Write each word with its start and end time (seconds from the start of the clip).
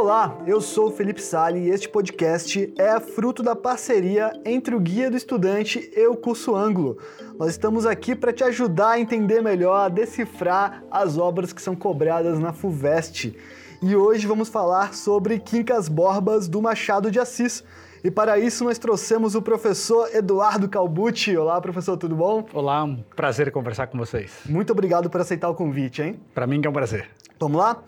Olá, 0.00 0.38
eu 0.46 0.60
sou 0.60 0.86
o 0.86 0.90
Felipe 0.92 1.20
Sali 1.20 1.58
e 1.58 1.70
este 1.70 1.88
podcast 1.88 2.72
é 2.78 3.00
fruto 3.00 3.42
da 3.42 3.56
parceria 3.56 4.30
entre 4.44 4.72
o 4.72 4.78
Guia 4.78 5.10
do 5.10 5.16
Estudante 5.16 5.90
e 5.92 6.06
o 6.06 6.14
Curso 6.14 6.54
Ângulo. 6.54 6.98
Nós 7.36 7.50
estamos 7.50 7.84
aqui 7.84 8.14
para 8.14 8.32
te 8.32 8.44
ajudar 8.44 8.90
a 8.90 9.00
entender 9.00 9.42
melhor, 9.42 9.86
a 9.86 9.88
decifrar 9.88 10.84
as 10.88 11.18
obras 11.18 11.52
que 11.52 11.60
são 11.60 11.74
cobradas 11.74 12.38
na 12.38 12.52
FUVEST. 12.52 13.36
E 13.82 13.96
hoje 13.96 14.24
vamos 14.24 14.48
falar 14.48 14.94
sobre 14.94 15.40
Quincas 15.40 15.88
Borbas 15.88 16.46
do 16.46 16.62
Machado 16.62 17.10
de 17.10 17.18
Assis. 17.18 17.64
E 18.04 18.08
para 18.08 18.38
isso 18.38 18.62
nós 18.62 18.78
trouxemos 18.78 19.34
o 19.34 19.42
professor 19.42 20.14
Eduardo 20.14 20.68
Calbucci. 20.68 21.36
Olá, 21.36 21.60
professor, 21.60 21.96
tudo 21.96 22.14
bom? 22.14 22.46
Olá, 22.54 22.84
um 22.84 23.02
prazer 23.16 23.50
conversar 23.50 23.88
com 23.88 23.98
vocês. 23.98 24.30
Muito 24.46 24.70
obrigado 24.70 25.10
por 25.10 25.20
aceitar 25.20 25.48
o 25.48 25.56
convite, 25.56 26.02
hein? 26.02 26.20
Para 26.32 26.46
mim 26.46 26.60
que 26.60 26.68
é 26.68 26.70
um 26.70 26.72
prazer. 26.72 27.10
Vamos 27.40 27.58
lá? 27.58 27.82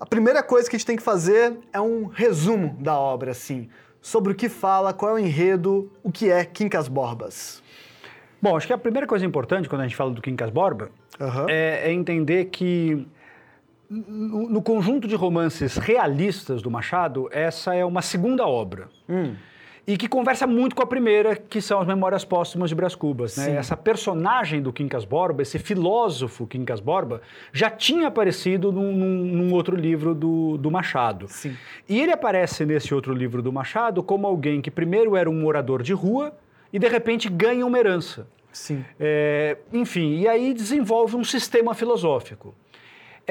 A 0.00 0.06
primeira 0.06 0.42
coisa 0.42 0.68
que 0.68 0.76
a 0.76 0.78
gente 0.78 0.86
tem 0.86 0.96
que 0.96 1.02
fazer 1.02 1.58
é 1.72 1.80
um 1.80 2.06
resumo 2.06 2.76
da 2.80 2.98
obra, 2.98 3.32
assim, 3.32 3.68
sobre 4.00 4.32
o 4.32 4.34
que 4.34 4.48
fala, 4.48 4.92
qual 4.92 5.12
é 5.12 5.14
o 5.14 5.18
enredo, 5.18 5.90
o 6.02 6.12
que 6.12 6.30
é 6.30 6.44
Quincas 6.44 6.88
Borbas. 6.88 7.62
Bom, 8.40 8.56
acho 8.56 8.66
que 8.66 8.72
a 8.72 8.78
primeira 8.78 9.06
coisa 9.06 9.26
importante 9.26 9.68
quando 9.68 9.80
a 9.80 9.84
gente 9.84 9.96
fala 9.96 10.12
do 10.12 10.22
Quincas 10.22 10.50
Borba 10.50 10.90
uhum. 11.18 11.48
é, 11.48 11.88
é, 11.88 11.92
entender 11.92 12.46
que 12.46 13.04
no, 13.90 14.48
no, 14.48 14.62
conjunto 14.62 15.08
de 15.08 15.16
romances 15.16 15.76
realistas 15.76 16.62
do 16.62 16.70
Machado, 16.70 17.28
essa 17.32 17.74
é 17.74 17.84
uma 17.84 18.02
segunda 18.02 18.46
obra. 18.46 18.88
Hum 19.08 19.34
e 19.88 19.96
que 19.96 20.06
conversa 20.06 20.46
muito 20.46 20.76
com 20.76 20.82
a 20.82 20.86
primeira, 20.86 21.34
que 21.34 21.62
são 21.62 21.80
as 21.80 21.86
Memórias 21.86 22.22
Póstumas 22.22 22.68
de 22.68 22.76
Brás 22.76 22.94
Cubas. 22.94 23.38
Né? 23.38 23.56
Essa 23.56 23.74
personagem 23.74 24.60
do 24.60 24.70
Quincas 24.70 25.06
Borba, 25.06 25.40
esse 25.40 25.58
filósofo 25.58 26.46
Quincas 26.46 26.78
Borba, 26.78 27.22
já 27.54 27.70
tinha 27.70 28.08
aparecido 28.08 28.70
num, 28.70 28.92
num, 28.92 29.24
num 29.24 29.54
outro 29.54 29.74
livro 29.74 30.14
do, 30.14 30.58
do 30.58 30.70
Machado. 30.70 31.26
Sim. 31.28 31.56
E 31.88 31.98
ele 31.98 32.12
aparece 32.12 32.66
nesse 32.66 32.94
outro 32.94 33.14
livro 33.14 33.40
do 33.40 33.50
Machado 33.50 34.02
como 34.02 34.26
alguém 34.26 34.60
que 34.60 34.70
primeiro 34.70 35.16
era 35.16 35.30
um 35.30 35.40
morador 35.40 35.82
de 35.82 35.94
rua 35.94 36.36
e 36.70 36.78
de 36.78 36.86
repente 36.86 37.30
ganha 37.30 37.64
uma 37.64 37.78
herança. 37.78 38.26
Sim. 38.52 38.84
É, 39.00 39.56
enfim, 39.72 40.18
e 40.18 40.28
aí 40.28 40.52
desenvolve 40.52 41.16
um 41.16 41.24
sistema 41.24 41.72
filosófico. 41.72 42.54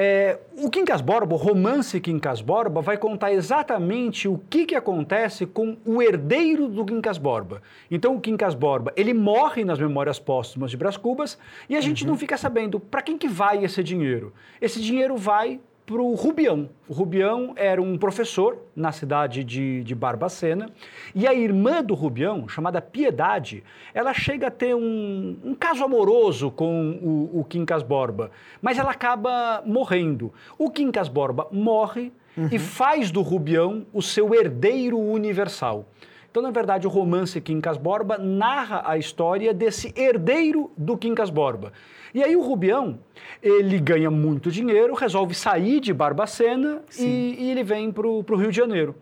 É, 0.00 0.38
o 0.56 0.70
Quincas 0.70 1.00
Borba, 1.00 1.34
o 1.34 1.36
romance 1.36 2.00
Quincas 2.00 2.40
Borba, 2.40 2.80
vai 2.80 2.96
contar 2.96 3.32
exatamente 3.32 4.28
o 4.28 4.40
que, 4.48 4.64
que 4.64 4.76
acontece 4.76 5.44
com 5.44 5.76
o 5.84 6.00
herdeiro 6.00 6.68
do 6.68 6.84
Quincas 6.84 7.18
Borba. 7.18 7.60
Então, 7.90 8.14
o 8.14 8.20
Quincas 8.20 8.54
Borba, 8.54 8.92
ele 8.94 9.12
morre 9.12 9.64
nas 9.64 9.80
memórias 9.80 10.20
póstumas 10.20 10.70
de 10.70 10.76
Brás 10.76 10.96
Cubas 10.96 11.36
e 11.68 11.76
a 11.76 11.80
gente 11.80 12.04
uhum. 12.04 12.10
não 12.10 12.16
fica 12.16 12.36
sabendo 12.36 12.78
para 12.78 13.02
quem 13.02 13.18
que 13.18 13.26
vai 13.26 13.64
esse 13.64 13.82
dinheiro. 13.82 14.32
Esse 14.60 14.80
dinheiro 14.80 15.16
vai 15.16 15.58
para 15.88 16.02
o 16.02 16.14
Rubião. 16.14 16.68
O 16.86 16.92
Rubião 16.92 17.54
era 17.56 17.80
um 17.80 17.96
professor 17.96 18.58
na 18.76 18.92
cidade 18.92 19.42
de, 19.42 19.82
de 19.82 19.94
Barbacena 19.94 20.68
e 21.14 21.26
a 21.26 21.32
irmã 21.32 21.82
do 21.82 21.94
Rubião, 21.94 22.46
chamada 22.46 22.82
Piedade, 22.82 23.64
ela 23.94 24.12
chega 24.12 24.48
a 24.48 24.50
ter 24.50 24.74
um, 24.74 25.38
um 25.42 25.54
caso 25.54 25.82
amoroso 25.82 26.50
com 26.50 26.90
o, 27.02 27.40
o 27.40 27.44
Quincas 27.44 27.82
Borba, 27.82 28.30
mas 28.60 28.78
ela 28.78 28.90
acaba 28.90 29.62
morrendo. 29.64 30.30
O 30.58 30.70
Quincas 30.70 31.08
Borba 31.08 31.48
morre 31.50 32.12
uhum. 32.36 32.50
e 32.52 32.58
faz 32.58 33.10
do 33.10 33.22
Rubião 33.22 33.86
o 33.90 34.02
seu 34.02 34.34
herdeiro 34.34 34.98
universal. 34.98 35.88
Então, 36.30 36.42
na 36.42 36.50
verdade, 36.50 36.86
o 36.86 36.90
romance 36.90 37.40
Quincas 37.40 37.76
Borba 37.76 38.18
narra 38.18 38.82
a 38.84 38.98
história 38.98 39.54
desse 39.54 39.92
herdeiro 39.96 40.70
do 40.76 40.96
Quincas 40.96 41.30
Borba. 41.30 41.72
E 42.14 42.22
aí 42.22 42.36
o 42.36 42.42
Rubião, 42.42 42.98
ele 43.42 43.78
ganha 43.78 44.10
muito 44.10 44.50
dinheiro, 44.50 44.94
resolve 44.94 45.34
sair 45.34 45.80
de 45.80 45.92
Barbacena 45.92 46.82
e, 46.98 47.36
e, 47.38 47.50
ele 47.50 47.62
vem 47.62 47.90
para 47.90 48.06
o 48.06 48.36
Rio 48.36 48.50
de 48.50 48.56
Janeiro. 48.56 48.94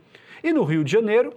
E 0.42 0.52
no 0.52 0.64
Rio 0.64 0.84
de 0.84 0.92
Janeiro, 0.92 1.32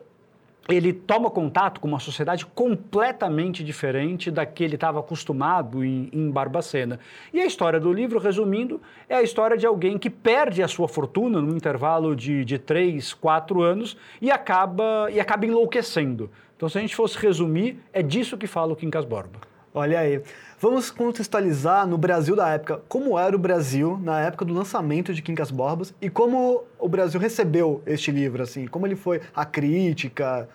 ele 0.69 0.93
toma 0.93 1.29
contato 1.31 1.79
com 1.79 1.87
uma 1.87 1.99
sociedade 1.99 2.45
completamente 2.45 3.63
diferente 3.63 4.29
da 4.29 4.45
que 4.45 4.63
ele 4.63 4.75
estava 4.75 4.99
acostumado 4.99 5.83
em, 5.83 6.09
em, 6.13 6.29
Barbacena. 6.29 6.99
E 7.33 7.39
a 7.39 7.45
história 7.45 7.79
do 7.79 7.91
livro, 7.91 8.19
resumindo, 8.19 8.79
é 9.07 9.15
a 9.15 9.23
história 9.23 9.57
de 9.57 9.65
alguém 9.65 9.97
que 9.97 10.09
perde 10.09 10.61
a 10.61 10.67
sua 10.67 10.87
fortuna 10.87 11.41
num 11.41 11.55
intervalo 11.55 12.15
de, 12.15 12.45
de 12.45 12.59
três, 12.59 13.13
quatro 13.13 13.61
anos 13.61 13.97
e 14.21 14.29
acaba, 14.29 15.09
e 15.11 15.19
acaba 15.19 15.45
enlouquecendo. 15.45 16.29
Então, 16.55 16.69
se 16.69 16.77
a 16.77 16.81
gente 16.81 16.95
fosse 16.95 17.17
resumir, 17.17 17.79
é 17.91 18.03
disso 18.03 18.37
que 18.37 18.45
fala 18.45 18.73
o 18.73 18.75
Quincas 18.75 19.05
Borba. 19.05 19.39
Olha 19.73 19.99
aí. 19.99 20.21
Vamos 20.59 20.91
contextualizar 20.91 21.87
no 21.87 21.97
Brasil 21.97 22.35
da 22.35 22.49
época 22.49 22.81
como 22.89 23.17
era 23.17 23.35
o 23.35 23.39
Brasil 23.39 23.99
na 24.03 24.19
época 24.19 24.43
do 24.43 24.53
lançamento 24.53 25.13
de 25.13 25.21
Quincas 25.21 25.51
Borbas 25.51 25.93
e 26.01 26.09
como 26.09 26.63
o 26.77 26.89
Brasil 26.89 27.19
recebeu 27.19 27.81
este 27.85 28.11
livro, 28.11 28.43
assim, 28.43 28.67
como 28.67 28.85
ele 28.85 28.95
foi 28.95 29.21
a 29.33 29.45
crítica, 29.45 30.49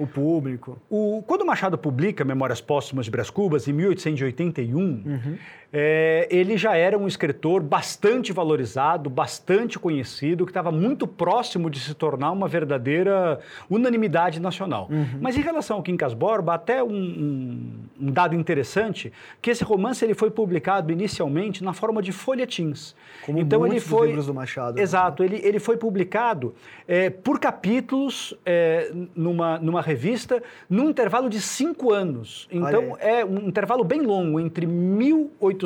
o 0.00 0.06
público. 0.06 0.78
O, 0.88 1.22
quando 1.26 1.44
Machado 1.44 1.76
publica 1.76 2.24
Memórias 2.24 2.60
Póstumas 2.60 3.04
de 3.04 3.10
Brás 3.10 3.28
Cubas, 3.28 3.68
em 3.68 3.72
1881, 3.72 4.78
uhum. 4.78 5.38
É, 5.72 6.26
ele 6.30 6.56
já 6.56 6.76
era 6.76 6.98
um 6.98 7.06
escritor 7.06 7.62
bastante 7.62 8.32
valorizado, 8.32 9.08
bastante 9.08 9.78
conhecido, 9.78 10.44
que 10.44 10.50
estava 10.50 10.72
muito 10.72 11.06
próximo 11.06 11.70
de 11.70 11.78
se 11.78 11.94
tornar 11.94 12.32
uma 12.32 12.48
verdadeira 12.48 13.38
unanimidade 13.68 14.40
nacional. 14.40 14.88
Uhum. 14.90 15.18
Mas 15.20 15.36
em 15.36 15.40
relação 15.40 15.76
ao 15.76 15.82
Quincas 15.82 16.12
Borba, 16.12 16.54
até 16.54 16.82
um, 16.82 16.88
um, 16.88 17.72
um, 18.00 18.10
dado 18.10 18.34
interessante, 18.34 19.12
que 19.40 19.50
esse 19.50 19.62
romance 19.62 20.04
ele 20.04 20.14
foi 20.14 20.30
publicado 20.30 20.90
inicialmente 20.90 21.62
na 21.62 21.72
forma 21.72 22.02
de 22.02 22.10
folhetins. 22.10 22.94
Como 23.24 23.38
então 23.38 23.64
ele 23.64 23.78
foi 23.78 24.08
livros 24.08 24.26
do 24.26 24.34
Machado. 24.34 24.76
Né? 24.76 24.82
Exato, 24.82 25.22
ele, 25.22 25.40
ele 25.44 25.60
foi 25.60 25.76
publicado 25.76 26.52
é, 26.88 27.10
por 27.10 27.38
capítulos 27.38 28.34
é, 28.44 28.92
numa, 29.14 29.58
numa 29.58 29.82
revista 29.82 30.42
num 30.68 30.90
intervalo 30.90 31.30
de 31.30 31.40
cinco 31.40 31.92
anos. 31.92 32.48
Então 32.50 32.96
é 32.98 33.24
um 33.24 33.48
intervalo 33.48 33.84
bem 33.84 34.00
longo, 34.00 34.40
entre 34.40 34.66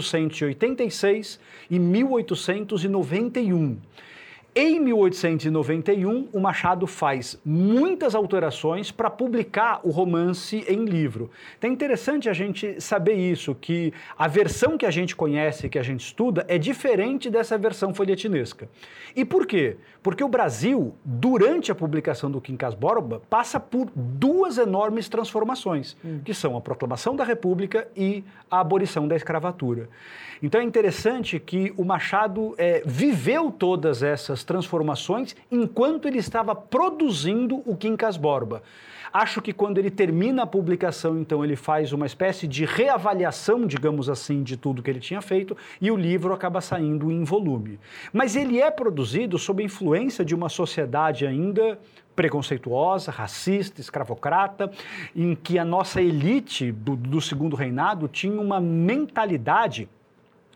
1886 0.01 1.39
e 1.71 1.79
1891. 1.79 3.77
Em 4.57 4.79
1891, 4.79 6.29
o 6.33 6.39
Machado 6.39 6.87
faz 6.87 7.37
muitas 7.45 8.15
alterações 8.15 8.93
para 8.93 9.11
publicar 9.11 9.81
o 9.83 9.91
romance 9.91 10.65
em 10.69 10.85
livro. 10.85 11.29
Então 11.59 11.69
é 11.69 11.73
interessante 11.73 12.29
a 12.29 12.33
gente 12.33 12.81
saber 12.81 13.15
isso, 13.15 13.53
que 13.53 13.93
a 14.17 14.29
versão 14.29 14.79
que 14.79 14.87
a 14.87 14.93
gente 14.93 15.17
conhece, 15.17 15.69
que 15.69 15.77
a 15.77 15.83
gente 15.83 16.07
estuda, 16.07 16.45
é 16.47 16.57
diferente 16.57 17.29
dessa 17.29 17.59
versão 17.59 17.93
folhetinesca. 17.93 18.69
E 19.17 19.25
por 19.25 19.45
quê? 19.45 19.77
Porque 20.01 20.23
o 20.23 20.29
Brasil, 20.29 20.95
durante 21.05 21.73
a 21.73 21.75
publicação 21.75 22.31
do 22.31 22.41
Quincas 22.41 22.75
Borba, 22.75 23.23
passa 23.29 23.59
por 23.59 23.91
duas 23.93 24.57
enormes 24.57 25.09
transformações, 25.09 25.97
hum. 26.05 26.21
que 26.25 26.33
são 26.33 26.57
a 26.57 26.61
proclamação 26.61 27.17
da 27.17 27.25
República 27.25 27.89
e 27.97 28.23
a 28.49 28.61
abolição 28.61 29.09
da 29.09 29.17
escravatura. 29.17 29.89
Então 30.43 30.61
é 30.61 30.65
interessante 30.65 31.41
que 31.41 31.73
o 31.77 31.85
Machado 31.85 32.55
é, 32.59 32.83
viveu 32.85 33.51
todas 33.51 34.03
essas 34.03 34.44
transformações 34.45 35.35
enquanto 35.51 36.07
ele 36.07 36.19
estava 36.19 36.55
produzindo 36.55 37.63
o 37.67 37.77
Quincas 37.77 38.17
Borba. 38.17 38.63
Acho 39.13 39.41
que 39.41 39.53
quando 39.53 39.79
ele 39.79 39.93
termina 39.93 40.43
a 40.43 40.47
publicação, 40.47 41.19
então 41.21 41.45
ele 41.45 41.55
faz 41.55 41.93
uma 41.93 42.05
espécie 42.05 42.49
de 42.49 42.65
reavaliação, 42.65 43.65
digamos 43.65 44.09
assim, 44.09 44.43
de 44.43 44.57
tudo 44.57 44.83
que 44.83 44.91
ele 44.91 44.99
tinha 44.99 45.23
feito 45.23 45.57
e 45.81 45.89
o 45.89 45.97
livro 45.97 46.35
acaba 46.35 46.61
saindo 46.61 47.13
em 47.13 47.23
volume. 47.23 47.79
Mas 48.13 48.35
ele 48.35 48.61
é 48.61 48.73
produzido 48.73 49.39
sob 49.39 49.63
a 49.63 49.67
influência 49.67 50.25
de 50.25 50.35
uma 50.35 50.49
sociedade 50.49 51.25
ainda 51.25 51.79
preconceituosa, 52.17 53.13
racista, 53.13 53.81
escravocrata, 53.81 54.71
em 55.15 55.37
que 55.37 55.61
a 55.61 55.65
nossa 55.65 56.03
elite 56.03 56.73
do, 56.73 56.97
do 56.97 57.21
segundo 57.21 57.55
reinado 57.55 58.09
tinha 58.09 58.41
uma 58.41 58.61
mentalidade 58.61 59.89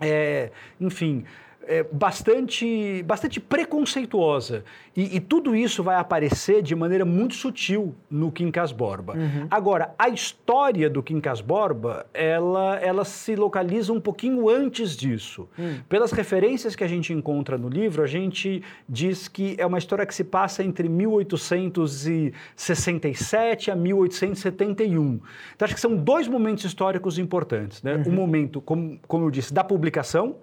é, 0.00 0.50
enfim, 0.80 1.24
é, 1.68 1.86
bastante, 1.92 3.02
bastante 3.02 3.38
preconceituosa. 3.38 4.64
E, 4.96 5.16
e, 5.16 5.20
tudo 5.20 5.54
isso 5.54 5.82
vai 5.82 5.96
aparecer 5.96 6.62
de 6.62 6.74
maneira 6.74 7.04
muito 7.04 7.34
sutil 7.34 7.94
no 8.10 8.32
Quincas 8.32 8.72
Borba. 8.72 9.12
Uhum. 9.14 9.46
Agora, 9.50 9.94
a 9.98 10.08
história 10.08 10.88
do 10.88 11.02
Quincas 11.02 11.42
Borba, 11.42 12.06
ela, 12.14 12.76
ela 12.76 13.04
se 13.04 13.36
localiza 13.36 13.92
um 13.92 14.00
pouquinho 14.00 14.48
antes 14.48 14.96
disso. 14.96 15.46
Uhum. 15.58 15.80
Pelas 15.88 16.10
referências 16.10 16.74
que 16.74 16.82
a 16.82 16.88
gente 16.88 17.12
encontra 17.12 17.58
no 17.58 17.68
livro, 17.68 18.02
a 18.02 18.06
gente 18.06 18.62
diz 18.88 19.28
que 19.28 19.54
é 19.58 19.66
uma 19.66 19.76
história 19.78 20.06
que 20.06 20.14
se 20.14 20.24
passa 20.24 20.64
entre 20.64 20.88
1867 20.88 23.70
a 23.70 23.76
1871. 23.76 25.20
Então, 25.54 25.66
acho 25.66 25.74
que 25.74 25.80
são 25.80 25.94
dois 25.94 26.26
momentos 26.26 26.64
históricos 26.64 27.18
importantes. 27.18 27.82
Né? 27.82 27.96
Uhum. 27.96 28.04
O 28.06 28.12
momento, 28.12 28.62
como, 28.62 28.98
como 29.06 29.26
eu 29.26 29.30
disse, 29.30 29.52
da 29.52 29.62
publicação, 29.62 30.36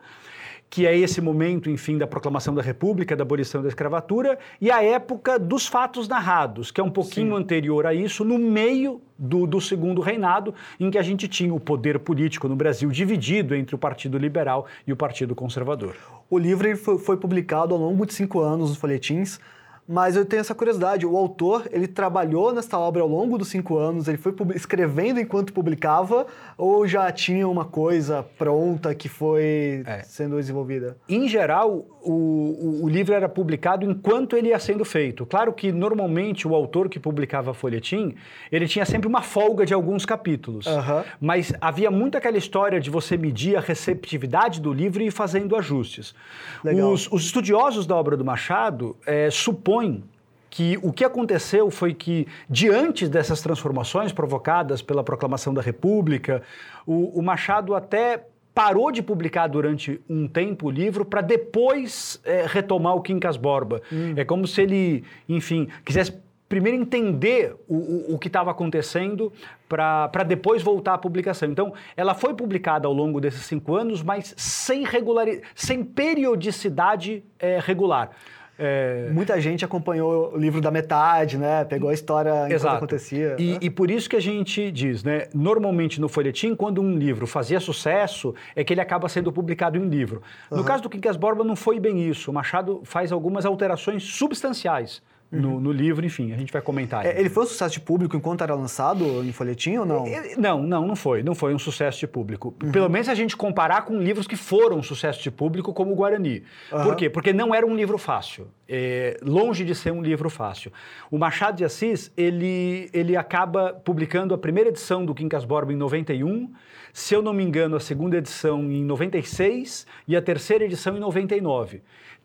que 0.75 0.85
é 0.85 0.93
esse 0.93 1.21
momento, 1.21 1.69
enfim, 1.69 1.97
da 1.97 2.05
proclamação 2.05 2.53
da 2.53 2.61
República, 2.61 3.15
da 3.15 3.21
abolição 3.21 3.61
da 3.61 3.69
escravatura, 3.69 4.37
e 4.59 4.69
a 4.69 4.83
época 4.83 5.39
dos 5.39 5.65
fatos 5.65 6.05
narrados, 6.05 6.69
que 6.69 6.81
é 6.81 6.83
um 6.83 6.89
pouquinho 6.89 7.33
Sim. 7.33 7.41
anterior 7.41 7.85
a 7.85 7.93
isso, 7.93 8.25
no 8.25 8.37
meio 8.37 9.01
do, 9.17 9.47
do, 9.47 9.61
segundo 9.61 10.01
reinado, 10.01 10.53
em 10.77 10.91
que 10.91 10.97
a 10.97 11.01
gente 11.01 11.29
tinha 11.29 11.53
o 11.53 11.61
poder 11.61 11.99
político 11.99 12.49
no 12.49 12.57
Brasil 12.57 12.89
dividido 12.89 13.55
entre 13.55 13.73
o 13.73 13.77
Partido 13.77 14.17
Liberal 14.17 14.65
e 14.85 14.91
o 14.91 14.97
Partido 14.97 15.33
Conservador. 15.33 15.95
O 16.29 16.37
livro 16.37 16.75
foi, 16.75 16.97
foi 16.97 17.15
publicado 17.15 17.73
ao 17.73 17.79
longo 17.79 18.05
de 18.05 18.13
cinco 18.13 18.41
anos 18.41 18.67
nos 18.67 18.77
folhetins, 18.77 19.39
Mas 19.87 20.15
eu 20.15 20.25
tenho 20.25 20.39
essa 20.39 20.55
curiosidade. 20.55 21.05
O 21.05 21.15
autor, 21.15 21.67
ele 21.71 21.87
trabalhou 21.87 22.51
nessa 22.51 22.77
obra 22.77 23.01
ao 23.01 23.07
longo 23.07 23.37
dos 23.37 23.49
cinco 23.49 23.77
anos, 23.77 24.07
ele 24.07 24.17
foi 24.17 24.33
escrevendo 24.55 25.19
enquanto 25.19 25.53
publicava, 25.53 26.25
ou 26.57 26.87
já 26.87 27.11
tinha 27.11 27.47
uma 27.47 27.65
coisa 27.65 28.25
pronta 28.37 28.95
que 28.95 29.07
foi 29.07 29.83
é. 29.85 30.01
sendo 30.03 30.37
desenvolvida? 30.37 30.97
Em 31.07 31.27
geral, 31.27 31.85
o, 32.01 32.11
o, 32.11 32.83
o, 32.83 32.89
livro 32.89 33.13
era 33.13 33.29
publicado 33.29 33.85
enquanto 33.85 34.35
ele 34.35 34.49
ia 34.49 34.59
sendo 34.59 34.83
feito. 34.83 35.25
Claro 35.25 35.53
que, 35.53 35.71
normalmente, 35.71 36.47
o 36.47 36.55
autor 36.55 36.89
que 36.89 36.99
publicava 36.99 37.53
folhetim, 37.53 38.15
ele 38.51 38.67
tinha 38.67 38.85
sempre 38.85 39.07
uma 39.07 39.21
folga 39.21 39.65
de 39.65 39.73
alguns 39.73 40.05
capítulos. 40.05 40.65
Uhum. 40.65 41.03
Mas 41.19 41.53
havia 41.61 41.91
muito 41.91 42.17
aquela 42.17 42.37
história 42.37 42.79
de 42.79 42.89
você 42.89 43.17
medir 43.17 43.55
a 43.55 43.59
receptividade 43.59 44.61
do 44.61 44.73
livro 44.73 45.03
e 45.03 45.07
ir 45.07 45.11
fazendo 45.11 45.55
ajustes. 45.55 46.15
Os, 46.63 47.11
os, 47.11 47.25
estudiosos 47.25 47.85
da 47.85 47.95
obra 47.95 48.15
do 48.15 48.23
Machado 48.23 48.95
é, 49.05 49.29
supõem 49.29 49.74
supõe 49.75 50.03
que 50.49 50.79
o 50.81 50.93
que 50.93 51.03
aconteceu 51.03 51.69
foi 51.69 51.93
que, 51.93 52.27
diante 52.49 53.07
dessas 53.09 53.41
transformações 53.41 54.13
provocadas 54.13 54.81
pela 54.81 55.03
proclamação 55.03 55.53
da 55.53 55.61
República, 55.61 56.41
o, 56.85 57.19
o 57.19 57.21
Machado 57.21 57.75
até 57.75 58.25
parou 58.53 58.89
de 58.89 59.01
publicar 59.01 59.47
durante 59.47 59.99
um 60.09 60.29
tempo 60.29 60.67
o 60.67 60.71
livro 60.71 61.03
para 61.03 61.19
depois 61.19 62.21
é, 62.23 62.45
retomar 62.47 62.95
o 62.95 63.01
Quincas 63.01 63.35
Borba. 63.35 63.81
Hum. 63.91 64.13
É 64.15 64.23
como 64.23 64.47
se 64.47 64.61
ele, 64.61 65.03
enfim, 65.27 65.67
quisesse 65.83 66.13
primeiro 66.47 66.77
entender 66.77 67.53
o, 67.67 67.75
o, 67.75 68.15
o 68.15 68.19
que 68.19 68.27
estava 68.27 68.51
acontecendo 68.51 69.33
para 69.67 70.23
depois 70.25 70.61
voltar 70.63 70.93
à 70.93 70.97
publicação. 70.97 71.49
Então, 71.49 71.73
ela 71.97 72.13
foi 72.13 72.33
publicada 72.33 72.87
ao 72.87 72.93
longo 72.93 73.19
desses 73.19 73.41
cinco 73.41 73.75
anos, 73.75 74.01
mas 74.01 74.33
sem, 74.37 74.85
regulari 74.85 75.41
sem 75.53 75.83
periodicidade 75.83 77.25
é, 77.37 77.59
regular. 77.59 78.11
É... 78.57 79.09
Muita 79.11 79.39
gente 79.39 79.65
acompanhou 79.65 80.33
o 80.33 80.37
livro 80.37 80.61
da 80.61 80.71
metade, 80.71 81.37
né? 81.37 81.65
Pegou 81.65 81.89
a 81.89 81.93
história 81.93 82.47
Exato. 82.49 82.77
acontecia. 82.77 83.35
E, 83.37 83.53
né? 83.53 83.57
e, 83.61 83.69
por 83.69 83.91
isso 83.91 84.09
que 84.09 84.15
a 84.15 84.21
gente 84.21 84.71
diz, 84.71 85.03
né? 85.03 85.27
Normalmente 85.33 85.99
no 85.99 86.07
folhetim, 86.07 86.55
quando 86.55 86.81
um 86.81 86.97
livro 86.97 87.27
fazia 87.27 87.59
sucesso, 87.59 88.33
é 88.55 88.63
que 88.63 88.73
ele 88.73 88.81
acaba 88.81 89.09
sendo 89.09 89.31
publicado 89.31 89.77
em 89.77 89.87
livro. 89.87 90.21
No 90.49 90.63
caso 90.63 90.83
do 90.83 90.89
Quincas 90.89 91.17
Borba, 91.17 91.43
não 91.43 91.55
foi 91.55 91.79
bem 91.79 92.07
isso. 92.07 92.31
O 92.31 92.33
Machado 92.33 92.81
faz 92.83 93.11
algumas 93.11 93.45
alterações 93.45 94.03
substanciais 94.03 95.01
no, 95.31 95.59
no, 95.59 95.71
livro, 95.71 96.05
enfim, 96.05 96.31
a 96.31 96.37
gente 96.37 96.51
vai 96.51 96.61
comentar. 96.61 97.05
É, 97.05 97.19
ele 97.19 97.29
foi 97.29 97.43
um 97.43 97.47
sucesso 97.47 97.73
de 97.73 97.79
público 97.79 98.15
enquanto 98.15 98.41
era 98.43 98.53
lançado 98.53 99.23
em 99.23 99.31
folhetim 99.31 99.77
ou 99.77 99.85
não? 99.85 100.05
Não, 100.37 100.63
não, 100.63 100.87
não 100.87 100.95
foi. 100.95 101.23
Não 101.23 101.35
foi 101.35 101.53
um 101.53 101.59
sucesso 101.59 101.99
de 101.99 102.07
público. 102.07 102.53
Uhum. 102.63 102.71
Pelo 102.71 102.89
menos 102.89 103.09
a 103.09 103.15
gente 103.15 103.35
comparar 103.35 103.83
com 103.83 103.97
livros 103.97 104.27
que 104.27 104.35
foram 104.35 104.77
um 104.77 104.83
sucesso 104.83 105.21
de 105.21 105.31
público, 105.31 105.73
como 105.73 105.91
o 105.91 105.95
Guarani. 105.95 106.43
Uhum. 106.71 106.83
Por 106.83 106.95
quê? 106.95 107.09
Porque 107.09 107.33
não 107.33 107.53
era 107.53 107.65
um 107.65 107.75
livro 107.75 107.97
fácil. 107.97 108.47
É, 108.67 109.17
longe 109.21 109.63
de 109.63 109.75
ser 109.75 109.91
um 109.91 110.01
livro 110.01 110.29
fácil. 110.29 110.71
O 111.11 111.17
Machado 111.17 111.57
de 111.57 111.65
Assis, 111.65 112.11
ele, 112.15 112.89
ele 112.93 113.15
acaba 113.15 113.73
publicando 113.73 114.33
a 114.33 114.37
primeira 114.37 114.69
edição 114.69 115.05
do 115.05 115.13
Quincas 115.13 115.43
Borba 115.45 115.73
em 115.73 115.75
91, 115.75 116.51
se 116.93 117.13
eu 117.13 117.21
não 117.21 117.33
me 117.33 117.43
engano, 117.43 117.75
a 117.75 117.79
segunda 117.79 118.17
edição 118.17 118.63
em 118.71 118.83
96 118.83 119.85
e 120.07 120.15
a 120.15 120.21
terceira 120.21 120.63
edição 120.63 120.95
em 120.95 120.99
99. 120.99 121.81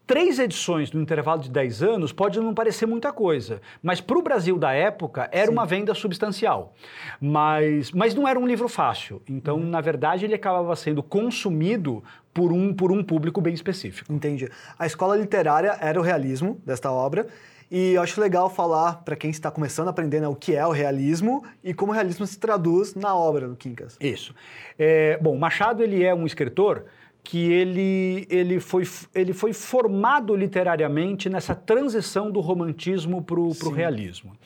Três 0.06 0.40
edições 0.40 0.90
no 0.90 1.00
intervalo 1.00 1.40
de 1.40 1.50
10 1.50 1.82
anos 1.82 2.12
pode 2.12 2.40
não 2.40 2.52
parecer 2.52 2.84
muita 2.84 3.12
coisa, 3.12 3.60
mas 3.80 4.00
para 4.00 4.18
o 4.18 4.22
Brasil 4.22 4.58
da 4.58 4.72
época 4.72 5.28
era 5.30 5.46
Sim. 5.46 5.52
uma 5.52 5.64
venda 5.64 5.94
substancial. 5.94 6.74
Mas, 7.20 7.92
mas 7.92 8.12
não 8.14 8.26
era 8.26 8.38
um 8.38 8.46
livro 8.46 8.68
fácil. 8.68 9.22
Então, 9.28 9.58
uhum. 9.58 9.66
na 9.66 9.80
verdade, 9.80 10.24
ele 10.24 10.34
acabava 10.34 10.74
sendo 10.74 11.00
consumido 11.00 12.02
por 12.34 12.52
um, 12.52 12.74
por 12.74 12.90
um 12.90 13.04
público 13.04 13.40
bem 13.40 13.54
específico. 13.54 14.12
Entendi. 14.12 14.48
A 14.78 14.86
escola 14.86 15.16
literária 15.16 15.76
era 15.80 15.98
o 15.98 16.02
realismo 16.02 16.60
desta 16.66 16.90
obra. 16.90 17.26
E 17.70 17.92
eu 17.92 18.02
acho 18.02 18.20
legal 18.20 18.50
falar 18.50 19.04
para 19.04 19.14
quem 19.14 19.30
está 19.30 19.48
começando 19.48 19.86
a 19.86 19.90
aprender 19.90 20.20
né, 20.20 20.26
o 20.26 20.34
que 20.34 20.56
é 20.56 20.66
o 20.66 20.72
realismo 20.72 21.44
e 21.62 21.72
como 21.72 21.92
o 21.92 21.94
realismo 21.94 22.26
se 22.26 22.36
traduz 22.36 22.96
na 22.96 23.14
obra 23.14 23.46
do 23.46 23.54
Quincas. 23.54 23.96
Isso. 24.00 24.34
É, 24.76 25.16
bom, 25.22 25.38
Machado 25.38 25.80
ele 25.80 26.02
é 26.02 26.12
um 26.12 26.26
escritor 26.26 26.86
que 27.22 27.52
ele, 27.52 28.26
ele, 28.30 28.60
foi, 28.60 28.84
ele 29.14 29.32
foi 29.32 29.52
formado 29.52 30.34
literariamente 30.34 31.28
nessa 31.28 31.54
transição 31.54 32.30
do 32.30 32.40
romantismo 32.40 33.22
para 33.22 33.38
o 33.38 33.70
realismo. 33.70 34.36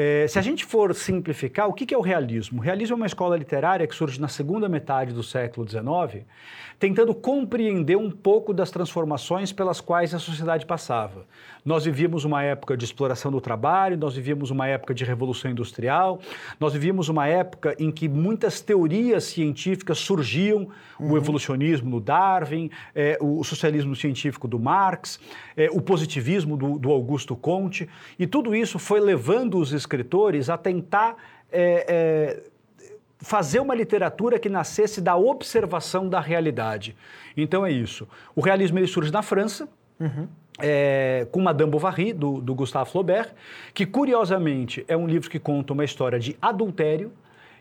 É, 0.00 0.28
se 0.28 0.38
a 0.38 0.42
gente 0.42 0.64
for 0.64 0.94
simplificar, 0.94 1.66
o 1.68 1.72
que, 1.72 1.84
que 1.84 1.92
é 1.92 1.98
o 1.98 2.00
realismo? 2.00 2.60
O 2.60 2.62
realismo 2.62 2.94
é 2.94 2.96
uma 2.98 3.06
escola 3.06 3.36
literária 3.36 3.84
que 3.84 3.92
surge 3.92 4.20
na 4.20 4.28
segunda 4.28 4.68
metade 4.68 5.12
do 5.12 5.24
século 5.24 5.68
XIX, 5.68 6.24
tentando 6.78 7.12
compreender 7.12 7.96
um 7.96 8.08
pouco 8.08 8.54
das 8.54 8.70
transformações 8.70 9.52
pelas 9.52 9.80
quais 9.80 10.14
a 10.14 10.20
sociedade 10.20 10.64
passava. 10.64 11.26
Nós 11.64 11.84
vivíamos 11.84 12.24
uma 12.24 12.42
época 12.42 12.76
de 12.76 12.84
exploração 12.84 13.32
do 13.32 13.40
trabalho, 13.40 13.96
nós 13.96 14.14
vivíamos 14.14 14.52
uma 14.52 14.68
época 14.68 14.94
de 14.94 15.04
revolução 15.04 15.50
industrial, 15.50 16.20
nós 16.60 16.72
vivíamos 16.72 17.08
uma 17.08 17.26
época 17.26 17.74
em 17.78 17.90
que 17.90 18.08
muitas 18.08 18.60
teorias 18.60 19.24
científicas 19.24 19.98
surgiam, 19.98 20.68
uhum. 20.98 21.12
o 21.12 21.16
evolucionismo 21.16 21.90
do 21.90 22.00
Darwin, 22.00 22.70
é, 22.94 23.18
o 23.20 23.42
socialismo 23.42 23.96
científico 23.96 24.46
do 24.46 24.58
Marx, 24.58 25.18
é, 25.56 25.68
o 25.70 25.80
positivismo 25.80 26.56
do, 26.56 26.78
do 26.78 26.92
Augusto 26.92 27.34
Comte, 27.34 27.88
e 28.16 28.26
tudo 28.26 28.54
isso 28.54 28.78
foi 28.78 29.00
levando 29.00 29.58
os 29.58 29.72
escritores 29.88 30.50
a 30.50 30.58
tentar 30.58 31.16
é, 31.50 31.84
é 31.88 32.42
fazer 33.20 33.58
uma 33.58 33.74
literatura 33.74 34.38
que 34.38 34.48
nascesse 34.48 35.00
da 35.00 35.16
observação 35.16 36.08
da 36.08 36.20
realidade. 36.20 36.96
Então 37.36 37.66
é 37.66 37.72
isso. 37.72 38.06
O 38.34 38.40
realismo 38.40 38.78
ele 38.78 38.86
surge 38.86 39.12
na 39.12 39.22
França, 39.22 39.68
uhum. 39.98 40.28
é, 40.60 41.26
com 41.32 41.40
Madame 41.40 41.70
Bovary, 41.70 42.12
do, 42.12 42.40
do 42.40 42.54
Gustave 42.54 42.90
Flaubert, 42.90 43.32
que 43.74 43.84
curiosamente 43.84 44.84
é 44.86 44.96
um 44.96 45.06
livro 45.06 45.28
que 45.28 45.38
conta 45.38 45.72
uma 45.72 45.84
história 45.84 46.18
de 46.18 46.36
adultério, 46.40 47.12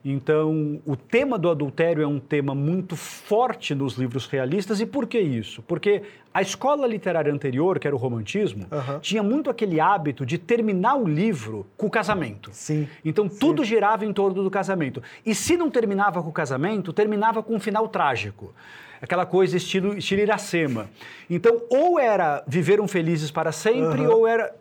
então, 0.04 0.82
o 0.86 0.96
tema 0.96 1.38
do 1.38 1.50
adultério 1.50 2.04
é 2.04 2.08
um 2.08 2.20
tema 2.20 2.56
muito 2.56 2.96
forte 2.96 3.76
nos 3.76 3.96
livros 3.96 4.26
realistas. 4.26 4.80
E 4.80 4.86
por 4.86 5.08
que 5.08 5.20
isso? 5.20 5.62
Porque 5.64 6.04
a 6.34 6.42
escola 6.42 6.88
literária 6.88 7.34
anterior, 7.34 7.80
que 7.80 7.88
era 7.88 7.96
o 7.96 8.00
romantismo, 8.00 8.68
uhum. 8.72 9.00
tinha 9.00 9.24
muito 9.24 9.50
aquele 9.50 9.80
hábito 9.80 10.26
de 10.26 10.38
terminar 10.38 10.96
o 10.96 11.08
livro 11.08 11.66
com 11.76 11.88
o 11.88 11.90
casamento. 11.90 12.52
Sim. 12.54 12.88
Então, 13.04 13.30
Sim. 13.30 13.38
tudo 13.40 13.64
girava 13.64 14.06
em 14.06 14.14
torno 14.14 14.44
do 14.44 14.52
casamento. 14.52 15.02
E 15.26 15.34
se 15.34 15.58
não 15.58 15.70
terminava 15.70 16.22
com 16.22 16.30
o 16.30 16.34
casamento, 16.34 16.94
terminava 16.94 17.42
com 17.42 17.56
um 17.56 17.60
final 17.60 17.88
trágico 17.88 18.54
aquela 19.02 19.26
coisa 19.26 19.58
estilo, 19.58 19.98
estilo 19.98 20.22
Iracema. 20.22 20.90
Então, 21.30 21.62
ou 21.70 22.00
era 22.00 22.44
viveram 22.48 22.88
felizes 22.88 23.30
para 23.30 23.52
sempre, 23.52 24.02
uhum. 24.02 24.12
ou 24.12 24.28
era 24.28 24.54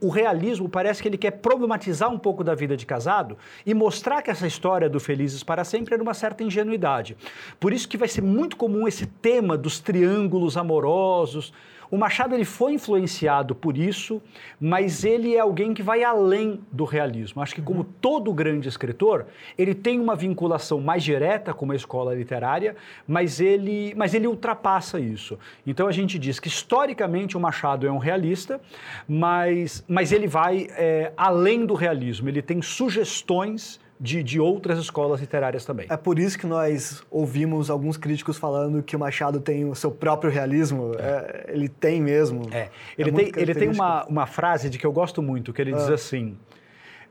o 0.00 0.08
realismo 0.08 0.68
parece 0.68 1.02
que 1.02 1.08
ele 1.08 1.18
quer 1.18 1.32
problematizar 1.32 2.10
um 2.10 2.18
pouco 2.18 2.44
da 2.44 2.54
vida 2.54 2.76
de 2.76 2.86
casado 2.86 3.36
e 3.66 3.74
mostrar 3.74 4.22
que 4.22 4.30
essa 4.30 4.46
história 4.46 4.88
do 4.88 5.00
felizes 5.00 5.42
para 5.42 5.64
sempre 5.64 5.94
era 5.94 6.02
uma 6.02 6.14
certa 6.14 6.44
ingenuidade. 6.44 7.16
Por 7.58 7.72
isso 7.72 7.88
que 7.88 7.96
vai 7.96 8.08
ser 8.08 8.22
muito 8.22 8.56
comum 8.56 8.86
esse 8.86 9.06
tema 9.06 9.56
dos 9.56 9.80
triângulos 9.80 10.56
amorosos, 10.56 11.52
o 11.92 11.98
Machado 11.98 12.34
ele 12.34 12.46
foi 12.46 12.72
influenciado 12.72 13.54
por 13.54 13.76
isso, 13.76 14.22
mas 14.58 15.04
ele 15.04 15.36
é 15.36 15.40
alguém 15.40 15.74
que 15.74 15.82
vai 15.82 16.02
além 16.02 16.58
do 16.72 16.84
realismo. 16.84 17.42
Acho 17.42 17.54
que 17.54 17.60
como 17.60 17.84
todo 17.84 18.32
grande 18.32 18.66
escritor, 18.66 19.26
ele 19.58 19.74
tem 19.74 20.00
uma 20.00 20.16
vinculação 20.16 20.80
mais 20.80 21.04
direta 21.04 21.52
com 21.52 21.66
uma 21.66 21.76
escola 21.76 22.14
literária, 22.14 22.74
mas 23.06 23.40
ele, 23.40 23.92
mas 23.94 24.14
ele 24.14 24.26
ultrapassa 24.26 24.98
isso. 24.98 25.38
Então 25.66 25.86
a 25.86 25.92
gente 25.92 26.18
diz 26.18 26.40
que 26.40 26.48
historicamente 26.48 27.36
o 27.36 27.40
Machado 27.40 27.86
é 27.86 27.92
um 27.92 27.98
realista, 27.98 28.58
mas, 29.06 29.84
mas 29.86 30.12
ele 30.12 30.26
vai 30.26 30.68
é, 30.70 31.12
além 31.14 31.66
do 31.66 31.74
realismo. 31.74 32.26
Ele 32.26 32.40
tem 32.40 32.62
sugestões 32.62 33.78
de, 34.02 34.20
de 34.20 34.40
outras 34.40 34.80
escolas 34.80 35.20
literárias 35.20 35.64
também. 35.64 35.86
É 35.88 35.96
por 35.96 36.18
isso 36.18 36.36
que 36.36 36.44
nós 36.44 37.04
ouvimos 37.08 37.70
alguns 37.70 37.96
críticos 37.96 38.36
falando 38.36 38.82
que 38.82 38.96
o 38.96 38.98
Machado 38.98 39.38
tem 39.38 39.64
o 39.64 39.76
seu 39.76 39.92
próprio 39.92 40.28
realismo. 40.28 40.96
É. 40.98 41.46
É, 41.46 41.54
ele 41.54 41.68
tem 41.68 42.02
mesmo. 42.02 42.48
É. 42.50 42.68
Ele, 42.98 43.10
é 43.10 43.12
tem, 43.12 43.32
ele 43.36 43.54
tem 43.54 43.68
uma, 43.68 44.04
uma 44.06 44.26
frase 44.26 44.68
de 44.68 44.76
que 44.76 44.84
eu 44.84 44.90
gosto 44.90 45.22
muito, 45.22 45.52
que 45.52 45.62
ele 45.62 45.72
ah. 45.72 45.76
diz 45.76 45.88
assim... 45.88 46.36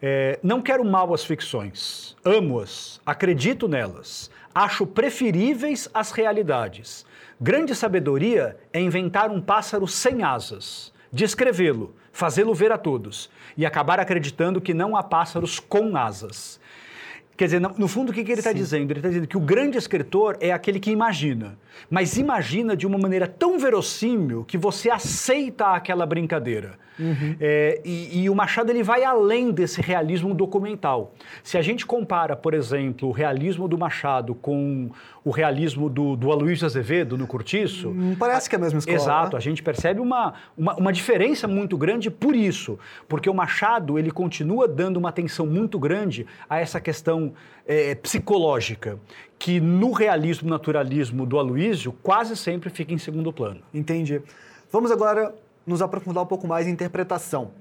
É, 0.03 0.39
não 0.41 0.63
quero 0.63 0.83
mal 0.83 1.13
as 1.13 1.23
ficções, 1.23 2.17
amo-as, 2.25 2.99
acredito 3.05 3.67
nelas, 3.67 4.31
acho 4.53 4.87
preferíveis 4.87 5.87
às 5.93 6.09
realidades. 6.11 7.05
Grande 7.39 7.75
sabedoria 7.75 8.57
é 8.73 8.81
inventar 8.81 9.29
um 9.29 9.39
pássaro 9.39 9.87
sem 9.87 10.23
asas, 10.23 10.91
descrevê-lo, 11.11 11.93
fazê-lo 12.11 12.51
ver 12.55 12.71
a 12.71 12.79
todos 12.79 13.29
e 13.55 13.63
acabar 13.63 13.99
acreditando 13.99 14.59
que 14.59 14.73
não 14.73 14.95
há 14.95 15.03
pássaros 15.03 15.59
com 15.59 15.95
asas. 15.95 16.59
Quer 17.35 17.45
dizer, 17.45 17.59
no, 17.59 17.87
fundo, 17.87 18.11
o 18.11 18.13
que, 18.13 18.23
que 18.23 18.31
ele 18.31 18.39
está 18.39 18.53
dizendo? 18.53 18.91
Ele 18.91 18.99
está 18.99 19.09
dizendo 19.09 19.27
que 19.27 19.37
o 19.37 19.39
grande 19.39 19.77
escritor 19.77 20.37
é 20.39 20.51
aquele 20.51 20.79
que 20.79 20.91
imagina, 20.91 21.57
mas 21.89 22.17
imagina 22.17 22.75
de 22.75 22.85
uma 22.85 22.97
maneira 22.97 23.27
tão 23.27 23.57
verossímil 23.57 24.43
que 24.43 24.57
você 24.57 24.89
aceita 24.91 25.67
aquela 25.67 26.05
brincadeira. 26.05 26.79
Uhum. 26.99 27.35
É, 27.39 27.81
e, 27.83 28.23
e, 28.23 28.29
o 28.29 28.35
Machado 28.35 28.69
ele 28.69 28.83
vai 28.83 29.03
além 29.03 29.51
desse 29.51 29.81
realismo 29.81 30.35
documental. 30.35 31.13
Se 31.43 31.57
a 31.57 31.61
gente 31.61 31.85
compara, 31.85 32.35
por 32.35 32.53
exemplo, 32.53 33.09
o 33.09 33.11
realismo 33.11 33.67
do 33.67 33.77
Machado 33.77 34.35
com 34.35 34.91
o 35.23 35.29
realismo 35.29 35.89
do, 35.89 36.15
do 36.15 36.31
Aloysio 36.31 36.65
Azevedo 36.65 37.17
no 37.17 37.27
Curtiço. 37.27 37.91
Não 37.91 38.15
parece 38.15 38.49
que 38.49 38.55
é 38.55 38.57
a 38.57 38.61
mesma 38.61 38.79
escola. 38.79 38.97
Exato, 38.97 39.31
né? 39.33 39.37
a 39.37 39.41
gente 39.41 39.61
percebe 39.61 39.99
uma, 39.99 40.33
uma, 40.57 40.75
uma, 40.75 40.91
diferença 40.91 41.47
muito 41.47 41.77
grande 41.77 42.09
por 42.09 42.35
isso, 42.35 42.79
porque 43.07 43.29
o 43.29 43.33
Machado 43.33 43.99
ele 43.99 44.09
continua 44.09 44.67
dando 44.67 44.97
uma 44.97 45.09
atenção 45.09 45.45
muito 45.45 45.77
grande 45.77 46.25
a 46.49 46.59
essa 46.59 46.81
questão 46.81 47.33
é, 47.67 47.93
psicológica, 47.93 48.99
que 49.37 49.59
no 49.59 49.91
realismo 49.91 50.49
naturalismo 50.49 51.25
do 51.25 51.37
Aloysio 51.37 51.93
quase 52.01 52.35
sempre 52.35 52.69
fica 52.69 52.93
em 52.93 52.97
segundo 52.97 53.31
plano. 53.31 53.61
Entendi. 53.73 54.21
Vamos 54.71 54.91
agora 54.91 55.35
nos 55.65 55.81
aprofundar 55.81 56.23
um 56.23 56.27
pouco 56.27 56.47
mais 56.47 56.67
em 56.67 56.71
interpretação. 56.71 57.51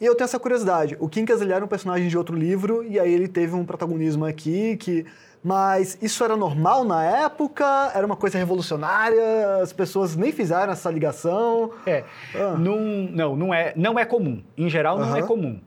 E 0.00 0.04
eu 0.04 0.14
tenho 0.14 0.26
essa 0.26 0.38
curiosidade. 0.38 0.96
O 1.00 1.08
Quincas 1.08 1.40
ele 1.40 1.52
era 1.52 1.64
um 1.64 1.68
personagem 1.68 2.08
de 2.08 2.18
outro 2.18 2.36
livro 2.36 2.84
e 2.84 2.98
aí 3.00 3.12
ele 3.12 3.28
teve 3.28 3.54
um 3.54 3.64
protagonismo 3.64 4.26
aqui 4.26 4.76
que 4.76 5.06
mas 5.42 5.98
isso 6.02 6.24
era 6.24 6.36
normal 6.36 6.84
na 6.84 7.04
época? 7.04 7.92
Era 7.94 8.04
uma 8.04 8.16
coisa 8.16 8.38
revolucionária? 8.38 9.58
As 9.62 9.72
pessoas 9.72 10.16
nem 10.16 10.32
fizeram 10.32 10.72
essa 10.72 10.90
ligação? 10.90 11.70
É. 11.86 12.04
Ah. 12.34 12.56
Não, 12.58 12.78
não, 12.80 13.36
não 13.36 13.54
é, 13.54 13.72
não 13.76 13.98
é 13.98 14.04
comum. 14.04 14.42
Em 14.56 14.68
geral, 14.68 14.98
não 14.98 15.16
é 15.16 15.22
comum. 15.22 15.60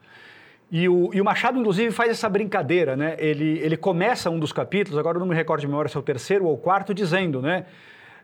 E 0.71 0.87
o, 0.87 1.09
e 1.13 1.19
o, 1.19 1.25
Machado, 1.25 1.57
inclusive, 1.59 1.91
faz 1.91 2.11
essa 2.11 2.29
brincadeira, 2.29 2.95
né? 2.95 3.15
Ele, 3.17 3.59
ele 3.59 3.75
começa 3.75 4.29
um 4.29 4.37
dos 4.37 4.53
capítulos, 4.53 4.99
agora 4.99 5.17
eu 5.17 5.19
não 5.19 5.27
me 5.27 5.33
recordo 5.33 5.61
de 5.61 5.67
memória 5.67 5.89
se 5.89 5.97
é 5.97 5.99
o 5.99 6.03
terceiro 6.03 6.45
ou 6.45 6.53
o 6.53 6.57
quarto, 6.57 6.93
dizendo, 6.93 7.41
né? 7.41 7.65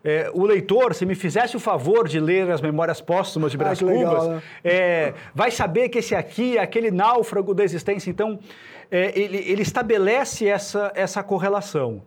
É, 0.07 0.29
o 0.35 0.45
leitor, 0.45 0.93
se 0.93 1.03
me 1.03 1.15
fizesse 1.15 1.57
o 1.57 1.59
favor 1.59 2.07
de 2.07 2.19
ler 2.19 2.51
as 2.51 2.61
memórias 2.61 3.01
póstumas 3.01 3.51
de 3.51 3.57
Brás 3.57 3.81
ah, 3.81 3.85
Cubas, 3.87 4.27
né? 4.27 4.41
é, 4.63 5.13
vai 5.33 5.49
saber 5.49 5.89
que 5.89 5.97
esse 5.97 6.13
aqui 6.13 6.59
é 6.59 6.61
aquele 6.61 6.91
náufrago 6.91 7.55
da 7.55 7.63
existência. 7.63 8.11
Então, 8.11 8.37
é, 8.89 9.17
ele, 9.19 9.37
ele 9.37 9.61
estabelece 9.61 10.47
essa, 10.47 10.91
essa 10.95 11.23
correlação. 11.23 12.03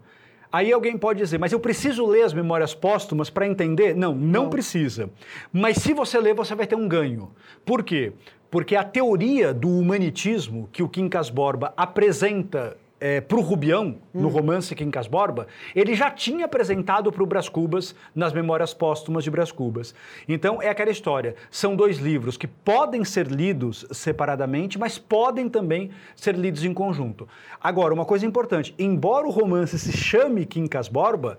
Aí 0.51 0.73
alguém 0.73 0.97
pode 0.97 1.19
dizer, 1.19 1.39
mas 1.39 1.53
eu 1.53 1.61
preciso 1.61 2.07
ler 2.07 2.23
as 2.23 2.33
memórias 2.33 2.75
póstumas 2.75 3.29
para 3.29 3.47
entender? 3.47 3.95
Não, 3.95 4.15
não, 4.15 4.45
não, 4.45 4.51
precisa. 4.51 5.11
Mas 5.53 5.77
se 5.77 5.93
você 5.93 6.19
ler, 6.19 6.35
você 6.35 6.55
vai 6.55 6.67
ter 6.67 6.75
um 6.75 6.89
ganho. 6.89 7.31
Por 7.67 7.83
quê? 7.83 8.13
Porque 8.51 8.75
a 8.75 8.83
teoria 8.83 9.53
do 9.53 9.69
humanitismo 9.69 10.69
que 10.73 10.83
o 10.83 10.89
Quincas 10.89 11.29
Borba 11.29 11.75
apresenta 11.77 12.79
é, 13.01 13.21
para 13.21 13.39
o 13.39 13.41
Rubião, 13.41 13.97
hum. 14.15 14.21
no 14.21 14.29
romance 14.29 14.75
Quincas 14.75 15.07
Borba, 15.07 15.47
ele 15.75 15.95
já 15.95 16.11
tinha 16.11 16.45
apresentado 16.45 17.11
para 17.13 17.23
o 17.23 17.27
Brás 17.27 17.49
Cubas 17.49 17.95
nas 18.15 18.33
Memórias 18.33 18.75
Póstumas 18.75 19.25
de 19.25 19.31
Brás 19.31 19.53
Cubas. 19.53 19.95
Então, 20.29 20.61
é 20.61 20.69
aquela 20.69 20.91
história. 20.91 21.35
São 21.51 21.77
dois 21.77 21.99
livros 21.99 22.37
que 22.37 22.47
podem 22.47 23.05
ser 23.05 23.27
lidos 23.27 23.87
separadamente, 23.91 24.79
mas 24.79 24.99
podem 24.99 25.49
também 25.49 25.91
ser 26.17 26.35
lidos 26.35 26.65
em 26.65 26.75
conjunto. 26.75 27.29
Agora, 27.61 27.95
uma 27.95 28.05
coisa 28.05 28.27
importante: 28.27 28.75
embora 28.79 29.27
o 29.27 29.31
romance 29.31 29.79
se 29.79 29.93
chame 29.93 30.45
Quincas 30.45 30.89
Borba, 30.89 31.39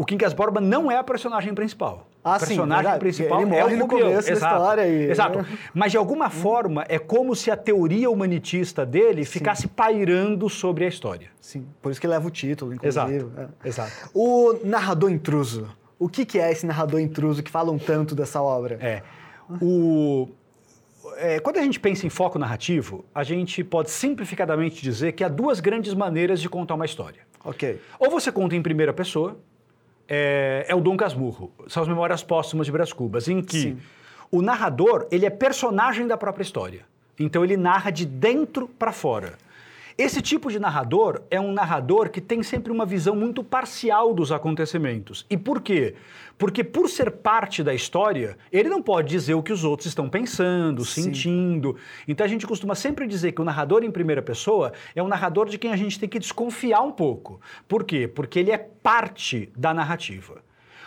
o 0.00 0.04
Quincas 0.06 0.32
Borba 0.32 0.62
não 0.62 0.90
é 0.90 0.96
a 0.96 1.04
personagem 1.04 1.52
principal. 1.52 2.06
Ah, 2.24 2.36
o 2.36 2.38
personagem 2.38 2.90
sim, 2.90 2.98
principal 2.98 3.42
ele 3.42 3.50
morre 3.50 3.74
é 3.74 3.76
o 3.76 3.78
no 3.80 3.86
começo 3.86 4.28
da 4.28 4.32
história. 4.32 4.88
E... 4.88 5.10
Exato. 5.10 5.44
Mas, 5.74 5.92
de 5.92 5.98
alguma 5.98 6.30
forma, 6.30 6.86
é 6.88 6.98
como 6.98 7.36
se 7.36 7.50
a 7.50 7.56
teoria 7.56 8.08
humanitista 8.08 8.86
dele 8.86 9.26
ficasse 9.26 9.62
sim. 9.62 9.68
pairando 9.68 10.48
sobre 10.48 10.86
a 10.86 10.88
história. 10.88 11.28
Sim, 11.38 11.66
por 11.82 11.92
isso 11.92 12.00
que 12.00 12.06
leva 12.06 12.26
o 12.26 12.30
título, 12.30 12.72
inclusive. 12.72 13.14
Exato. 13.14 13.52
É. 13.62 13.68
Exato. 13.68 13.92
O 14.14 14.58
narrador 14.64 15.10
intruso. 15.10 15.68
O 15.98 16.08
que, 16.08 16.24
que 16.24 16.38
é 16.38 16.50
esse 16.50 16.64
narrador 16.64 16.98
intruso 16.98 17.42
que 17.42 17.50
falam 17.50 17.78
tanto 17.78 18.14
dessa 18.14 18.40
obra? 18.40 18.78
É. 18.80 19.02
O... 19.60 20.30
É, 21.18 21.40
quando 21.40 21.58
a 21.58 21.62
gente 21.62 21.78
pensa 21.78 22.06
em 22.06 22.10
foco 22.10 22.38
narrativo, 22.38 23.04
a 23.14 23.22
gente 23.22 23.62
pode 23.62 23.90
simplificadamente 23.90 24.80
dizer 24.80 25.12
que 25.12 25.22
há 25.22 25.28
duas 25.28 25.60
grandes 25.60 25.92
maneiras 25.92 26.40
de 26.40 26.48
contar 26.48 26.74
uma 26.74 26.86
história. 26.86 27.20
Ok. 27.44 27.78
Ou 27.98 28.10
você 28.10 28.32
conta 28.32 28.56
em 28.56 28.62
primeira 28.62 28.94
pessoa, 28.94 29.38
é, 30.10 30.66
é 30.68 30.74
o 30.74 30.80
Dom 30.80 30.96
Casmurro. 30.96 31.52
São 31.68 31.84
as 31.84 31.88
Memórias 31.88 32.22
Póstumas 32.22 32.66
de 32.66 32.72
Brás 32.72 32.92
Cubas, 32.92 33.28
em 33.28 33.40
que 33.40 33.60
Sim. 33.60 33.78
o 34.30 34.42
narrador 34.42 35.06
ele 35.12 35.24
é 35.24 35.30
personagem 35.30 36.06
da 36.08 36.16
própria 36.16 36.42
história. 36.42 36.84
Então 37.18 37.44
ele 37.44 37.56
narra 37.56 37.90
de 37.90 38.04
dentro 38.04 38.66
para 38.66 38.90
fora. 38.90 39.34
Esse 40.00 40.22
tipo 40.22 40.50
de 40.50 40.58
narrador 40.58 41.20
é 41.30 41.38
um 41.38 41.52
narrador 41.52 42.08
que 42.08 42.22
tem 42.22 42.42
sempre 42.42 42.72
uma 42.72 42.86
visão 42.86 43.14
muito 43.14 43.44
parcial 43.44 44.14
dos 44.14 44.32
acontecimentos. 44.32 45.26
E 45.28 45.36
por 45.36 45.60
quê? 45.60 45.94
Porque 46.38 46.64
por 46.64 46.88
ser 46.88 47.10
parte 47.10 47.62
da 47.62 47.74
história, 47.74 48.38
ele 48.50 48.70
não 48.70 48.80
pode 48.80 49.10
dizer 49.10 49.34
o 49.34 49.42
que 49.42 49.52
os 49.52 49.62
outros 49.62 49.88
estão 49.88 50.08
pensando, 50.08 50.86
Sim. 50.86 51.02
sentindo. 51.02 51.76
Então 52.08 52.24
a 52.24 52.28
gente 52.30 52.46
costuma 52.46 52.74
sempre 52.74 53.06
dizer 53.06 53.32
que 53.32 53.42
o 53.42 53.44
narrador 53.44 53.84
em 53.84 53.90
primeira 53.90 54.22
pessoa 54.22 54.72
é 54.96 55.02
um 55.02 55.06
narrador 55.06 55.50
de 55.50 55.58
quem 55.58 55.70
a 55.70 55.76
gente 55.76 56.00
tem 56.00 56.08
que 56.08 56.18
desconfiar 56.18 56.80
um 56.80 56.92
pouco. 56.92 57.38
Por 57.68 57.84
quê? 57.84 58.08
Porque 58.08 58.38
ele 58.38 58.50
é 58.50 58.56
parte 58.56 59.52
da 59.54 59.74
narrativa. 59.74 60.42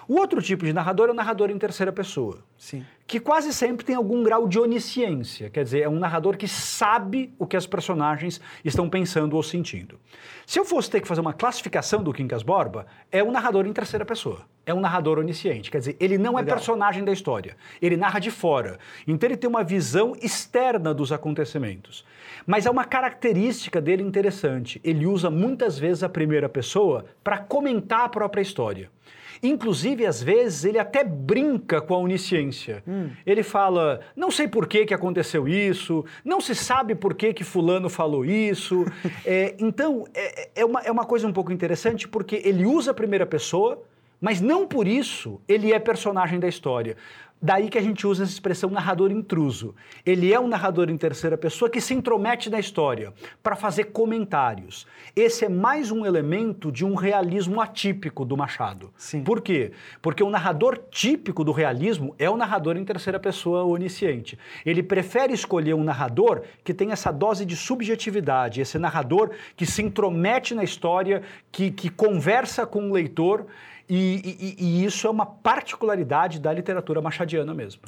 O 0.08 0.16
outro 0.16 0.42
tipo 0.42 0.66
de 0.66 0.74
narrador 0.74 1.10
é 1.10 1.12
o 1.12 1.16
narrador 1.16 1.52
em 1.52 1.58
terceira 1.60 1.92
pessoa. 1.92 2.40
Sim. 2.58 2.84
Que 3.14 3.20
quase 3.20 3.54
sempre 3.54 3.86
tem 3.86 3.96
algum 3.96 4.24
grau 4.24 4.48
de 4.48 4.58
onisciência, 4.58 5.48
quer 5.48 5.64
dizer, 5.64 5.82
é 5.82 5.88
um 5.88 6.00
narrador 6.00 6.36
que 6.36 6.48
sabe 6.48 7.32
o 7.38 7.46
que 7.46 7.56
as 7.56 7.68
personagens 7.68 8.42
estão 8.66 8.90
pensando 8.90 9.36
ou 9.36 9.44
sentindo. 9.44 10.00
Se 10.48 10.60
eu 10.60 10.66
fosse 10.66 10.90
ter 10.90 11.00
que 11.00 11.08
fazer 11.08 11.22
uma 11.22 11.32
classificação 11.32 12.02
do 12.02 12.12
Quincas 12.12 12.42
Borba, 12.42 12.88
é 13.12 13.24
um 13.24 13.30
narrador 13.30 13.68
em 13.68 13.72
terceira 13.72 14.04
pessoa. 14.04 14.42
É 14.66 14.74
um 14.74 14.80
narrador 14.80 15.20
onisciente, 15.20 15.70
quer 15.70 15.78
dizer, 15.78 15.96
ele 16.00 16.18
não 16.18 16.40
é 16.40 16.42
Legal. 16.42 16.58
personagem 16.58 17.06
da 17.06 17.12
história, 17.12 17.56
ele 17.80 17.96
narra 17.96 18.18
de 18.18 18.32
fora. 18.32 18.80
Então 19.08 19.30
ele 19.30 19.38
tem 19.38 19.48
uma 19.48 19.64
visão 19.64 20.16
externa 20.20 20.92
dos 20.92 21.12
acontecimentos. 21.12 22.04
Mas 22.46 22.66
é 22.66 22.70
uma 22.70 22.86
característica 22.86 23.82
dele 23.82 24.04
interessante. 24.04 24.80
Ele 24.84 25.06
usa 25.06 25.30
muitas 25.30 25.78
vezes 25.78 26.04
a 26.04 26.10
primeira 26.10 26.50
pessoa 26.50 27.06
para 27.24 27.38
comentar 27.38 28.02
a 28.02 28.10
própria 28.10 28.42
história. 28.42 28.90
Inclusive, 29.44 30.06
às 30.06 30.24
vezes, 30.24 30.64
ele 30.64 30.80
até 30.80 31.04
brinca 31.04 31.82
com 31.82 31.94
a 31.94 31.98
onisciência. 31.98 32.82
Hum. 32.88 33.10
Ele 33.26 33.44
fala, 33.44 34.00
não 34.16 34.32
sei 34.32 34.48
por 34.48 34.66
que, 34.66 34.86
que 34.86 34.94
aconteceu 34.94 35.50
isso, 35.50 36.06
não 36.24 36.40
se 36.40 36.56
sabe 36.56 36.96
por 36.96 37.14
que, 37.14 37.34
que 37.34 37.44
fulano 37.44 37.90
falou 37.90 38.24
isso. 38.24 38.86
é, 39.26 39.54
então, 39.60 40.06
é, 40.14 40.50
é, 40.56 40.66
uma, 40.66 40.82
é 40.82 40.90
uma 40.90 41.04
coisa 41.04 41.28
um 41.28 41.34
pouco 41.34 41.52
interessante 41.52 42.08
porque 42.08 42.42
ele 42.46 42.66
usa 42.66 42.92
a 42.92 42.94
primeira 42.94 43.26
pessoa, 43.26 43.84
mas 44.22 44.40
não 44.40 44.66
por 44.66 44.88
isso 44.88 45.42
ele 45.46 45.74
é 45.74 45.80
personagem 45.80 46.40
da 46.40 46.48
história. 46.48 46.96
Daí 47.46 47.70
que 47.70 47.78
a 47.78 47.82
gente 47.82 48.08
usa 48.08 48.24
essa 48.24 48.32
expressão 48.32 48.70
narrador 48.70 49.12
intruso. 49.12 49.76
Ele 50.06 50.32
é 50.32 50.40
um 50.40 50.48
narrador 50.48 50.90
em 50.90 50.96
terceira 50.96 51.38
pessoa 51.38 51.70
que 51.70 51.82
se 51.82 51.94
intromete 51.94 52.50
na 52.50 52.58
história 52.58 53.12
para 53.44 53.54
fazer 53.54 53.92
comentários. 53.92 54.88
Esse 55.14 55.44
é 55.44 55.50
mais 55.50 55.92
um 55.92 56.06
elemento 56.06 56.72
de 56.72 56.86
um 56.86 56.96
realismo 56.96 57.60
atípico 57.60 58.24
do 58.24 58.38
Machado. 58.38 58.94
Sim. 58.96 59.26
Por 59.26 59.42
quê? 59.42 59.74
Porque 60.02 60.24
o 60.24 60.30
narrador 60.30 60.80
típico 60.90 61.44
do 61.44 61.52
realismo 61.52 62.16
é 62.18 62.30
o 62.30 62.38
narrador 62.38 62.78
em 62.78 62.86
terceira 62.86 63.20
pessoa 63.20 63.66
onisciente. 63.66 64.40
Ele 64.66 64.82
prefere 64.82 65.34
escolher 65.34 65.74
um 65.74 65.84
narrador 65.84 66.44
que 66.64 66.74
tem 66.74 66.94
essa 66.94 67.12
dose 67.12 67.46
de 67.46 67.58
subjetividade, 67.58 68.62
esse 68.62 68.80
narrador 68.80 69.32
que 69.58 69.66
se 69.66 69.82
intromete 69.82 70.56
na 70.56 70.64
história, 70.64 71.22
que, 71.52 71.72
que 71.72 71.90
conversa 71.90 72.66
com 72.66 72.90
o 72.90 72.94
leitor 72.94 73.48
e, 73.90 74.56
e, 74.60 74.66
e 74.66 74.86
isso 74.86 75.06
é 75.08 75.10
uma 75.10 75.26
particularidade 75.26 76.40
da 76.40 76.52
literatura 76.52 77.02
machadiana 77.02 77.54
mesmo. 77.54 77.82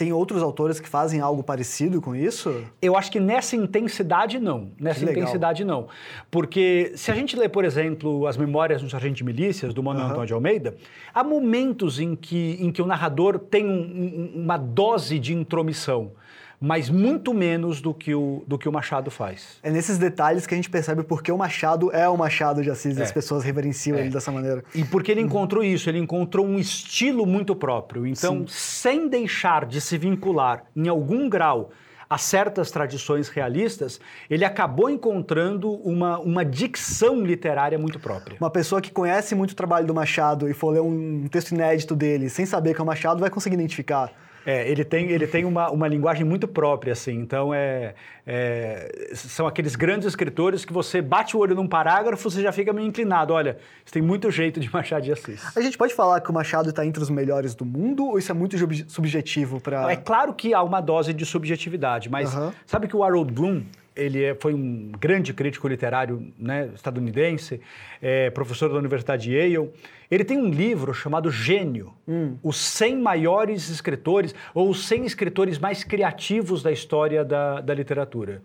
Tem 0.00 0.14
outros 0.14 0.42
autores 0.42 0.80
que 0.80 0.88
fazem 0.88 1.20
algo 1.20 1.42
parecido 1.42 2.00
com 2.00 2.16
isso? 2.16 2.64
Eu 2.80 2.96
acho 2.96 3.12
que 3.12 3.20
nessa 3.20 3.54
intensidade 3.54 4.38
não. 4.38 4.70
Nessa 4.80 5.04
intensidade 5.04 5.62
não. 5.62 5.88
Porque 6.30 6.92
se 6.94 7.10
a 7.10 7.14
gente 7.14 7.36
lê, 7.36 7.50
por 7.50 7.66
exemplo, 7.66 8.26
as 8.26 8.34
memórias 8.38 8.80
do 8.80 8.88
Sargento 8.88 9.16
de 9.16 9.24
Milícias, 9.24 9.74
do 9.74 9.82
Manuel 9.82 10.06
uhum. 10.06 10.10
Antônio 10.12 10.26
de 10.26 10.32
Almeida, 10.32 10.74
há 11.12 11.22
momentos 11.22 12.00
em 12.00 12.16
que, 12.16 12.56
em 12.58 12.72
que 12.72 12.80
o 12.80 12.86
narrador 12.86 13.38
tem 13.38 13.66
um, 13.66 13.72
um, 13.72 14.42
uma 14.42 14.56
dose 14.56 15.18
de 15.18 15.34
intromissão 15.34 16.12
mas 16.60 16.90
muito 16.90 17.32
menos 17.32 17.80
do 17.80 17.94
que 17.94 18.14
o, 18.14 18.44
do 18.46 18.58
que 18.58 18.68
o 18.68 18.72
Machado 18.72 19.10
faz. 19.10 19.58
É 19.62 19.70
nesses 19.70 19.96
detalhes 19.96 20.46
que 20.46 20.52
a 20.52 20.56
gente 20.56 20.68
percebe 20.68 21.02
porque 21.02 21.32
o 21.32 21.38
Machado 21.38 21.90
é 21.90 22.06
o 22.06 22.16
Machado 22.18 22.62
de 22.62 22.70
Assis 22.70 22.98
é. 22.98 23.00
e 23.00 23.02
as 23.02 23.10
pessoas 23.10 23.42
reverenciam 23.42 23.96
é. 23.96 24.02
ele 24.02 24.10
dessa 24.10 24.30
maneira. 24.30 24.62
E 24.74 24.84
porque 24.84 25.10
ele 25.10 25.22
encontrou 25.22 25.64
isso, 25.64 25.88
ele 25.88 25.98
encontrou 25.98 26.46
um 26.46 26.58
estilo 26.58 27.24
muito 27.24 27.56
próprio. 27.56 28.06
Então, 28.06 28.40
Sim. 28.40 28.44
sem 28.48 29.08
deixar 29.08 29.64
de 29.64 29.80
se 29.80 29.96
vincular 29.96 30.64
em 30.76 30.86
algum 30.86 31.30
grau 31.30 31.70
a 32.10 32.18
certas 32.18 32.72
tradições 32.72 33.28
realistas, 33.28 34.00
ele 34.28 34.44
acabou 34.44 34.90
encontrando 34.90 35.70
uma, 35.70 36.18
uma 36.18 36.44
dicção 36.44 37.22
literária 37.22 37.78
muito 37.78 38.00
própria. 38.00 38.36
Uma 38.40 38.50
pessoa 38.50 38.80
que 38.80 38.90
conhece 38.90 39.34
muito 39.36 39.52
o 39.52 39.54
trabalho 39.54 39.86
do 39.86 39.94
Machado 39.94 40.50
e 40.50 40.52
for 40.52 40.70
ler 40.70 40.80
um 40.80 41.28
texto 41.28 41.52
inédito 41.52 41.94
dele 41.94 42.28
sem 42.28 42.44
saber 42.44 42.74
que 42.74 42.80
é 42.80 42.82
o 42.82 42.86
Machado 42.86 43.20
vai 43.20 43.30
conseguir 43.30 43.54
identificar. 43.54 44.12
É, 44.44 44.68
ele 44.68 44.84
tem, 44.84 45.10
ele 45.10 45.26
tem 45.26 45.44
uma, 45.44 45.70
uma 45.70 45.86
linguagem 45.86 46.24
muito 46.24 46.48
própria, 46.48 46.92
assim. 46.92 47.12
Então, 47.12 47.52
é, 47.52 47.94
é, 48.26 49.10
são 49.14 49.46
aqueles 49.46 49.76
grandes 49.76 50.06
escritores 50.06 50.64
que 50.64 50.72
você 50.72 51.02
bate 51.02 51.36
o 51.36 51.40
olho 51.40 51.54
num 51.54 51.66
parágrafo, 51.66 52.30
você 52.30 52.42
já 52.42 52.52
fica 52.52 52.72
meio 52.72 52.86
inclinado. 52.86 53.32
Olha, 53.32 53.58
isso 53.84 53.92
tem 53.92 54.02
muito 54.02 54.30
jeito 54.30 54.58
de 54.58 54.72
Machado 54.72 55.02
de 55.02 55.12
Assis. 55.12 55.56
A 55.56 55.60
gente 55.60 55.76
pode 55.76 55.94
falar 55.94 56.20
que 56.20 56.30
o 56.30 56.34
Machado 56.34 56.70
está 56.70 56.84
entre 56.84 57.02
os 57.02 57.10
melhores 57.10 57.54
do 57.54 57.64
mundo 57.64 58.06
ou 58.06 58.18
isso 58.18 58.30
é 58.30 58.34
muito 58.34 58.56
subjetivo 58.88 59.60
para... 59.60 59.90
É 59.90 59.96
claro 59.96 60.32
que 60.32 60.54
há 60.54 60.62
uma 60.62 60.80
dose 60.80 61.12
de 61.12 61.26
subjetividade, 61.26 62.08
mas 62.08 62.30
sabe 62.66 62.88
que 62.88 62.96
o 62.96 63.04
Harold 63.04 63.32
Bloom 63.32 63.62
ele 63.94 64.22
é, 64.22 64.34
foi 64.34 64.54
um 64.54 64.92
grande 64.98 65.32
crítico 65.32 65.66
literário 65.68 66.32
né, 66.38 66.70
estadunidense, 66.74 67.60
é, 68.00 68.30
professor 68.30 68.68
da 68.68 68.78
Universidade 68.78 69.24
de 69.24 69.36
Yale. 69.36 69.70
Ele 70.10 70.24
tem 70.24 70.38
um 70.38 70.48
livro 70.48 70.92
chamado 70.92 71.30
Gênio, 71.30 71.92
hum. 72.06 72.36
os 72.42 72.56
100 72.56 72.98
maiores 72.98 73.68
escritores 73.68 74.34
ou 74.54 74.68
os 74.70 74.86
100 74.86 75.06
escritores 75.06 75.58
mais 75.58 75.84
criativos 75.84 76.62
da 76.62 76.72
história 76.72 77.24
da, 77.24 77.60
da 77.60 77.74
literatura. 77.74 78.42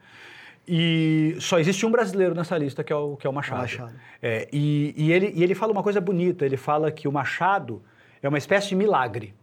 E 0.68 1.36
só 1.40 1.60
existe 1.60 1.86
um 1.86 1.92
brasileiro 1.92 2.34
nessa 2.34 2.58
lista, 2.58 2.84
que 2.84 2.92
é 2.92 2.96
o, 2.96 3.16
que 3.16 3.28
é 3.28 3.30
o 3.30 3.34
Machado. 3.34 3.62
Machado. 3.62 3.94
É, 4.22 4.48
e, 4.52 4.94
e, 4.98 5.12
ele, 5.12 5.32
e 5.36 5.44
ele 5.44 5.54
fala 5.54 5.72
uma 5.72 5.84
coisa 5.84 6.02
bonita, 6.02 6.46
ele 6.46 6.58
fala 6.58 6.92
que 6.92 7.08
o 7.08 7.12
Machado 7.12 7.82
é 8.22 8.28
uma 8.28 8.38
espécie 8.38 8.70
de 8.70 8.75
milagre. 8.75 9.34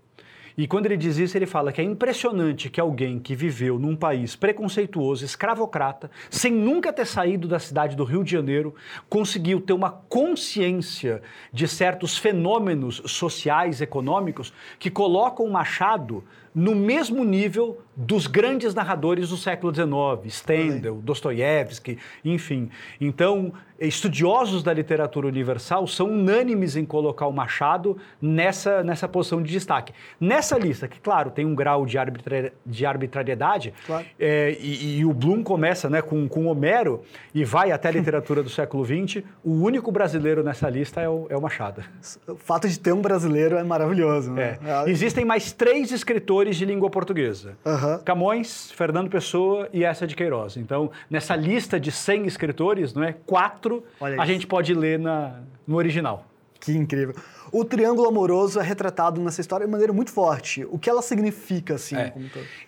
E 0.57 0.67
quando 0.67 0.87
ele 0.87 0.97
diz 0.97 1.17
isso, 1.17 1.37
ele 1.37 1.47
fala 1.47 1.73
que 1.73 1.81
é 1.81 1.85
impressionante 1.85 2.69
que 2.69 2.81
alguém 2.81 3.19
que 3.19 3.35
viveu 3.35 3.79
num 3.79 3.97
país 3.97 4.37
preconceituoso, 4.37 5.25
escravocrata, 5.25 6.11
sem 6.31 6.53
nunca 6.53 6.93
ter 6.93 7.07
saído 7.07 7.49
da 7.49 7.59
cidade 7.59 7.97
do 7.97 8.05
Rio 8.05 8.23
de 8.23 8.31
Janeiro, 8.31 8.75
conseguiu 9.09 9.61
ter 9.61 9.73
uma 9.73 9.91
consciência 9.91 11.23
de 11.53 11.67
certos 11.67 12.19
fenômenos 12.19 13.03
sociais, 13.07 13.81
econômicos, 13.81 14.53
que 14.79 14.91
colocam 14.91 15.47
o 15.47 15.53
Machado 15.53 16.25
no 16.55 16.75
mesmo 16.75 17.25
nível 17.25 17.79
dos 17.95 18.27
grandes 18.27 18.75
narradores 18.75 19.29
do 19.29 19.37
século 19.37 19.75
XIX, 19.75 20.35
Stendhal, 20.35 20.97
Dostoiévski, 20.97 21.99
enfim. 22.25 22.71
Então, 23.01 23.53
estudiosos 23.79 24.63
da 24.63 24.73
literatura 24.73 25.27
universal 25.27 25.87
são 25.87 26.09
unânimes 26.09 26.77
em 26.77 26.85
colocar 26.85 27.27
o 27.27 27.33
Machado 27.33 27.99
nessa, 28.21 28.83
nessa 28.83 29.09
posição 29.09 29.43
de 29.43 29.51
destaque. 29.51 29.93
Nessa 30.21 30.59
lista, 30.59 30.89
que, 30.89 31.01
claro, 31.01 31.31
tem 31.31 31.45
um 31.45 31.55
grau 31.55 31.85
de, 31.85 31.99
arbitra 31.99 32.53
de 32.65 32.87
arbitrariedade, 32.87 33.75
claro. 33.87 34.07
é, 34.19 34.57
e, 34.59 34.99
e, 34.99 35.05
o 35.05 35.13
Bloom 35.13 35.43
começa 35.43 35.91
né, 35.91 36.01
com, 36.01 36.27
com 36.29 36.47
Homero 36.47 37.03
e 37.35 37.45
vai 37.45 37.73
até 37.73 37.89
a 37.89 37.93
literatura 37.93 38.43
do 38.43 38.49
século 38.51 38.85
XX, 38.85 39.23
o 39.45 39.53
único 39.53 39.93
brasileiro 39.93 40.43
nessa 40.43 40.71
lista 40.71 41.01
é 41.01 41.09
o, 41.09 41.27
é 41.29 41.37
o 41.37 41.43
Machado. 41.43 41.83
O 42.27 42.37
fato 42.37 42.69
de 42.69 42.79
ter 42.79 42.93
um 42.93 43.03
brasileiro 43.03 43.57
é 43.57 43.65
maravilhoso. 43.65 44.33
Né? 44.33 44.59
É. 44.65 44.91
Existem 44.91 45.25
mais 45.25 45.53
três 45.53 45.91
escritores 45.93 46.42
de 46.51 46.65
língua 46.65 46.91
portuguesa. 46.91 47.57
Uhum. 47.65 47.99
Camões, 48.05 48.71
Fernando 48.73 49.09
Pessoa 49.09 49.69
e 49.73 49.85
essa 49.85 50.07
de 50.07 50.15
Queiroz. 50.15 50.57
Então, 50.57 50.91
nessa 51.09 51.37
lista 51.37 51.79
de 51.79 51.91
100 51.91 52.27
escritores, 52.27 52.95
não 52.95 53.03
é? 53.03 53.13
quatro 53.13 53.85
a 54.19 54.27
gente 54.27 54.47
pode 54.47 54.75
ler 54.75 54.99
na, 54.99 55.41
no 55.67 55.77
original. 55.77 56.27
Que 56.61 56.73
incrível. 56.73 57.15
O 57.51 57.65
triângulo 57.65 58.07
amoroso 58.09 58.61
é 58.61 58.63
retratado 58.63 59.21
nessa 59.21 59.41
história 59.41 59.67
de 59.67 59.73
maneira 59.73 59.93
muito 59.93 60.13
forte. 60.13 60.65
O 60.71 60.79
que 60.79 60.89
ela 60.89 61.03
significa, 61.03 61.75
assim? 61.75 61.97
É. 61.97 62.15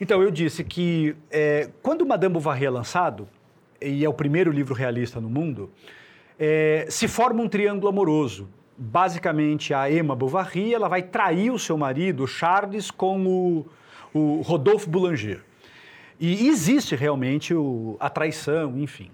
Então, 0.00 0.20
eu 0.20 0.32
disse 0.32 0.64
que 0.64 1.14
é, 1.30 1.70
quando 1.80 2.04
Madame 2.04 2.34
Bovary 2.34 2.66
é 2.66 2.70
lançado, 2.70 3.28
e 3.80 4.04
é 4.04 4.08
o 4.08 4.12
primeiro 4.12 4.50
livro 4.50 4.74
realista 4.74 5.20
no 5.20 5.30
mundo, 5.30 5.70
é, 6.38 6.86
se 6.88 7.06
forma 7.06 7.42
um 7.42 7.48
triângulo 7.48 7.88
amoroso. 7.88 8.48
Basicamente, 8.76 9.72
a 9.72 9.90
Emma 9.90 10.16
Bovary 10.16 10.74
ela 10.74 10.88
vai 10.88 11.02
trair 11.02 11.50
o 11.50 11.58
seu 11.58 11.78
marido, 11.78 12.26
Charles, 12.26 12.90
com 12.90 13.26
o, 13.26 13.66
o 14.12 14.40
Rodolphe 14.42 14.88
Boulanger. 14.88 15.42
E 16.18 16.48
existe 16.48 16.94
realmente 16.94 17.54
o, 17.54 17.96
a 18.00 18.08
traição, 18.08 18.78
enfim. 18.78 19.10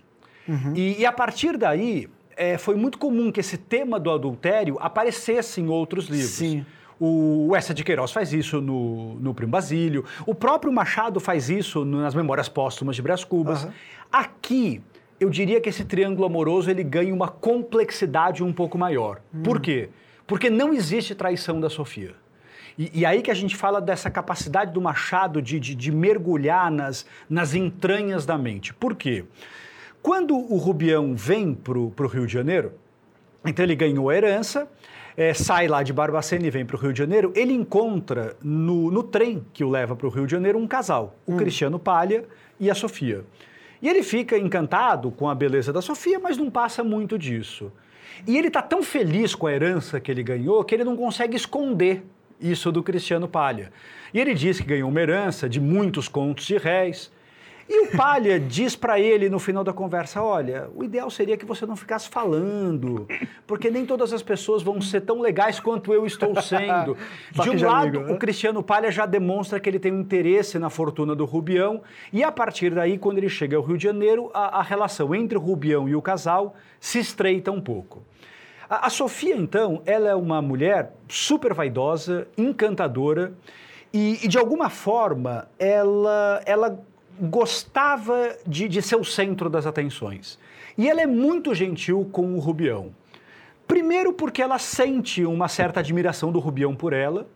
Uhum. 0.48 0.74
E, 0.74 1.00
e, 1.00 1.06
a 1.06 1.12
partir 1.12 1.56
daí, 1.56 2.08
é, 2.36 2.56
foi 2.56 2.74
muito 2.74 2.98
comum 2.98 3.30
que 3.30 3.40
esse 3.40 3.56
tema 3.56 4.00
do 4.00 4.10
adultério 4.10 4.76
aparecesse 4.80 5.60
em 5.60 5.68
outros 5.68 6.06
livros. 6.06 6.30
Sim. 6.30 6.64
O 6.98 7.56
Essa 7.56 7.72
de 7.72 7.82
Queiroz 7.82 8.12
faz 8.12 8.32
isso 8.32 8.60
no, 8.60 9.14
no 9.14 9.32
Primo 9.32 9.52
Basílio. 9.52 10.04
O 10.26 10.34
próprio 10.34 10.70
Machado 10.70 11.18
faz 11.18 11.48
isso 11.48 11.82
nas 11.84 12.14
Memórias 12.14 12.48
Póstumas 12.48 12.94
de 12.94 13.00
Brás 13.00 13.24
Cubas. 13.24 13.64
Uhum. 13.64 13.70
Aqui, 14.12 14.82
eu 15.20 15.28
diria 15.28 15.60
que 15.60 15.68
esse 15.68 15.84
triângulo 15.84 16.26
amoroso 16.26 16.70
ele 16.70 16.82
ganha 16.82 17.14
uma 17.14 17.28
complexidade 17.28 18.42
um 18.42 18.52
pouco 18.52 18.78
maior. 18.78 19.20
Uhum. 19.32 19.42
Por 19.42 19.60
quê? 19.60 19.90
Porque 20.26 20.48
não 20.48 20.72
existe 20.72 21.14
traição 21.14 21.60
da 21.60 21.68
Sofia. 21.68 22.14
E, 22.78 23.00
e, 23.00 23.04
aí 23.04 23.20
que 23.20 23.30
a 23.30 23.34
gente 23.34 23.54
fala 23.54 23.80
dessa 23.80 24.10
capacidade 24.10 24.72
do 24.72 24.80
Machado 24.80 25.42
de, 25.42 25.60
de, 25.60 25.74
de 25.74 25.92
mergulhar 25.92 26.70
nas, 26.70 27.04
nas 27.28 27.54
entranhas 27.54 28.24
da 28.24 28.38
mente. 28.38 28.72
Por 28.72 28.94
quê? 28.94 29.24
Quando 30.00 30.34
o 30.34 30.56
Rubião 30.56 31.14
vem 31.14 31.52
para 31.52 31.78
o 31.78 32.06
Rio 32.06 32.26
de 32.26 32.32
Janeiro, 32.32 32.72
então 33.44 33.62
ele 33.62 33.76
ganhou 33.76 34.08
a 34.08 34.16
herança, 34.16 34.66
é, 35.14 35.34
sai 35.34 35.68
lá 35.68 35.82
de 35.82 35.92
Barbacena 35.92 36.46
e 36.46 36.50
vem 36.50 36.64
para 36.64 36.76
o 36.76 36.78
Rio 36.78 36.92
de 36.92 36.98
Janeiro, 36.98 37.32
ele 37.36 37.52
encontra 37.52 38.34
no, 38.42 38.90
no 38.90 39.02
trem 39.02 39.44
que 39.52 39.62
o 39.62 39.68
leva 39.68 39.94
para 39.94 40.06
o 40.06 40.10
Rio 40.10 40.24
de 40.24 40.32
Janeiro 40.32 40.58
um 40.58 40.66
casal, 40.66 41.14
o 41.26 41.34
hum. 41.34 41.36
Cristiano 41.36 41.78
Palha 41.78 42.24
e 42.58 42.70
a 42.70 42.74
Sofia. 42.74 43.24
E 43.82 43.88
ele 43.88 44.02
fica 44.02 44.36
encantado 44.36 45.10
com 45.10 45.28
a 45.28 45.34
beleza 45.34 45.72
da 45.72 45.80
Sofia, 45.80 46.18
mas 46.18 46.36
não 46.36 46.50
passa 46.50 46.84
muito 46.84 47.18
disso. 47.18 47.72
E 48.26 48.36
ele 48.36 48.48
está 48.48 48.60
tão 48.60 48.82
feliz 48.82 49.34
com 49.34 49.46
a 49.46 49.52
herança 49.52 49.98
que 49.98 50.10
ele 50.10 50.22
ganhou 50.22 50.62
que 50.64 50.74
ele 50.74 50.84
não 50.84 50.96
consegue 50.96 51.36
esconder 51.36 52.02
isso 52.40 52.70
do 52.70 52.82
Cristiano 52.82 53.28
Palha. 53.28 53.72
E 54.12 54.20
ele 54.20 54.34
diz 54.34 54.60
que 54.60 54.66
ganhou 54.66 54.90
uma 54.90 55.00
herança 55.00 55.48
de 55.48 55.60
muitos 55.60 56.08
contos 56.08 56.46
de 56.46 56.56
réis, 56.56 57.10
e 57.72 57.82
o 57.82 57.96
Palha 57.96 58.40
diz 58.40 58.74
para 58.74 58.98
ele 58.98 59.30
no 59.30 59.38
final 59.38 59.62
da 59.62 59.72
conversa: 59.72 60.20
olha, 60.20 60.68
o 60.74 60.82
ideal 60.82 61.08
seria 61.08 61.36
que 61.36 61.46
você 61.46 61.64
não 61.64 61.76
ficasse 61.76 62.08
falando, 62.08 63.06
porque 63.46 63.70
nem 63.70 63.86
todas 63.86 64.12
as 64.12 64.24
pessoas 64.24 64.60
vão 64.60 64.80
ser 64.80 65.02
tão 65.02 65.20
legais 65.20 65.60
quanto 65.60 65.94
eu 65.94 66.04
estou 66.04 66.34
sendo. 66.42 66.96
De 67.30 67.48
um 67.48 67.64
lado, 67.64 67.98
amigo, 67.98 68.04
né? 68.06 68.12
o 68.12 68.18
Cristiano 68.18 68.60
Palha 68.60 68.90
já 68.90 69.06
demonstra 69.06 69.60
que 69.60 69.70
ele 69.70 69.78
tem 69.78 69.92
um 69.92 70.00
interesse 70.00 70.58
na 70.58 70.68
fortuna 70.68 71.14
do 71.14 71.24
Rubião, 71.24 71.80
e 72.12 72.24
a 72.24 72.32
partir 72.32 72.74
daí, 72.74 72.98
quando 72.98 73.18
ele 73.18 73.28
chega 73.28 73.56
ao 73.56 73.62
Rio 73.62 73.78
de 73.78 73.84
Janeiro, 73.84 74.32
a, 74.34 74.58
a 74.58 74.62
relação 74.62 75.14
entre 75.14 75.38
o 75.38 75.40
Rubião 75.40 75.88
e 75.88 75.94
o 75.94 76.02
casal 76.02 76.56
se 76.80 76.98
estreita 76.98 77.52
um 77.52 77.60
pouco. 77.60 78.02
A, 78.68 78.88
a 78.88 78.90
Sofia, 78.90 79.36
então, 79.36 79.80
ela 79.86 80.08
é 80.08 80.14
uma 80.16 80.42
mulher 80.42 80.92
super 81.08 81.54
vaidosa, 81.54 82.26
encantadora. 82.36 83.32
E, 83.92 84.24
e, 84.24 84.28
de 84.28 84.38
alguma 84.38 84.70
forma 84.70 85.48
ela, 85.58 86.40
ela 86.46 86.80
gostava 87.20 88.36
de, 88.46 88.68
de 88.68 88.80
ser 88.80 88.96
o 88.96 89.04
centro 89.04 89.50
das 89.50 89.66
atenções. 89.66 90.38
E 90.76 90.88
ela 90.88 91.00
é 91.00 91.06
muito 91.06 91.54
gentil 91.54 92.08
com 92.10 92.34
o 92.34 92.38
Rubião. 92.38 92.94
Primeiro, 93.66 94.12
porque 94.12 94.42
ela 94.42 94.58
sente 94.58 95.24
uma 95.24 95.46
certa 95.46 95.80
admiração 95.80 96.32
do 96.32 96.38
Rubião 96.38 96.74
por 96.74 96.92
ela. 96.92 97.26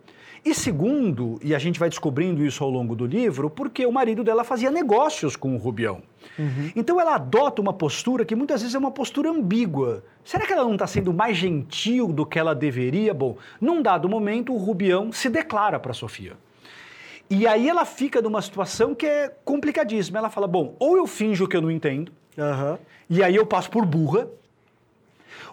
E 0.43 0.53
segundo, 0.53 1.39
e 1.41 1.55
a 1.55 1.59
gente 1.59 1.79
vai 1.79 1.89
descobrindo 1.89 2.45
isso 2.45 2.63
ao 2.63 2.69
longo 2.69 2.95
do 2.95 3.05
livro, 3.05 3.49
porque 3.49 3.83
o 3.83 3.91
marido 3.91 4.23
dela 4.23 4.43
fazia 4.43 4.69
negócios 4.69 5.35
com 5.35 5.55
o 5.55 5.57
Rubião. 5.57 6.03
Uhum. 6.37 6.71
Então 6.75 7.01
ela 7.01 7.15
adota 7.15 7.61
uma 7.61 7.73
postura 7.73 8.23
que 8.23 8.35
muitas 8.35 8.61
vezes 8.61 8.75
é 8.75 8.77
uma 8.77 8.91
postura 8.91 9.29
ambígua. 9.29 10.03
Será 10.23 10.45
que 10.45 10.53
ela 10.53 10.63
não 10.63 10.73
está 10.73 10.85
sendo 10.85 11.11
mais 11.11 11.35
gentil 11.35 12.09
do 12.09 12.25
que 12.27 12.37
ela 12.37 12.53
deveria? 12.53 13.11
Bom, 13.11 13.37
num 13.59 13.81
dado 13.81 14.07
momento, 14.07 14.53
o 14.53 14.57
Rubião 14.57 15.11
se 15.11 15.29
declara 15.29 15.79
para 15.79 15.93
Sofia. 15.93 16.33
E 17.29 17.47
aí 17.47 17.67
ela 17.67 17.85
fica 17.85 18.21
numa 18.21 18.41
situação 18.41 18.93
que 18.93 19.05
é 19.05 19.31
complicadíssima. 19.43 20.19
Ela 20.19 20.29
fala: 20.29 20.47
bom, 20.47 20.75
ou 20.79 20.97
eu 20.97 21.07
finjo 21.07 21.47
que 21.47 21.57
eu 21.57 21.61
não 21.61 21.71
entendo, 21.71 22.11
uhum. 22.37 22.77
e 23.09 23.23
aí 23.23 23.35
eu 23.35 23.45
passo 23.45 23.69
por 23.69 23.85
burra, 23.85 24.27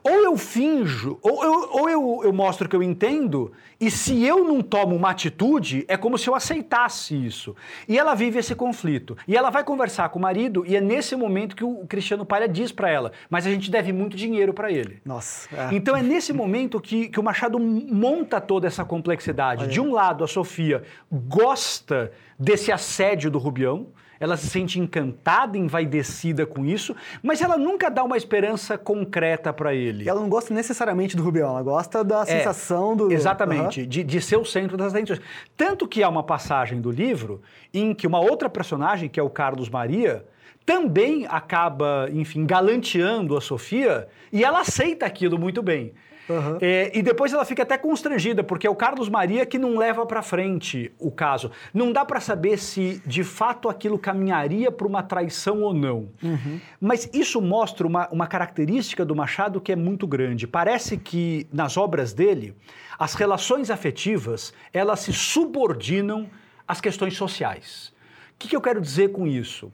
ou 0.04 0.24
eu 0.24 0.36
finjo, 0.36 1.18
ou, 1.22 1.44
eu, 1.44 1.68
ou 1.70 1.88
eu, 1.88 2.20
eu 2.24 2.32
mostro 2.32 2.68
que 2.68 2.74
eu 2.74 2.82
entendo, 2.82 3.52
e 3.80 3.90
se 3.90 4.24
eu 4.24 4.44
não 4.44 4.60
tomo 4.60 4.96
uma 4.96 5.10
atitude, 5.10 5.84
é 5.86 5.96
como 5.96 6.18
se 6.18 6.28
eu 6.28 6.34
aceitasse 6.34 7.14
isso. 7.14 7.54
E 7.88 7.98
ela 7.98 8.14
vive 8.14 8.38
esse 8.38 8.54
conflito. 8.54 9.16
E 9.26 9.36
ela 9.36 9.50
vai 9.50 9.62
conversar 9.62 10.08
com 10.08 10.18
o 10.18 10.22
marido, 10.22 10.64
e 10.66 10.76
é 10.76 10.80
nesse 10.80 11.14
momento 11.14 11.54
que 11.54 11.64
o 11.64 11.86
Cristiano 11.86 12.24
Palha 12.24 12.48
diz 12.48 12.72
para 12.72 12.90
ela: 12.90 13.12
Mas 13.30 13.46
a 13.46 13.50
gente 13.50 13.70
deve 13.70 13.92
muito 13.92 14.16
dinheiro 14.16 14.52
para 14.52 14.70
ele. 14.70 15.00
Nossa. 15.04 15.48
É. 15.54 15.74
Então 15.74 15.96
é 15.96 16.02
nesse 16.02 16.32
momento 16.32 16.80
que, 16.80 17.08
que 17.08 17.20
o 17.20 17.22
Machado 17.22 17.58
monta 17.58 18.40
toda 18.40 18.66
essa 18.66 18.84
complexidade. 18.84 19.64
Olha. 19.64 19.72
De 19.72 19.80
um 19.80 19.92
lado, 19.92 20.24
a 20.24 20.28
Sofia 20.28 20.82
gosta 21.10 22.12
desse 22.38 22.72
assédio 22.72 23.30
do 23.30 23.38
Rubião 23.38 23.88
ela 24.22 24.36
se 24.36 24.46
sente 24.46 24.78
encantada, 24.78 25.58
envaidecida 25.58 26.46
com 26.46 26.64
isso, 26.64 26.94
mas 27.20 27.42
ela 27.42 27.58
nunca 27.58 27.90
dá 27.90 28.04
uma 28.04 28.16
esperança 28.16 28.78
concreta 28.78 29.52
para 29.52 29.74
ele. 29.74 30.08
Ela 30.08 30.20
não 30.20 30.28
gosta 30.28 30.54
necessariamente 30.54 31.16
do 31.16 31.24
Rubião, 31.24 31.48
ela 31.48 31.62
gosta 31.62 32.04
da 32.04 32.22
é, 32.22 32.26
sensação 32.26 32.96
do. 32.96 33.12
Exatamente, 33.12 33.80
uhum. 33.80 33.88
de, 33.88 34.04
de 34.04 34.20
ser 34.20 34.36
o 34.36 34.44
centro 34.44 34.76
das 34.76 34.94
atenções. 34.94 35.20
Tanto 35.56 35.88
que 35.88 36.04
há 36.04 36.08
uma 36.08 36.22
passagem 36.22 36.80
do 36.80 36.88
livro 36.88 37.42
em 37.74 37.92
que 37.92 38.06
uma 38.06 38.20
outra 38.20 38.48
personagem, 38.48 39.08
que 39.08 39.18
é 39.18 39.22
o 39.24 39.28
Carlos 39.28 39.68
Maria, 39.68 40.24
também 40.64 41.26
acaba, 41.28 42.08
enfim, 42.12 42.46
galanteando 42.46 43.36
a 43.36 43.40
Sofia 43.40 44.06
e 44.32 44.44
ela 44.44 44.60
aceita 44.60 45.04
aquilo 45.04 45.36
muito 45.36 45.60
bem. 45.64 45.94
Uhum. 46.28 46.58
É, 46.60 46.90
e 46.96 47.02
depois 47.02 47.32
ela 47.32 47.44
fica 47.44 47.62
até 47.62 47.76
constrangida, 47.76 48.44
porque 48.44 48.66
é 48.66 48.70
o 48.70 48.74
Carlos 48.74 49.08
Maria 49.08 49.44
que 49.44 49.58
não 49.58 49.76
leva 49.76 50.06
para 50.06 50.22
frente 50.22 50.92
o 50.98 51.10
caso. 51.10 51.50
Não 51.74 51.92
dá 51.92 52.04
para 52.04 52.20
saber 52.20 52.58
se 52.58 53.02
de 53.04 53.24
fato 53.24 53.68
aquilo 53.68 53.98
caminharia 53.98 54.70
para 54.70 54.86
uma 54.86 55.02
traição 55.02 55.62
ou 55.62 55.74
não. 55.74 56.08
Uhum. 56.22 56.60
Mas 56.80 57.08
isso 57.12 57.40
mostra 57.40 57.86
uma, 57.86 58.08
uma 58.10 58.26
característica 58.26 59.04
do 59.04 59.14
Machado 59.14 59.60
que 59.60 59.72
é 59.72 59.76
muito 59.76 60.06
grande. 60.06 60.46
Parece 60.46 60.96
que 60.96 61.46
nas 61.52 61.76
obras 61.76 62.12
dele, 62.12 62.54
as 62.98 63.14
relações 63.14 63.70
afetivas 63.70 64.52
elas 64.72 65.00
se 65.00 65.12
subordinam 65.12 66.28
às 66.66 66.80
questões 66.80 67.16
sociais. 67.16 67.92
O 68.34 68.38
que, 68.38 68.48
que 68.48 68.56
eu 68.56 68.60
quero 68.60 68.80
dizer 68.80 69.12
com 69.12 69.26
isso? 69.26 69.72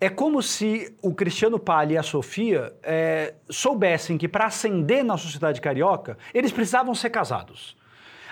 É 0.00 0.08
como 0.08 0.42
se 0.42 0.96
o 1.02 1.14
Cristiano 1.14 1.58
Palha 1.58 1.92
e 1.92 1.98
a 1.98 2.02
Sofia 2.02 2.72
é, 2.82 3.34
soubessem 3.50 4.16
que 4.16 4.26
para 4.26 4.46
ascender 4.46 5.04
na 5.04 5.18
sociedade 5.18 5.60
carioca, 5.60 6.16
eles 6.32 6.50
precisavam 6.50 6.94
ser 6.94 7.10
casados. 7.10 7.76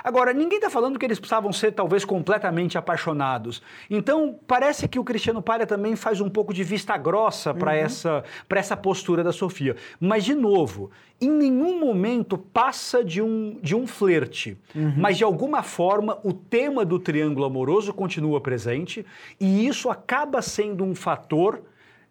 Agora, 0.03 0.33
ninguém 0.33 0.59
está 0.59 0.71
falando 0.71 0.99
que 0.99 1.05
eles 1.05 1.19
precisavam 1.19 1.53
ser 1.53 1.73
talvez 1.73 2.05
completamente 2.05 2.79
apaixonados. 2.79 3.63
Então, 3.91 4.39
parece 4.47 4.87
que 4.89 4.99
o 4.99 5.05
Cristiano 5.05 5.43
Palha 5.43 5.67
também 5.67 5.97
faz 5.97 6.21
um 6.21 6.29
pouco 6.29 6.53
de 6.53 6.65
vista 6.65 6.97
grossa 6.97 7.53
para 7.53 7.73
uhum. 7.73 7.79
essa, 7.79 8.25
essa 8.51 8.77
postura 8.77 9.25
da 9.25 9.33
Sofia. 9.33 9.77
Mas, 10.01 10.25
de 10.25 10.35
novo, 10.35 10.91
em 11.21 11.31
nenhum 11.31 11.81
momento 11.81 12.39
passa 12.39 13.05
de 13.05 13.21
um, 13.21 13.59
de 13.63 13.75
um 13.75 13.87
flerte. 13.87 14.57
Uhum. 14.75 14.95
Mas, 14.97 15.19
de 15.19 15.25
alguma 15.25 15.63
forma, 15.63 16.19
o 16.23 16.33
tema 16.33 16.85
do 16.85 16.99
triângulo 16.99 17.47
amoroso 17.47 17.93
continua 17.93 18.41
presente 18.41 19.05
e 19.41 19.67
isso 19.67 19.91
acaba 19.91 20.41
sendo 20.43 20.85
um 20.85 20.95
fator 20.95 21.63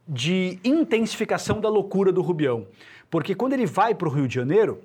de 0.08 0.60
intensificação 0.64 1.60
da 1.60 1.70
loucura 1.70 2.12
do 2.12 2.22
Rubião. 2.22 2.68
Porque 3.10 3.36
quando 3.36 3.54
ele 3.54 3.66
vai 3.66 3.94
para 3.94 4.08
o 4.08 4.12
Rio 4.12 4.28
de 4.28 4.36
Janeiro, 4.36 4.82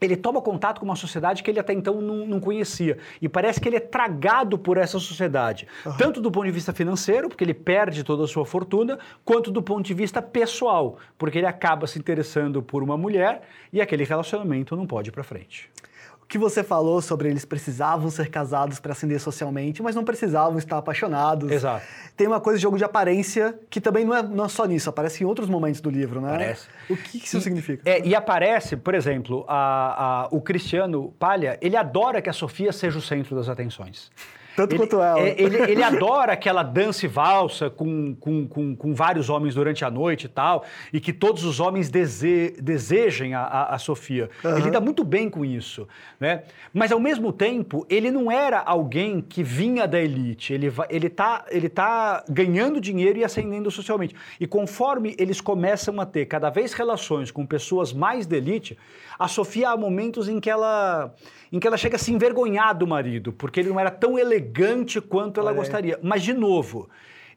ele 0.00 0.16
toma 0.16 0.40
contato 0.42 0.78
com 0.78 0.84
uma 0.84 0.96
sociedade 0.96 1.42
que 1.42 1.50
ele 1.50 1.58
até 1.58 1.72
então 1.72 2.00
não, 2.00 2.26
não, 2.26 2.40
conhecia. 2.40 2.98
E 3.20 3.28
parece 3.28 3.60
que 3.60 3.68
ele 3.68 3.76
é 3.76 3.80
tragado 3.80 4.58
por 4.58 4.76
essa 4.76 4.98
sociedade. 4.98 5.66
Uhum. 5.84 5.96
Tanto 5.96 6.20
do 6.20 6.30
ponto 6.30 6.46
de 6.46 6.52
vista 6.52 6.72
financeiro, 6.72 7.28
porque 7.28 7.44
ele 7.44 7.54
perde 7.54 8.04
toda 8.04 8.24
a 8.24 8.28
sua 8.28 8.44
fortuna, 8.44 8.98
quanto 9.24 9.50
do 9.50 9.62
ponto 9.62 9.86
de 9.86 9.94
vista 9.94 10.20
pessoal, 10.20 10.98
porque 11.16 11.38
ele 11.38 11.46
acaba 11.46 11.86
se 11.86 11.98
interessando 11.98 12.62
por 12.62 12.82
uma 12.82 12.96
mulher 12.96 13.42
e 13.72 13.80
aquele 13.80 14.04
relacionamento 14.04 14.76
não 14.76 14.86
pode 14.86 15.08
ir 15.08 15.12
para 15.12 15.22
frente 15.22 15.70
que 16.28 16.38
você 16.38 16.62
falou 16.64 17.00
sobre 17.00 17.28
eles 17.28 17.44
precisavam 17.44 18.10
ser 18.10 18.28
casados 18.28 18.80
para 18.80 18.92
ascender 18.92 19.20
socialmente, 19.20 19.82
mas 19.82 19.94
não 19.94 20.04
precisavam 20.04 20.58
estar 20.58 20.78
apaixonados. 20.78 21.50
Exato. 21.50 21.86
Tem 22.16 22.26
uma 22.26 22.40
coisa 22.40 22.58
de 22.58 22.62
jogo 22.62 22.76
de 22.76 22.84
aparência 22.84 23.58
que 23.70 23.80
também 23.80 24.04
não 24.04 24.14
é, 24.14 24.22
não 24.22 24.44
é 24.44 24.48
só 24.48 24.64
nisso, 24.64 24.90
aparece 24.90 25.22
em 25.22 25.26
outros 25.26 25.48
momentos 25.48 25.80
do 25.80 25.90
livro, 25.90 26.20
né? 26.20 26.34
Aparece. 26.34 26.66
O 26.90 26.96
que, 26.96 27.20
que 27.20 27.26
isso 27.26 27.38
e, 27.38 27.40
significa? 27.40 27.88
É, 27.88 28.04
e 28.04 28.14
aparece, 28.14 28.76
por 28.76 28.94
exemplo, 28.94 29.44
a, 29.46 30.24
a, 30.24 30.28
o 30.30 30.40
Cristiano 30.40 31.14
Palha, 31.18 31.58
ele 31.60 31.76
adora 31.76 32.20
que 32.20 32.28
a 32.28 32.32
Sofia 32.32 32.72
seja 32.72 32.98
o 32.98 33.02
centro 33.02 33.36
das 33.36 33.48
atenções. 33.48 34.10
Tanto 34.56 34.72
ele, 34.72 34.78
quanto 34.78 34.96
ela. 34.96 35.20
É, 35.20 35.40
ele, 35.40 35.56
ele, 35.70 35.82
adora 35.82 36.32
aquela 36.32 36.62
dança 36.62 37.04
e 37.04 37.08
valsa 37.08 37.68
com, 37.68 38.14
com, 38.14 38.48
com, 38.48 38.74
com, 38.74 38.94
vários 38.94 39.28
homens 39.28 39.54
durante 39.54 39.84
a 39.84 39.90
noite 39.90 40.24
e 40.24 40.28
tal, 40.28 40.64
e 40.92 40.98
que 40.98 41.12
todos 41.12 41.44
os 41.44 41.60
homens 41.60 41.90
dese, 41.90 42.56
desejem 42.60 43.34
a, 43.34 43.42
a, 43.42 43.74
a 43.74 43.78
Sofia. 43.78 44.30
Uhum. 44.42 44.56
Ele 44.56 44.70
dá 44.70 44.80
muito 44.80 45.04
bem 45.04 45.28
com 45.28 45.44
isso. 45.44 45.86
Né? 46.18 46.42
Mas, 46.72 46.90
ao 46.90 46.98
mesmo 46.98 47.32
tempo, 47.32 47.86
ele 47.90 48.10
não 48.10 48.32
era 48.32 48.60
alguém 48.60 49.20
que 49.20 49.42
vinha 49.42 49.86
da 49.86 50.00
elite. 50.00 50.54
Ele 50.54 50.68
está 50.68 50.86
ele 50.88 51.08
tá, 51.10 51.44
ele 51.50 51.68
tá 51.68 52.24
ganhando 52.28 52.80
dinheiro 52.80 53.18
e 53.18 53.24
ascendendo 53.24 53.70
socialmente. 53.70 54.14
E 54.40 54.46
conforme 54.46 55.14
eles 55.18 55.40
começam 55.40 56.00
a 56.00 56.06
ter 56.06 56.24
cada 56.24 56.48
vez 56.48 56.72
relações 56.72 57.30
com 57.30 57.44
pessoas 57.44 57.92
mais 57.92 58.26
da 58.26 58.38
elite, 58.38 58.78
a 59.18 59.28
Sofia 59.28 59.70
há 59.70 59.76
momentos 59.76 60.28
em 60.28 60.40
que 60.40 60.48
ela 60.48 61.14
em 61.52 61.60
que 61.60 61.66
ela 61.66 61.76
chega 61.76 61.96
a 61.96 61.98
se 61.98 62.12
envergonhar 62.12 62.76
do 62.76 62.86
marido, 62.86 63.32
porque 63.32 63.60
ele 63.60 63.68
não 63.68 63.78
era 63.78 63.90
tão 63.90 64.18
elegante 64.18 64.45
quanto 65.00 65.40
ela 65.40 65.52
gostaria. 65.52 65.98
Mas, 66.02 66.22
de 66.22 66.32
novo, 66.32 66.88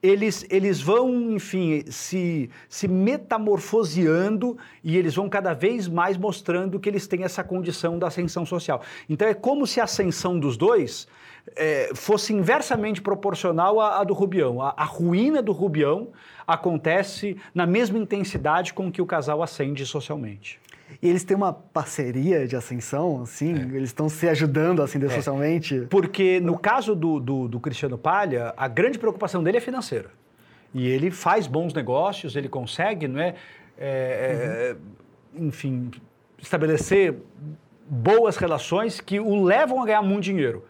eles, 0.02 0.46
eles 0.50 0.82
vão, 0.82 1.32
enfim, 1.32 1.84
se, 1.90 2.50
se 2.70 2.88
metamorfoseando 2.88 4.58
e 4.84 4.98
eles 4.98 5.16
vão 5.16 5.28
cada 5.28 5.54
vez 5.54 5.88
mais 5.88 6.18
mostrando 6.18 6.80
que 6.80 6.88
eles 6.88 7.06
têm 7.06 7.24
essa 7.24 7.44
condição 7.44 8.00
da 8.00 8.08
ascensão 8.08 8.46
social. 8.46 8.82
Então 9.10 9.28
é 9.28 9.34
como 9.34 9.68
se 9.68 9.82
a 9.82 9.84
ascensão 9.84 10.40
dos 10.40 10.56
dois 10.56 11.08
é, 11.56 11.92
fosse 11.94 12.34
inversamente 12.34 13.02
proporcional 13.02 13.80
à, 13.82 14.00
à 14.00 14.04
do 14.04 14.14
Rubião. 14.14 14.62
A, 14.62 14.74
a, 14.78 14.86
ruína 14.86 15.42
do 15.42 15.52
Rubião 15.52 16.10
acontece 16.48 17.36
na 17.54 17.66
mesma 17.66 17.98
intensidade 17.98 18.74
com 18.74 18.90
que 18.92 19.02
o 19.02 19.06
casal 19.06 19.44
ascende 19.44 19.86
socialmente. 19.86 20.60
E 21.02 21.08
eles 21.08 21.24
têm 21.24 21.38
uma 21.38 21.54
parceria 21.54 22.48
de 22.48 22.56
ascensão, 22.56 23.22
assim? 23.22 23.54
É. 23.54 23.76
Eles 23.76 23.90
estão 23.90 24.10
se 24.10 24.28
ajudando 24.28 24.82
a 24.82 24.86
ascender 24.86 25.12
é. 25.12 25.16
socialmente? 25.16 25.88
Porque 25.90 26.40
no 26.40 26.58
caso 26.58 26.96
do, 26.96 27.20
do, 27.20 27.48
do, 27.48 27.60
Cristiano 27.60 27.98
Palha, 27.98 28.54
a 28.58 28.68
grande 28.68 28.98
preocupação 28.98 29.44
dele 29.44 29.58
é 29.58 29.62
financeira. 29.62 30.12
E 30.74 30.88
ele 30.88 31.10
faz 31.10 31.48
bons 31.48 31.74
negócios, 31.74 32.36
ele 32.36 32.50
consegue, 32.50 33.08
não 33.08 33.20
é? 33.20 33.36
é 33.78 34.76
uhum. 35.36 35.48
Enfim, 35.48 35.92
estabelecer 36.38 37.16
boas 37.90 38.38
relações 38.38 39.00
que 39.00 39.20
o 39.20 39.44
levam 39.44 39.82
a 39.82 39.86
ganhar 39.86 40.02
muito 40.02 40.24
dinheiro. 40.24 40.64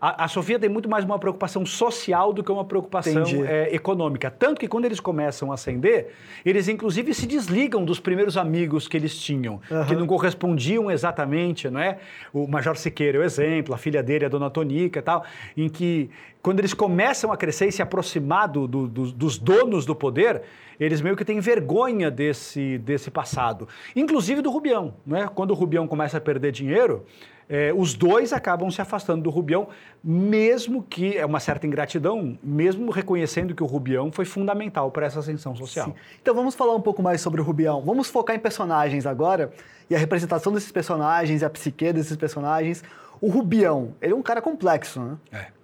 A, 0.00 0.24
a, 0.24 0.28
Sofia 0.28 0.58
tem 0.58 0.68
muito 0.68 0.88
mais 0.88 1.04
uma 1.04 1.18
preocupação 1.18 1.64
social 1.64 2.32
do 2.32 2.42
que 2.42 2.52
uma 2.52 2.64
preocupação 2.64 3.24
é, 3.46 3.74
econômica. 3.74 4.30
Tanto 4.30 4.60
que 4.60 4.68
quando 4.68 4.84
eles 4.84 5.00
começam 5.00 5.50
a 5.50 5.54
ascender, 5.54 6.12
eles 6.44 6.68
inclusive 6.68 7.14
se 7.14 7.26
desligam 7.26 7.84
dos 7.84 7.98
primeiros 7.98 8.36
amigos 8.36 8.86
que 8.88 8.96
eles 8.96 9.16
tinham, 9.18 9.60
uhum. 9.70 9.84
que 9.86 9.94
não 9.94 10.06
correspondiam 10.06 10.90
exatamente, 10.90 11.70
não 11.70 11.80
é? 11.80 11.98
O 12.32 12.46
Major 12.46 12.76
Siqueira 12.76 13.18
é 13.18 13.20
o 13.20 13.24
exemplo, 13.24 13.74
a 13.74 13.78
filha 13.78 14.02
dele, 14.02 14.26
a 14.26 14.28
Dona 14.28 14.50
Tonica 14.50 14.98
e 14.98 15.02
tal, 15.02 15.24
em 15.56 15.68
que 15.68 16.10
quando 16.42 16.60
eles 16.60 16.74
começam 16.74 17.32
a 17.32 17.36
crescer 17.36 17.66
e 17.66 17.72
se 17.72 17.82
aproximar 17.82 18.48
do, 18.48 18.68
do, 18.68 18.86
do, 18.86 19.10
dos 19.10 19.36
donos 19.38 19.84
do 19.84 19.96
poder, 19.96 20.42
eles 20.78 21.00
meio 21.00 21.16
que 21.16 21.24
têm 21.24 21.40
vergonha 21.40 22.10
desse, 22.10 22.78
desse 22.78 23.10
passado. 23.10 23.66
Inclusive 23.96 24.42
do 24.42 24.50
Rubião, 24.50 24.94
não 25.04 25.16
é? 25.16 25.26
Quando 25.26 25.50
o 25.50 25.54
Rubião 25.54 25.88
começa 25.88 26.18
a 26.18 26.20
perder 26.20 26.52
dinheiro, 26.52 27.04
é, 27.48 27.72
os 27.72 27.94
dois 27.94 28.32
acabam 28.32 28.70
se 28.70 28.80
afastando 28.80 29.22
do 29.22 29.30
Rubião, 29.30 29.68
mesmo 30.02 30.82
que 30.82 31.16
é 31.16 31.24
uma 31.24 31.38
certa 31.38 31.66
ingratidão, 31.66 32.36
mesmo 32.42 32.90
reconhecendo 32.90 33.54
que 33.54 33.62
o 33.62 33.66
Rubião 33.66 34.10
foi 34.10 34.24
fundamental 34.24 34.90
para 34.90 35.06
essa 35.06 35.20
ascensão 35.20 35.54
social. 35.54 35.86
Sim. 35.86 35.94
Então 36.20 36.34
vamos 36.34 36.54
falar 36.54 36.74
um 36.74 36.80
pouco 36.80 37.02
mais 37.02 37.20
sobre 37.20 37.40
o 37.40 37.44
Rubião. 37.44 37.82
Vamos 37.82 38.08
focar 38.08 38.34
em 38.34 38.38
personagens 38.38 39.06
agora 39.06 39.52
e 39.88 39.94
a 39.94 39.98
representação 39.98 40.52
desses 40.52 40.72
personagens 40.72 41.42
a 41.42 41.50
psique 41.50 41.92
desses 41.92 42.16
personagens. 42.16 42.82
O 43.20 43.28
Rubião, 43.28 43.94
ele 44.02 44.12
é 44.12 44.16
um 44.16 44.22
cara 44.22 44.42
complexo, 44.42 45.00
né? 45.00 45.16
É. 45.32 45.56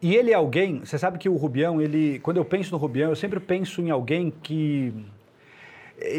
E 0.00 0.14
ele 0.14 0.30
é 0.30 0.34
alguém, 0.34 0.80
você 0.80 0.98
sabe 0.98 1.18
que 1.18 1.28
o 1.28 1.34
Rubião, 1.34 1.80
ele, 1.80 2.20
quando 2.20 2.36
eu 2.36 2.44
penso 2.44 2.70
no 2.70 2.76
Rubião, 2.76 3.10
eu 3.10 3.16
sempre 3.16 3.40
penso 3.40 3.80
em 3.80 3.90
alguém 3.90 4.32
que 4.42 4.92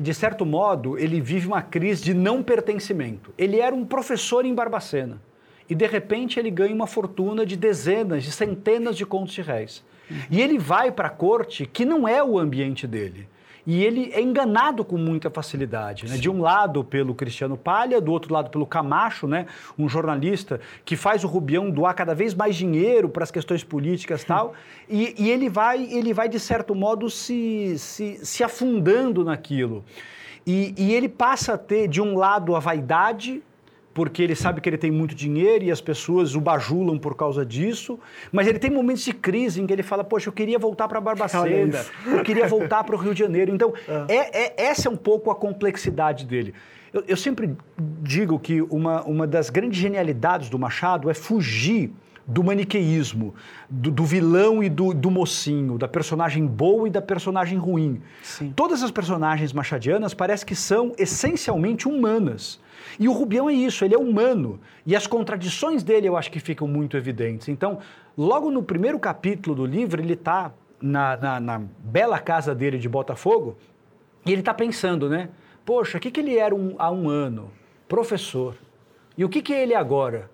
de 0.02 0.14
certo 0.14 0.46
modo, 0.46 0.98
ele 0.98 1.22
vive 1.22 1.48
uma 1.48 1.62
crise 1.62 2.04
de 2.04 2.14
não 2.14 2.44
pertencimento. 2.44 3.34
Ele 3.38 3.60
era 3.60 3.76
um 3.76 3.86
professor 3.86 4.46
em 4.46 4.54
Barbacena 4.54 5.22
e 5.70 5.76
de 5.76 5.86
repente 5.86 6.40
ele 6.40 6.50
ganha 6.50 6.74
uma 6.74 6.88
fortuna 6.88 7.46
de 7.46 7.56
dezenas, 7.56 8.24
de 8.24 8.32
centenas 8.32 8.96
de 8.96 9.06
contos 9.06 9.34
de 9.34 9.42
réis. 9.42 9.84
E 10.32 10.42
ele 10.42 10.58
vai 10.58 10.92
para 10.92 11.08
a 11.08 11.12
corte 11.12 11.66
que 11.66 11.84
não 11.84 12.08
é 12.08 12.24
o 12.24 12.40
ambiente 12.40 12.88
dele. 12.88 13.28
E 13.68 13.84
ele 13.84 14.12
é 14.14 14.22
enganado 14.22 14.86
com 14.86 14.98
muita 14.98 15.30
facilidade. 15.30 16.08
Né? 16.08 16.16
De 16.16 16.30
um 16.30 16.40
lado 16.40 16.86
pelo 16.86 17.14
Cristiano 17.14 17.58
Palha, 17.58 18.00
do 18.00 18.14
outro 18.14 18.34
lado 18.34 18.50
pelo 18.50 18.66
Camacho, 18.66 19.28
né? 19.28 19.46
um 19.78 19.90
jornalista 19.90 20.62
que 20.86 20.96
faz 20.96 21.26
o 21.26 21.28
Rubião 21.28 21.70
doar 21.70 21.94
cada 21.94 22.16
vez 22.16 22.34
mais 22.34 22.56
dinheiro 22.56 23.10
para 23.10 23.24
as 23.26 23.32
questões 23.32 23.66
políticas 23.66 24.24
tal, 24.24 24.54
e, 24.88 25.14
e 25.22 25.30
ele, 25.30 25.50
vai, 25.50 25.84
ele 25.84 26.14
vai, 26.14 26.30
de 26.30 26.40
certo 26.40 26.74
modo, 26.74 27.10
se, 27.10 27.78
se, 27.78 28.26
se 28.26 28.42
afundando 28.42 29.26
naquilo. 29.26 29.84
E, 30.46 30.74
e 30.78 30.94
ele 30.94 31.10
passa 31.10 31.56
a 31.56 31.58
ter, 31.58 31.90
de 31.90 32.02
um 32.02 32.18
lado, 32.18 32.56
a 32.56 32.60
vaidade, 32.60 33.44
porque 33.98 34.22
ele 34.22 34.36
sabe 34.36 34.62
que 34.62 34.70
ele 34.70 34.78
tem 34.78 34.92
muito 34.92 35.16
dinheiro 35.16 35.64
e 35.64 35.72
as 35.72 35.82
pessoas 35.82 36.36
o 36.36 36.40
bajulam 36.40 37.00
por 37.00 37.16
causa 37.16 37.44
disso, 37.44 38.00
mas 38.32 38.46
ele 38.46 38.60
tem 38.60 38.70
momentos 38.70 39.04
de 39.04 39.12
crise 39.12 39.60
em 39.60 39.66
que 39.66 39.74
ele 39.74 39.82
fala, 39.82 40.04
poxa, 40.04 40.30
eu 40.30 40.34
queria 40.34 40.60
voltar 40.60 40.88
para 40.88 41.02
Barbacena, 41.02 41.84
eu 42.06 42.22
queria 42.22 42.48
voltar 42.48 42.84
para 42.84 42.96
o 42.96 43.00
Rio 43.00 43.16
de 43.16 43.22
Janeiro. 43.22 43.52
Então, 43.52 43.74
é. 43.88 44.06
É, 44.18 44.44
é, 44.44 44.66
essa 44.68 44.88
é 44.88 44.92
um 44.92 44.96
pouco 44.96 45.32
a 45.32 45.36
complexidade 45.36 46.26
dele. 46.26 46.54
Eu, 46.94 47.04
eu 47.08 47.18
sempre 47.18 47.58
digo 48.04 48.38
que 48.38 48.62
uma, 48.62 49.02
uma 49.02 49.26
das 49.26 49.50
grandes 49.50 49.80
genialidades 49.80 50.48
do 50.48 50.60
Machado 50.60 51.10
é 51.10 51.16
fugir 51.16 51.92
do 52.28 52.44
maniqueísmo, 52.44 53.34
do, 53.68 53.90
do 53.90 54.06
vilão 54.06 54.62
e 54.62 54.70
do, 54.70 54.94
do, 54.94 55.10
mocinho, 55.10 55.78
da 55.78 55.88
personagem 55.88 56.46
boa 56.46 56.88
e 56.88 56.92
da 56.92 57.02
personagem 57.02 57.58
ruim. 57.58 58.00
Sim. 58.22 58.54
Todas 58.56 58.84
as 58.84 58.92
personagens 58.92 59.54
machadianas 59.54 60.14
parece 60.14 60.46
que 60.46 60.56
são 60.56 60.94
essencialmente 61.00 61.88
humanas. 61.88 62.60
E 63.00 63.08
o 63.08 63.12
Rubião 63.12 63.50
é 63.50 63.54
isso, 63.54 63.84
ele 63.86 63.96
é 63.96 63.98
humano. 63.98 64.60
E 64.86 64.96
as 64.96 65.08
contradições 65.08 65.84
dele 65.84 66.08
eu 66.08 66.18
acho 66.18 66.32
que 66.32 66.40
ficam 66.40 66.68
muito 66.68 66.98
evidentes. 66.98 67.48
Então, 67.48 67.80
logo 68.18 68.52
no 68.52 68.64
primeiro 68.64 69.00
capítulo 69.00 69.56
do 69.56 69.66
livro, 69.66 70.02
ele 70.02 70.14
está 70.14 70.52
na, 70.82 71.18
na, 71.18 71.40
na, 71.40 71.62
bela 71.80 72.20
casa 72.20 72.54
dele 72.54 72.78
de 72.78 72.88
Botafogo 72.88 73.58
e 74.26 74.32
ele 74.32 74.42
está 74.42 74.54
pensando, 74.54 75.10
né? 75.10 75.30
Poxa, 75.66 75.98
o 75.98 76.02
que, 76.02 76.12
que 76.12 76.20
ele 76.20 76.38
era 76.38 76.56
um, 76.56 76.76
há 76.78 76.92
um 76.92 77.10
ano? 77.10 77.52
Professor. 77.88 78.56
E 79.18 79.26
o 79.26 79.30
que, 79.30 79.42
que 79.42 79.54
é 79.54 79.64
ele 79.64 79.74
agora? 79.74 80.30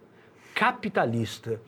capitalista. 0.53 1.59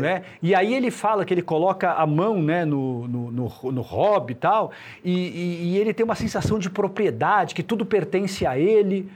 Né? 0.00 0.22
E 0.42 0.54
aí 0.54 0.74
ele 0.74 0.90
fala 0.90 1.24
que 1.24 1.32
ele 1.32 1.42
coloca 1.42 1.92
a 1.92 2.06
mão 2.06 2.42
né, 2.42 2.64
no, 2.64 3.08
no, 3.08 3.30
no, 3.30 3.72
no 3.72 3.80
hobby 3.80 4.32
e 4.32 4.36
tal, 4.36 4.70
e, 5.02 5.12
e, 5.12 5.64
e, 5.72 5.78
ele 5.78 5.94
tem 5.94 6.04
uma 6.04 6.14
sensação 6.14 6.58
de 6.58 6.68
propriedade, 6.68 7.54
que 7.54 7.62
tudo 7.62 7.86
pertence 7.86 8.46
a 8.46 8.58
ele. 8.58 9.10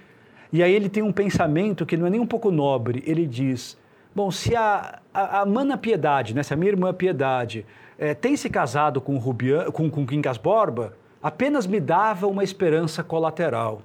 E 0.52 0.62
aí 0.62 0.72
ele 0.72 0.88
tem 0.88 1.02
um 1.02 1.12
pensamento 1.12 1.84
que 1.84 1.96
não 1.96 2.06
é 2.06 2.10
nem 2.10 2.20
um 2.20 2.26
pouco 2.26 2.50
nobre. 2.50 3.02
Ele 3.06 3.26
diz: 3.26 3.76
bom, 4.14 4.30
se 4.30 4.54
a, 4.56 5.00
a, 5.12 5.40
a 5.40 5.46
Mana 5.46 5.76
Piedade, 5.76 6.34
né, 6.34 6.42
se 6.42 6.54
a 6.54 6.56
minha 6.56 6.70
irmã 6.70 6.92
Piedade, 6.92 7.66
é, 7.98 8.14
tem 8.14 8.36
se 8.36 8.48
casado 8.48 9.00
com, 9.00 9.18
Rubian, 9.18 9.70
com, 9.70 9.90
com 9.90 10.06
Quincas 10.06 10.38
Borba, 10.38 10.94
apenas 11.22 11.66
me 11.66 11.80
dava 11.80 12.26
uma 12.26 12.44
esperança 12.44 13.02
colateral. 13.02 13.82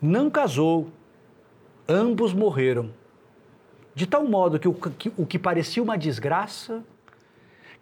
Não 0.00 0.30
casou, 0.30 0.88
ambos 1.88 2.32
morreram. 2.32 2.90
De 3.94 4.06
tal 4.06 4.24
modo 4.24 4.58
que 4.58 4.68
o 4.68 4.74
que, 4.74 5.12
o 5.16 5.24
que 5.26 5.38
parecia 5.38 5.82
uma 5.82 5.96
desgraça 5.96 6.82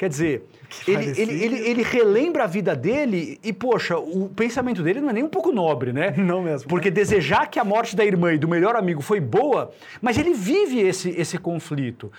Quer 0.02 0.08
dizer, 0.08 0.42
ele, 0.88 1.10
ele, 1.10 1.44
ele, 1.44 1.58
ele, 1.70 1.82
relembra 1.84 2.42
a 2.42 2.46
vida 2.48 2.74
dele 2.74 3.38
e, 3.40 3.52
poxa, 3.52 3.96
o 3.96 4.28
pensamento 4.28 4.82
dele 4.82 5.00
não 5.00 5.10
é 5.10 5.12
nem 5.12 5.22
um 5.22 5.28
pouco 5.28 5.52
nobre, 5.52 5.92
né? 5.92 6.12
Não 6.18 6.42
mesmo. 6.42 6.68
Porque 6.68 6.90
desejar 6.90 7.48
que 7.48 7.56
a 7.56 7.64
morte 7.64 7.94
da 7.94 8.04
irmã 8.04 8.32
e 8.32 8.38
do 8.38 8.48
melhor 8.48 8.74
amigo 8.74 9.00
foi 9.00 9.20
boa, 9.20 9.70
mas 10.00 10.18
ele 10.18 10.34
vive 10.34 10.80
esse, 10.80 11.10
esse 11.10 11.38
conflito. 11.38 12.10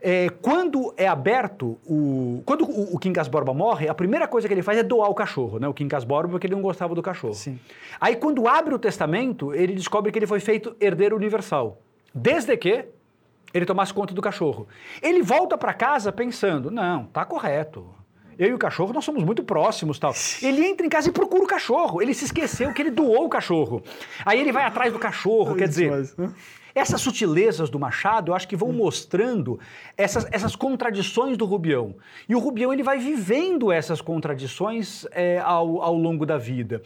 É, 0.00 0.28
quando 0.42 0.92
é 0.96 1.06
aberto, 1.06 1.78
o, 1.86 2.42
quando 2.44 2.64
o, 2.64 2.96
o 2.96 2.98
Quincas 2.98 3.28
Borba 3.28 3.54
morre, 3.54 3.88
a 3.88 3.94
primeira 3.94 4.26
coisa 4.26 4.48
que 4.48 4.54
ele 4.54 4.62
faz 4.62 4.76
é 4.76 4.82
doar 4.82 5.08
o 5.08 5.14
cachorro, 5.14 5.60
né? 5.60 5.68
O 5.68 5.74
Quincas 5.74 6.02
Borba, 6.02 6.30
porque 6.30 6.48
ele 6.48 6.56
não 6.56 6.62
gostava 6.62 6.96
do 6.96 7.02
cachorro. 7.02 7.34
Sim. 7.34 7.56
Aí, 8.00 8.16
quando 8.16 8.48
abre 8.48 8.74
o 8.74 8.80
testamento, 8.80 9.54
ele 9.54 9.74
descobre 9.74 10.10
que 10.10 10.18
ele 10.18 10.26
foi 10.26 10.40
feito 10.40 10.74
herdeiro 10.80 11.14
universal. 11.14 11.80
Desde 12.12 12.56
que 12.56 12.86
ele 13.52 13.66
tomasse 13.66 13.92
conta 13.92 14.14
do 14.14 14.22
cachorro. 14.22 14.68
Ele 15.02 15.22
volta 15.22 15.56
para 15.56 15.72
casa 15.74 16.12
pensando: 16.12 16.70
não, 16.70 17.06
tá 17.06 17.24
correto. 17.24 17.94
Eu 18.38 18.50
e 18.50 18.54
o 18.54 18.58
cachorro, 18.58 18.92
nós 18.92 19.04
somos 19.04 19.24
muito 19.24 19.42
próximos 19.42 19.98
tal. 19.98 20.14
Ele 20.42 20.64
entra 20.64 20.86
em 20.86 20.88
casa 20.88 21.08
e 21.08 21.12
procura 21.12 21.42
o 21.42 21.46
cachorro. 21.46 22.00
Ele 22.00 22.14
se 22.14 22.24
esqueceu 22.24 22.72
que 22.72 22.80
ele 22.80 22.90
doou 22.90 23.24
o 23.24 23.28
cachorro. 23.28 23.82
Aí 24.24 24.38
ele 24.38 24.52
vai 24.52 24.62
atrás 24.62 24.92
do 24.92 24.98
cachorro, 24.98 25.56
quer 25.56 25.66
dizer. 25.66 25.90
Essas 26.78 27.00
sutilezas 27.00 27.68
do 27.68 27.76
Machado, 27.76 28.30
eu 28.30 28.36
acho 28.36 28.46
que 28.46 28.54
vão 28.54 28.72
mostrando 28.72 29.58
essas, 29.96 30.28
essas 30.30 30.54
contradições 30.54 31.36
do 31.36 31.44
Rubião. 31.44 31.96
E 32.28 32.36
o 32.36 32.38
Rubião 32.38 32.72
ele 32.72 32.84
vai 32.84 32.98
vivendo 32.98 33.72
essas 33.72 34.00
contradições 34.00 35.04
é, 35.10 35.40
ao, 35.40 35.82
ao 35.82 35.96
longo 35.96 36.24
da 36.24 36.38
vida. 36.38 36.80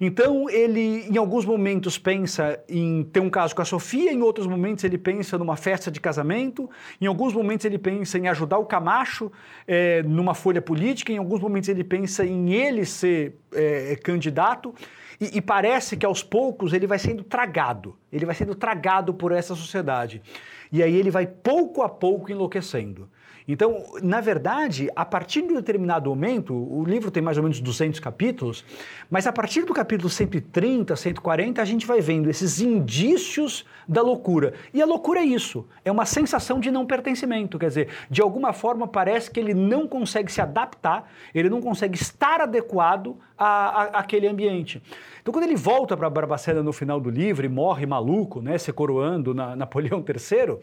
Então, 0.00 0.50
ele, 0.50 1.06
em 1.08 1.16
alguns 1.16 1.44
momentos, 1.44 1.96
pensa 1.96 2.58
em 2.68 3.04
ter 3.04 3.20
um 3.20 3.30
caso 3.30 3.54
com 3.54 3.62
a 3.62 3.64
Sofia, 3.64 4.12
em 4.12 4.20
outros 4.20 4.48
momentos, 4.48 4.82
ele 4.82 4.98
pensa 4.98 5.38
numa 5.38 5.54
festa 5.56 5.92
de 5.92 6.00
casamento, 6.00 6.68
em 7.00 7.06
alguns 7.06 7.32
momentos, 7.32 7.64
ele 7.64 7.78
pensa 7.78 8.18
em 8.18 8.26
ajudar 8.26 8.58
o 8.58 8.66
Camacho 8.66 9.30
é, 9.64 10.02
numa 10.02 10.34
folha 10.34 10.60
política, 10.60 11.12
em 11.12 11.18
alguns 11.18 11.40
momentos, 11.40 11.68
ele 11.68 11.84
pensa 11.84 12.26
em 12.26 12.52
ele 12.52 12.84
ser 12.84 13.38
é, 13.54 13.94
candidato. 14.02 14.74
E, 15.20 15.38
e, 15.38 15.40
parece 15.40 15.96
que 15.96 16.04
aos 16.04 16.22
poucos 16.22 16.72
ele 16.72 16.86
vai 16.86 16.98
sendo 16.98 17.24
tragado, 17.24 17.96
ele 18.12 18.26
vai 18.26 18.34
sendo 18.34 18.54
tragado 18.54 19.14
por 19.14 19.32
essa 19.32 19.54
sociedade. 19.54 20.22
E 20.70 20.82
aí 20.82 20.94
ele 20.94 21.10
vai 21.10 21.26
pouco 21.26 21.82
a 21.82 21.88
pouco 21.88 22.30
enlouquecendo. 22.30 23.08
Então, 23.48 23.84
na 24.02 24.20
verdade, 24.20 24.90
a 24.96 25.04
partir 25.04 25.42
de 25.42 25.52
um 25.52 25.56
determinado 25.56 26.10
momento, 26.10 26.52
o 26.52 26.84
livro 26.84 27.12
tem 27.12 27.22
mais 27.22 27.36
ou 27.36 27.44
menos 27.44 27.60
200 27.60 28.00
capítulos, 28.00 28.64
mas 29.08 29.24
a 29.26 29.32
partir 29.32 29.64
do 29.64 29.72
capítulo 29.72 30.10
130, 30.10 30.96
140, 30.96 31.62
a 31.62 31.64
gente 31.64 31.86
vai 31.86 32.00
vendo 32.00 32.28
esses 32.28 32.60
indícios 32.60 33.64
da 33.86 34.02
loucura. 34.02 34.54
E 34.74 34.82
a 34.82 34.86
loucura 34.86 35.20
é 35.20 35.24
isso, 35.24 35.64
é 35.84 35.92
uma 35.92 36.04
sensação 36.04 36.58
de 36.58 36.72
não 36.72 36.84
pertencimento, 36.84 37.56
quer 37.56 37.68
dizer, 37.68 37.88
de 38.10 38.20
alguma 38.20 38.52
forma 38.52 38.88
parece 38.88 39.30
que 39.30 39.38
ele 39.38 39.54
não 39.54 39.86
consegue 39.86 40.32
se 40.32 40.40
adaptar, 40.40 41.08
ele 41.32 41.48
não 41.48 41.60
consegue 41.60 41.96
estar 41.96 42.40
adequado 42.40 43.16
a, 43.38 43.82
a, 43.82 43.82
àquele 44.00 44.26
ambiente. 44.26 44.82
Então, 45.20 45.32
quando 45.32 45.44
ele 45.44 45.56
volta 45.56 45.96
para 45.96 46.08
Barbacena 46.08 46.62
no 46.62 46.72
final 46.72 47.00
do 47.00 47.10
livro 47.10 47.44
e 47.44 47.48
morre 47.48 47.84
maluco, 47.84 48.40
né, 48.40 48.56
se 48.58 48.72
coroando 48.72 49.34
na 49.34 49.56
Napoleão 49.56 50.02
III, 50.06 50.58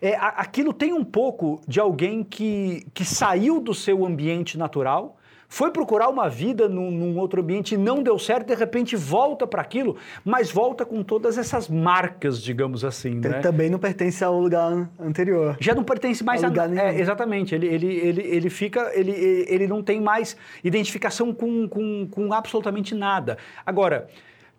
é, 0.00 0.16
aquilo 0.16 0.72
tem 0.72 0.92
um 0.92 1.04
pouco 1.04 1.60
de 1.68 1.78
alguém 1.78 2.24
que, 2.24 2.86
que 2.94 3.04
saiu 3.04 3.60
do 3.60 3.74
seu 3.74 4.06
ambiente 4.06 4.56
natural, 4.56 5.16
foi 5.48 5.70
procurar 5.70 6.08
uma 6.08 6.28
vida 6.28 6.68
num, 6.68 6.90
num, 6.90 7.18
outro 7.18 7.40
ambiente 7.40 7.74
e 7.74 7.78
não 7.78 8.02
deu 8.02 8.18
certo, 8.18 8.48
de 8.48 8.54
repente 8.54 8.96
volta 8.96 9.46
para 9.46 9.62
aquilo, 9.62 9.96
mas 10.24 10.50
volta 10.50 10.84
com 10.84 11.02
todas 11.02 11.38
essas 11.38 11.68
marcas, 11.68 12.42
digamos 12.42 12.84
assim. 12.84 13.14
Né? 13.14 13.40
Também 13.40 13.70
não 13.70 13.78
pertence 13.78 14.24
ao 14.24 14.38
lugar 14.38 14.88
anterior. 14.98 15.56
Já 15.60 15.74
não 15.74 15.84
pertence 15.84 16.24
mais 16.24 16.42
ao 16.42 16.50
lugar 16.50 16.68
a, 16.70 16.92
é, 16.92 17.00
Exatamente, 17.00 17.54
ele, 17.54 17.66
ele, 17.66 17.94
ele, 17.94 18.22
ele 18.22 18.50
fica, 18.50 18.90
ele, 18.94 19.12
ele 19.48 19.66
não 19.66 19.82
tem 19.82 20.00
mais 20.00 20.36
identificação 20.62 21.32
com, 21.32 21.68
com, 21.68 22.08
com 22.10 22.32
absolutamente 22.32 22.94
nada. 22.94 23.38
Agora, 23.64 24.08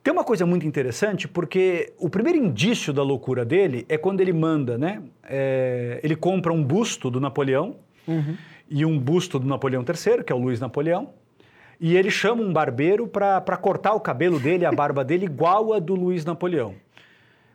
tem 0.04 0.14
uma 0.14 0.24
coisa 0.24 0.46
muito 0.46 0.66
interessante, 0.66 1.28
porque 1.28 1.92
o 1.98 2.10
primeiro 2.10 2.40
indício 2.40 2.94
da 2.94 3.04
loucura 3.04 3.44
dele 3.44 3.86
é 3.90 3.98
quando 3.98 4.22
ele 4.22 4.32
manda, 4.32 4.78
né? 4.78 5.02
É, 5.24 6.00
ele 6.02 6.16
compra 6.16 6.54
um 6.54 6.64
busto 6.64 7.12
do 7.12 7.20
Napoleão. 7.20 7.76
Uhum 8.08 8.38
e 8.70 8.86
um 8.86 8.98
busto 9.00 9.40
do 9.40 9.48
Napoleão 9.48 9.84
III, 9.84 10.24
que 10.24 10.32
é 10.32 10.36
o 10.36 10.40
Luiz 10.40 10.60
Napoleão, 10.60 11.14
e 11.80 11.96
ele 11.96 12.10
chama 12.10 12.42
um 12.42 12.52
barbeiro 12.52 13.08
para 13.08 13.58
cortar 13.58 13.94
o 13.94 14.00
cabelo 14.00 14.40
dele, 14.40 14.66
a 14.66 14.72
barba 14.72 15.04
dele, 15.04 15.26
igual 15.26 15.74
a 15.74 15.80
do 15.80 15.96
Luiz 15.96 16.26
Napoleão. 16.26 16.76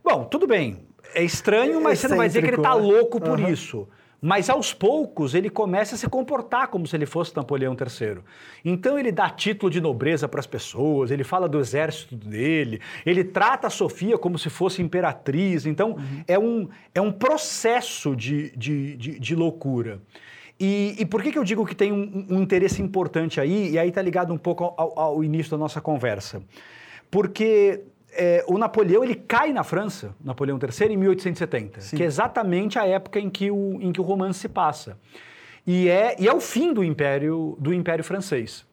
Bom, 0.05 0.25
tudo 0.25 0.47
bem, 0.47 0.81
é 1.15 1.23
estranho, 1.23 1.81
mas 1.81 1.99
você 1.99 2.09
não 2.09 2.17
vai 2.17 2.29
dizer 2.29 2.41
que 2.41 2.49
ele 2.49 2.57
está 2.57 2.75
louco 2.75 3.21
por 3.21 3.39
uhum. 3.39 3.49
isso. 3.49 3.89
Mas 4.25 4.49
aos 4.49 4.73
poucos 4.73 5.35
ele 5.35 5.51
começa 5.51 5.97
a 5.97 5.99
se 5.99 6.09
comportar 6.09 6.69
como 6.69 6.87
se 6.87 6.95
ele 6.95 7.07
fosse 7.07 7.35
Napoleão 7.35 7.75
III. 7.75 8.19
Então 8.65 8.97
ele 8.97 9.11
dá 9.11 9.29
título 9.29 9.69
de 9.69 9.81
nobreza 9.81 10.29
para 10.29 10.39
as 10.39 10.47
pessoas, 10.47 11.11
ele 11.11 11.25
fala 11.25 11.49
do 11.49 11.59
exército 11.59 12.15
dele, 12.15 12.81
ele 13.05 13.25
trata 13.25 13.67
a 13.67 13.71
Sofia 13.71 14.17
como 14.17 14.39
se 14.39 14.49
fosse 14.49 14.81
imperatriz. 14.81 15.67
Então 15.67 15.97
uhum. 15.97 16.25
é, 16.29 16.39
um, 16.39 16.69
é 16.95 17.01
um 17.01 17.11
processo 17.11 18.15
de, 18.15 18.57
de, 18.57 18.97
de, 18.97 19.19
de 19.19 19.35
loucura. 19.35 20.01
E, 20.59 20.97
e, 20.99 21.07
por 21.07 21.23
que, 21.23 21.33
que 21.33 21.39
eu 21.39 21.45
digo 21.45 21.67
que 21.67 21.75
tem 21.75 21.91
um, 21.91 22.27
um 22.31 22.41
interesse 22.43 22.81
importante 22.81 23.41
aí, 23.41 23.71
e 23.71 23.79
aí 23.79 23.89
está 23.89 24.01
ligado 24.01 24.33
um 24.33 24.39
pouco 24.39 24.65
ao, 24.77 24.99
ao, 24.99 25.25
início 25.25 25.51
da 25.51 25.59
nossa 25.59 25.81
conversa? 25.81 26.43
Porque 27.11 27.83
é, 28.13 28.45
o 28.47 28.59
Napoleão 28.59 29.03
ele 29.03 29.15
cai 29.15 29.53
na 29.53 29.65
França, 29.65 30.15
Napoleão 30.23 30.59
III, 30.59 30.93
em 30.93 30.97
1870, 30.97 31.81
Sim. 31.81 31.97
que 31.97 32.03
é 32.03 32.07
exatamente 32.07 32.79
a 32.79 32.87
época 32.87 33.19
em 33.19 33.29
que 33.29 33.51
o, 33.51 33.79
em 33.81 33.91
que 33.91 34.01
o 34.01 34.05
romance 34.05 34.41
se 34.41 34.49
passa. 34.49 34.99
E 35.67 35.89
é, 35.89 36.17
e 36.19 36.29
é 36.29 36.33
o 36.33 36.41
fim 36.41 36.73
do 36.73 36.85
Império, 36.85 37.57
do 37.59 37.73
Império 37.73 38.05
Francês. 38.05 38.67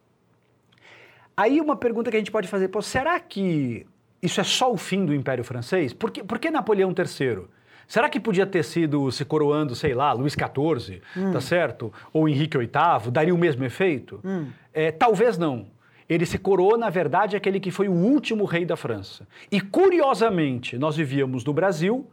Aí 1.36 1.60
uma 1.60 1.76
pergunta 1.76 2.10
que 2.10 2.16
a 2.16 2.20
gente 2.20 2.30
pode 2.30 2.48
fazer, 2.48 2.70
será 2.82 3.18
que 3.18 3.86
isso 4.22 4.40
é 4.40 4.44
só 4.44 4.70
o 4.70 4.76
fim 4.76 5.06
do 5.06 5.14
Império 5.14 5.42
Francês? 5.42 5.92
Por 5.92 6.10
que, 6.10 6.22
por 6.22 6.38
que 6.38 6.50
Napoleão 6.50 6.92
III? 6.96 7.44
Será 7.90 8.08
que 8.08 8.20
podia 8.20 8.46
ter 8.46 8.62
sido 8.62 9.10
se 9.10 9.24
coroando, 9.24 9.74
sei 9.74 9.94
lá, 9.94 10.12
Luís 10.12 10.34
XIV, 10.34 11.02
hum. 11.16 11.32
tá 11.32 11.40
certo? 11.40 11.92
Ou 12.12 12.28
Henrique 12.28 12.56
VIII, 12.56 13.10
daria 13.10 13.34
o 13.34 13.36
mesmo 13.36 13.64
efeito? 13.64 14.20
Hum. 14.24 14.46
É, 14.72 14.92
talvez 14.92 15.36
não. 15.36 15.66
Ele 16.08 16.24
se 16.24 16.38
coroou, 16.38 16.78
na 16.78 16.88
verdade, 16.88 17.34
aquele 17.34 17.58
que 17.58 17.72
foi 17.72 17.88
o 17.88 17.92
último 17.92 18.44
rei 18.44 18.64
da 18.64 18.76
França. 18.76 19.26
E, 19.50 19.60
curiosamente, 19.60 20.78
nós 20.78 20.94
vivíamos 20.94 21.44
no 21.44 21.52
Brasil 21.52 22.06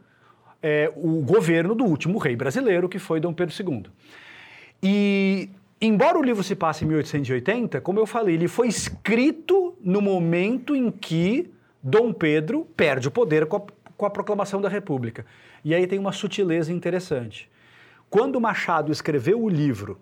é, 0.60 0.90
o 0.96 1.20
governo 1.20 1.76
do 1.76 1.84
último 1.84 2.18
rei 2.18 2.34
brasileiro, 2.34 2.88
que 2.88 2.98
foi 2.98 3.20
Dom 3.20 3.32
Pedro 3.32 3.54
II. 3.56 3.84
E, 4.82 5.48
embora 5.80 6.18
o 6.18 6.22
livro 6.24 6.42
se 6.42 6.56
passe 6.56 6.84
em 6.84 6.88
1880, 6.88 7.80
como 7.82 8.00
eu 8.00 8.06
falei, 8.06 8.34
ele 8.34 8.48
foi 8.48 8.66
escrito 8.66 9.76
no 9.80 10.02
momento 10.02 10.74
em 10.74 10.90
que 10.90 11.52
Dom 11.80 12.12
Pedro 12.12 12.66
perde 12.76 13.06
o 13.06 13.12
poder 13.12 13.46
com 13.46 13.58
a, 13.58 13.62
com 13.96 14.06
a 14.06 14.10
proclamação 14.10 14.60
da 14.60 14.68
República. 14.68 15.24
E 15.64 15.74
aí 15.74 15.86
tem 15.86 15.98
uma 15.98 16.12
sutileza 16.12 16.72
interessante. 16.72 17.50
Quando 18.10 18.40
Machado 18.40 18.90
escreveu 18.90 19.42
o 19.42 19.48
livro 19.48 19.98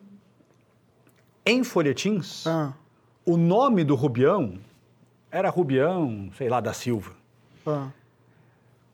em 1.45 1.63
folhetins, 1.65 2.47
ah. 2.47 2.73
o 3.25 3.37
nome 3.37 3.85
do 3.85 3.95
Rubião 3.95 4.59
era 5.31 5.51
Rubião, 5.51 6.31
sei 6.37 6.49
lá, 6.49 6.61
da 6.61 6.73
Silva. 6.73 7.13
Ah. 7.67 7.89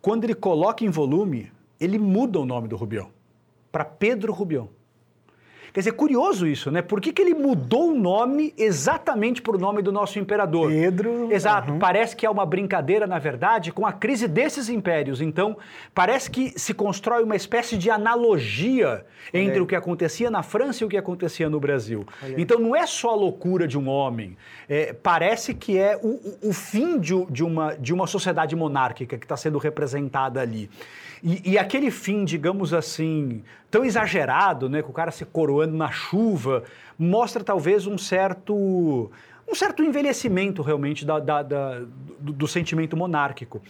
Quando 0.00 0.24
ele 0.24 0.34
coloca 0.34 0.84
em 0.84 0.88
volume, 0.88 1.52
ele 1.78 1.98
muda 1.98 2.38
o 2.40 2.46
nome 2.46 2.68
do 2.68 2.76
Rubião 2.76 3.10
para 3.70 3.84
Pedro 3.84 4.32
Rubião. 4.32 4.68
Quer 5.72 5.80
dizer, 5.80 5.92
curioso 5.92 6.46
isso, 6.46 6.70
né? 6.70 6.82
Por 6.82 7.00
que, 7.00 7.12
que 7.12 7.22
ele 7.22 7.32
mudou 7.32 7.92
o 7.92 7.94
nome 7.98 8.52
exatamente 8.58 9.40
para 9.40 9.56
o 9.56 9.58
nome 9.58 9.80
do 9.80 9.90
nosso 9.90 10.18
imperador? 10.18 10.70
Pedro. 10.70 11.32
Exato. 11.32 11.72
Uhum. 11.72 11.78
Parece 11.78 12.14
que 12.14 12.26
é 12.26 12.30
uma 12.30 12.44
brincadeira, 12.44 13.06
na 13.06 13.18
verdade, 13.18 13.72
com 13.72 13.86
a 13.86 13.92
crise 13.92 14.28
desses 14.28 14.68
impérios. 14.68 15.22
Então, 15.22 15.56
parece 15.94 16.30
que 16.30 16.52
se 16.58 16.74
constrói 16.74 17.22
uma 17.22 17.36
espécie 17.36 17.78
de 17.78 17.90
analogia 17.90 19.06
entre 19.32 19.60
o 19.60 19.66
que 19.66 19.74
acontecia 19.74 20.30
na 20.30 20.42
França 20.42 20.84
e 20.84 20.86
o 20.86 20.90
que 20.90 20.96
acontecia 20.96 21.48
no 21.48 21.58
Brasil. 21.58 22.04
Então, 22.36 22.58
não 22.58 22.76
é 22.76 22.86
só 22.86 23.10
a 23.10 23.14
loucura 23.14 23.66
de 23.66 23.78
um 23.78 23.88
homem. 23.88 24.36
É, 24.68 24.92
parece 24.92 25.54
que 25.54 25.78
é 25.78 25.98
o, 26.02 26.20
o 26.42 26.52
fim 26.52 26.98
de, 26.98 27.14
de, 27.30 27.42
uma, 27.42 27.74
de 27.74 27.94
uma 27.94 28.06
sociedade 28.06 28.54
monárquica 28.54 29.16
que 29.16 29.24
está 29.24 29.38
sendo 29.38 29.56
representada 29.56 30.38
ali. 30.38 30.68
E, 31.22 31.52
e, 31.52 31.58
aquele 31.58 31.90
fim, 31.92 32.24
digamos 32.24 32.74
assim, 32.74 33.44
tão 33.72 33.84
exagerado, 33.86 34.68
né, 34.68 34.82
com 34.82 34.90
o 34.90 34.94
cara 34.94 35.10
se 35.10 35.24
coroando 35.24 35.74
na 35.74 35.90
chuva, 35.90 36.62
mostra 36.98 37.42
talvez 37.42 37.86
um 37.86 37.96
certo 37.96 39.10
um 39.50 39.54
certo 39.54 39.82
envelhecimento 39.82 40.62
realmente 40.62 41.04
da, 41.04 41.18
da, 41.18 41.42
da, 41.42 41.80
do, 42.20 42.32
do, 42.32 42.48
sentimento 42.48 42.96
monárquico. 42.96 43.60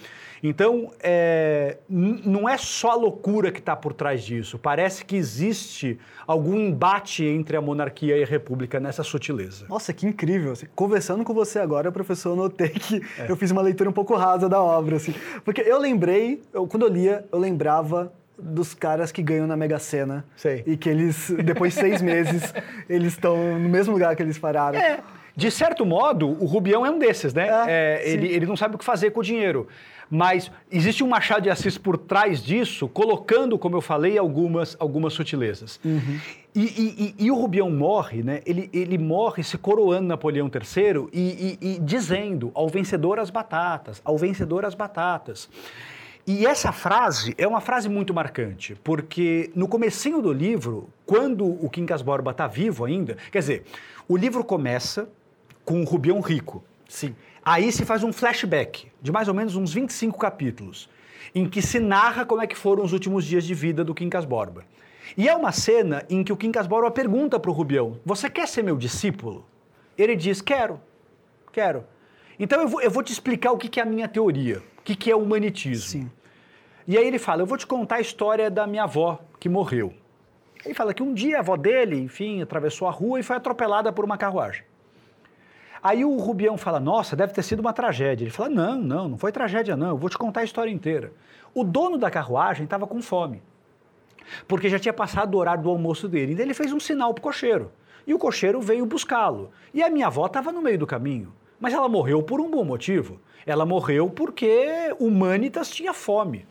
Então, 0.41 0.93
é, 1.01 1.79
não 1.89 2.49
é 2.49 2.57
só 2.59 2.91
a 2.91 2.95
loucura 2.95 3.51
que 3.51 3.59
está 3.59 3.75
por 3.75 3.93
trás 3.93 4.23
disso. 4.23 4.59
Parece 4.59 5.05
que 5.05 5.17
existe 5.17 5.99
algum 6.27 6.61
embate 6.61 7.25
entre 7.25 7.57
a 7.57 7.61
monarquia 7.61 8.17
e 8.19 8.23
a 8.23 8.27
república 8.27 8.79
nessa 8.79 9.03
sutileza. 9.03 9.67
Nossa, 9.69 9.93
que 9.93 10.07
incrível. 10.07 10.53
Assim, 10.53 10.67
conversando 10.75 11.25
com 11.25 11.33
você 11.33 11.59
agora, 11.59 11.91
professor, 11.91 12.31
eu 12.31 12.37
notei 12.37 12.69
que 12.69 13.03
é. 13.19 13.31
eu 13.31 13.37
fiz 13.37 13.51
uma 13.51 13.63
leitura 13.63 13.89
um 13.89 13.95
pouco 13.95 14.15
rasa 14.15 14.49
da 14.49 14.61
obra. 14.61 14.97
Assim, 14.97 15.15
porque 15.45 15.63
eu 15.63 15.81
lembrei, 15.81 16.43
eu, 16.53 16.67
quando 16.67 16.87
eu 16.87 16.93
lia, 16.93 17.25
eu 17.33 17.39
lembrava 17.39 18.13
dos 18.39 18.75
caras 18.75 19.13
que 19.13 19.23
ganham 19.23 19.47
na 19.47 19.57
Mega 19.57 19.79
Sena. 19.79 20.25
Sei. 20.37 20.63
E 20.67 20.77
que 20.77 20.89
eles, 20.89 21.31
depois 21.45 21.75
de 21.75 21.81
seis 21.81 22.01
meses, 22.03 22.53
eles 22.89 23.13
estão 23.13 23.59
no 23.59 23.69
mesmo 23.69 23.93
lugar 23.93 24.15
que 24.17 24.23
eles 24.23 24.39
pararam. 24.39 24.79
É. 24.79 25.01
De 25.35 25.51
certo 25.51 25.87
modo, 25.87 26.29
o 26.29 26.45
Rubião 26.45 26.85
é 26.85 26.91
um 26.91 26.99
desses, 26.99 27.33
né? 27.33 27.49
É, 27.67 28.03
é, 28.05 28.11
ele, 28.11 28.27
ele 28.29 28.47
não 28.47 28.57
sabe 28.57 28.75
o 28.75 28.79
que 28.79 28.85
fazer 28.85 29.11
com 29.11 29.21
o 29.21 29.23
dinheiro. 29.23 29.67
Mas 30.11 30.51
existe 30.71 31.03
um 31.03 31.09
Machado 31.09 31.41
de 31.41 31.49
Assis 31.49 31.79
por 31.79 31.97
trás 31.97 32.43
disso, 32.43 32.87
colocando, 32.87 33.59
como 33.59 33.77
eu 33.77 33.81
falei, 33.81 34.19
algumas, 34.19 34.77
algumas 34.79 35.15
sutilezas. 35.15 35.81
Uhum. 35.83 36.21
E, 36.55 37.15
e, 37.19 37.25
e, 37.25 37.31
o 37.31 37.35
Rubião 37.35 37.71
morre, 37.71 38.23
né? 38.23 38.43
Ele, 38.45 38.69
ele 38.75 38.99
morre 38.99 39.43
se 39.43 39.57
coroando 39.57 40.07
Napoleão 40.07 40.51
III 40.55 41.09
e, 41.15 41.59
e 41.63 41.79
dizendo 41.81 42.51
ao 42.53 42.69
vencedor 42.69 43.19
as 43.19 43.31
batatas, 43.31 44.03
ao 44.05 44.19
vencedor 44.19 44.67
as 44.67 44.75
batatas. 44.75 45.49
E 46.25 46.47
essa 46.47 46.71
frase 46.71 47.35
é 47.37 47.49
uma 47.49 47.61
frase 47.61 47.89
muito 47.89 48.15
marcante, 48.15 48.77
porque 48.85 49.51
no 49.57 49.67
comecinho 49.67 50.23
do 50.23 50.33
livro, 50.33 50.89
quando 51.05 51.45
o 51.45 51.69
Quincas 51.69 52.01
Borba 52.01 52.31
está 52.31 52.47
vivo 52.47 52.85
ainda, 52.85 53.17
quer 53.33 53.41
dizer, 53.41 53.65
o 54.07 54.17
livro 54.17 54.45
começa 54.45 55.09
com 55.65 55.81
o 55.81 55.85
Rubião 55.85 56.21
rico. 56.21 56.63
Sim. 56.89 57.17
Aí 57.45 57.73
se 57.73 57.85
faz 57.85 58.05
um 58.05 58.13
flashback 58.13 58.87
de 59.01 59.11
mais 59.11 59.27
ou 59.27 59.35
menos 59.35 59.57
uns 59.57 59.75
25 59.75 60.17
capítulos, 60.17 60.89
em 61.35 61.49
que 61.49 61.61
se 61.61 61.81
narra 61.81 62.25
como 62.25 62.41
é 62.41 62.47
que 62.47 62.57
foram 62.57 62.85
os 62.85 62.93
últimos 62.93 63.25
dias 63.25 63.43
de 63.43 63.53
vida 63.53 63.83
do 63.83 63.93
Quincas 63.93 64.25
Borba. 64.25 64.65
E 65.17 65.29
é 65.29 65.35
uma 65.35 65.51
cena 65.51 66.05
em 66.09 66.23
que 66.23 66.33
o 66.33 66.37
Quincas 66.37 66.69
Borba 66.69 66.91
pergunta 66.91 67.41
para 67.41 67.51
o 67.51 67.55
Rubião: 67.55 67.99
Você 68.05 68.31
quer 68.31 68.47
ser 68.47 68.63
meu 68.63 68.77
discípulo? 68.77 69.45
Ele 69.99 70.15
diz: 70.15 70.41
Quero, 70.41 70.81
quero. 71.51 71.85
Então 72.39 72.61
eu 72.61 72.69
vou, 72.69 72.81
eu 72.81 72.91
vou 72.91 73.03
te 73.03 73.13
explicar 73.13 73.51
o 73.51 73.59
que, 73.59 73.69
que 73.69 73.81
é 73.81 73.83
a 73.83 73.87
minha 73.87 74.07
teoria. 74.07 74.63
O 74.83 74.85
que, 74.85 74.97
que 74.97 75.13
é 75.13 75.15
humanitismo? 75.15 75.87
Sim. 75.87 76.11
E 76.89 76.99
aí 76.99 77.07
ele 77.07 77.19
fala: 77.19 77.43
Eu 77.43 77.47
vou 77.47 77.57
te 77.57 77.65
contar 77.65 77.97
a 77.97 78.01
história 78.01 78.51
da 78.51 78.67
minha 78.67 78.83
avó 78.83 79.21
que 79.39 79.49
morreu. 79.49 79.95
Ele 80.65 80.75
fala 80.75 80.93
que 80.93 81.05
um 81.05 81.15
dia 81.15 81.37
a 81.37 81.41
avó 81.41 81.57
dele, 81.57 82.01
enfim, 82.01 82.43
atravessou 82.43 82.89
a 82.89 82.91
rua 82.91 83.21
e 83.21 83.23
foi 83.23 83.37
atropelada 83.37 83.93
por 83.93 84.05
uma 84.05 84.19
carruagem. 84.19 84.65
Aí 85.81 86.05
o 86.05 86.17
Rubião 86.17 86.57
fala: 86.57 86.81
Nossa, 86.81 87.15
deve 87.15 87.33
ter 87.33 87.45
sido 87.45 87.61
uma 87.61 87.73
tragédia. 87.73 88.25
Ele 88.25 88.33
fala: 88.33 88.49
Não, 88.49 88.77
não, 88.77 89.09
não 89.11 89.19
foi 89.19 89.31
tragédia, 89.31 89.77
não. 89.77 89.91
Eu 89.91 89.97
vou 89.97 90.11
te 90.11 90.19
contar 90.19 90.41
a 90.41 90.45
história 90.45 90.71
inteira. 90.73 91.13
O 91.55 91.63
dono 91.63 91.97
da 91.97 92.11
carruagem 92.11 92.65
estava 92.65 92.85
com 92.85 93.01
fome, 93.01 93.41
porque 94.49 94.69
já 94.69 94.81
tinha 94.81 94.93
passado 94.93 95.37
o 95.37 95.39
horário 95.39 95.63
do 95.63 95.71
almoço 95.71 96.09
dele. 96.09 96.33
Então 96.33 96.45
ele 96.45 96.55
fez 96.55 96.73
um 96.73 96.81
sinal 96.81 97.15
para 97.15 97.21
o 97.21 97.23
cocheiro. 97.23 97.71
E 98.05 98.13
o 98.13 98.19
cocheiro 98.19 98.61
veio 98.61 98.85
buscá-lo. 98.85 99.53
E 99.73 99.81
a 99.81 99.89
minha 99.89 100.09
avó 100.09 100.27
estava 100.27 100.51
no 100.51 100.61
meio 100.61 100.77
do 100.77 100.89
caminho. 100.89 101.33
Mas 101.63 101.73
ela 101.73 101.89
morreu 101.89 102.21
por 102.25 102.41
um 102.41 102.51
bom 102.51 102.65
motivo. 102.65 103.21
Ela 103.47 103.65
morreu 103.65 104.11
porque 104.11 104.93
o 104.99 105.07
Humanitas 105.07 105.71
tinha 105.71 105.95
fome. 105.95 106.45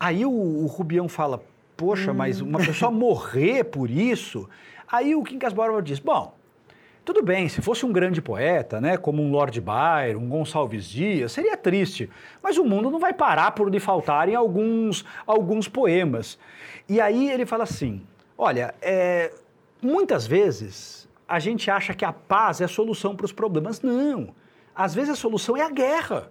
Aí 0.00 0.24
o, 0.24 0.30
o 0.30 0.64
Rubião 0.64 1.10
fala, 1.10 1.44
poxa, 1.76 2.10
hum. 2.10 2.14
mas 2.14 2.40
uma 2.40 2.58
pessoa 2.58 2.90
morrer 2.90 3.64
por 3.64 3.90
isso? 3.90 4.48
Aí 4.90 5.14
o 5.14 5.22
Quincas 5.22 5.52
Borba 5.52 5.82
diz, 5.82 5.98
bom, 5.98 6.34
tudo 7.04 7.22
bem, 7.22 7.50
se 7.50 7.60
fosse 7.60 7.84
um 7.84 7.92
grande 7.92 8.22
poeta, 8.22 8.80
né, 8.80 8.96
como 8.96 9.22
um 9.22 9.30
Lord 9.30 9.60
Byron, 9.60 10.22
um 10.22 10.28
Gonçalves 10.30 10.86
Dias, 10.86 11.32
seria 11.32 11.54
triste, 11.54 12.08
mas 12.42 12.56
o 12.56 12.64
mundo 12.64 12.90
não 12.90 12.98
vai 12.98 13.12
parar 13.12 13.50
por 13.50 13.70
lhe 13.70 13.78
faltarem 13.78 14.34
alguns, 14.34 15.04
alguns 15.26 15.68
poemas. 15.68 16.38
E 16.88 16.98
aí 16.98 17.30
ele 17.30 17.44
fala 17.44 17.64
assim, 17.64 18.00
olha, 18.38 18.74
é, 18.80 19.34
muitas 19.82 20.26
vezes 20.26 21.06
a 21.28 21.38
gente 21.38 21.70
acha 21.70 21.94
que 21.94 22.04
a 22.04 22.12
paz 22.12 22.60
é 22.60 22.64
a 22.64 22.68
solução 22.68 23.16
para 23.16 23.26
os 23.26 23.32
problemas. 23.32 23.80
Não, 23.80 24.34
às 24.74 24.94
vezes 24.94 25.10
a 25.10 25.16
solução 25.16 25.56
é 25.56 25.62
a 25.62 25.70
guerra. 25.70 26.30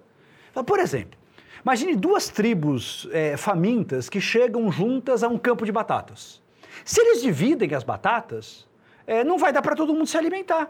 Por 0.66 0.80
exemplo, 0.80 1.20
imagine 1.64 1.96
duas 1.96 2.30
tribos 2.30 3.08
é, 3.12 3.36
famintas 3.38 4.10
que 4.10 4.22
chegam 4.22 4.72
juntas 4.72 5.24
a 5.24 5.28
um 5.28 5.38
campo 5.38 5.66
de 5.66 5.72
batatas. 5.72 6.42
Se 6.86 7.02
eles 7.02 7.22
dividem 7.22 7.74
as 7.74 7.84
batatas, 7.84 8.68
é, 9.08 9.24
não 9.24 9.38
vai 9.38 9.52
dar 9.52 9.62
para 9.62 9.76
todo 9.76 9.94
mundo 9.94 10.08
se 10.08 10.18
alimentar. 10.18 10.70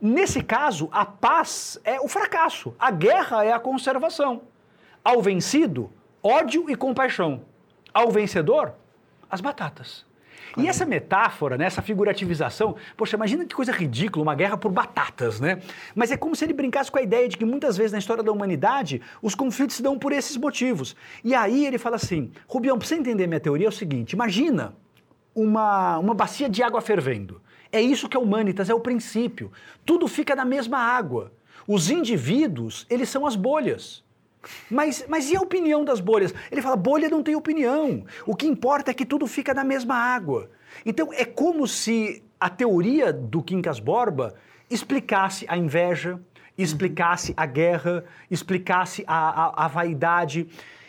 Nesse 0.00 0.42
caso, 0.42 0.88
a 0.90 1.04
paz 1.04 1.78
é 1.84 2.00
o 2.00 2.08
fracasso, 2.08 2.74
a 2.78 2.90
guerra 2.90 3.44
é 3.44 3.52
a 3.52 3.60
conservação. 3.60 4.42
Ao 5.04 5.22
vencido, 5.22 5.90
ódio 6.22 6.68
e 6.68 6.74
compaixão. 6.74 7.44
Ao 7.94 8.10
vencedor, 8.10 8.74
as 9.30 9.40
batatas. 9.40 10.04
E 10.56 10.68
essa 10.68 10.84
metáfora, 10.84 11.56
né, 11.56 11.64
essa 11.64 11.80
figurativização, 11.80 12.76
poxa, 12.96 13.16
imagina 13.16 13.44
que 13.44 13.54
coisa 13.54 13.72
ridícula, 13.72 14.22
uma 14.22 14.34
guerra 14.34 14.56
por 14.56 14.70
batatas, 14.70 15.40
né? 15.40 15.60
Mas 15.94 16.10
é 16.10 16.16
como 16.16 16.36
se 16.36 16.44
ele 16.44 16.52
brincasse 16.52 16.90
com 16.90 16.98
a 16.98 17.02
ideia 17.02 17.28
de 17.28 17.36
que 17.36 17.44
muitas 17.44 17.76
vezes 17.76 17.92
na 17.92 17.98
história 17.98 18.22
da 18.22 18.32
humanidade 18.32 19.00
os 19.22 19.34
conflitos 19.34 19.76
se 19.76 19.82
dão 19.82 19.98
por 19.98 20.12
esses 20.12 20.36
motivos. 20.36 20.94
E 21.24 21.34
aí 21.34 21.66
ele 21.66 21.78
fala 21.78 21.96
assim: 21.96 22.30
Rubião, 22.46 22.78
para 22.78 22.86
você 22.86 22.96
entender 22.96 23.26
minha 23.26 23.40
teoria 23.40 23.66
é 23.66 23.68
o 23.68 23.72
seguinte: 23.72 24.12
imagina 24.12 24.74
uma, 25.34 25.98
uma 25.98 26.14
bacia 26.14 26.48
de 26.48 26.62
água 26.62 26.80
fervendo. 26.80 27.40
É 27.70 27.80
isso 27.80 28.08
que 28.08 28.16
é 28.16 28.20
humanitas, 28.20 28.68
é 28.68 28.74
o 28.74 28.80
princípio. 28.80 29.50
Tudo 29.84 30.06
fica 30.06 30.36
na 30.36 30.44
mesma 30.44 30.78
água. 30.78 31.32
Os 31.66 31.90
indivíduos, 31.90 32.86
eles 32.90 33.08
são 33.08 33.26
as 33.26 33.34
bolhas. 33.34 34.04
Mas, 34.70 35.04
mas 35.08 35.30
e 35.30 35.36
a 35.36 35.40
opinião 35.40 35.84
das 35.84 36.00
bolhas? 36.00 36.34
Ele 36.50 36.62
fala: 36.62 36.76
bolha 36.76 37.08
não 37.08 37.22
tem 37.22 37.34
opinião. 37.34 38.04
O 38.26 38.34
que 38.34 38.46
importa 38.46 38.90
é 38.90 38.94
que 38.94 39.04
tudo 39.04 39.26
fica 39.26 39.54
na 39.54 39.64
mesma 39.64 39.94
água. 39.94 40.50
Então 40.84 41.12
é 41.12 41.24
como 41.24 41.66
se 41.66 42.22
a 42.40 42.48
teoria 42.48 43.12
do 43.12 43.42
Quincas 43.42 43.78
Borba 43.78 44.34
explicasse 44.68 45.44
a 45.48 45.56
inveja, 45.56 46.20
explicasse 46.56 47.32
a 47.36 47.46
guerra, 47.46 48.04
explicasse 48.30 49.04
a, 49.06 49.46
a, 49.46 49.64
a 49.64 49.68
vaidade. 49.68 50.48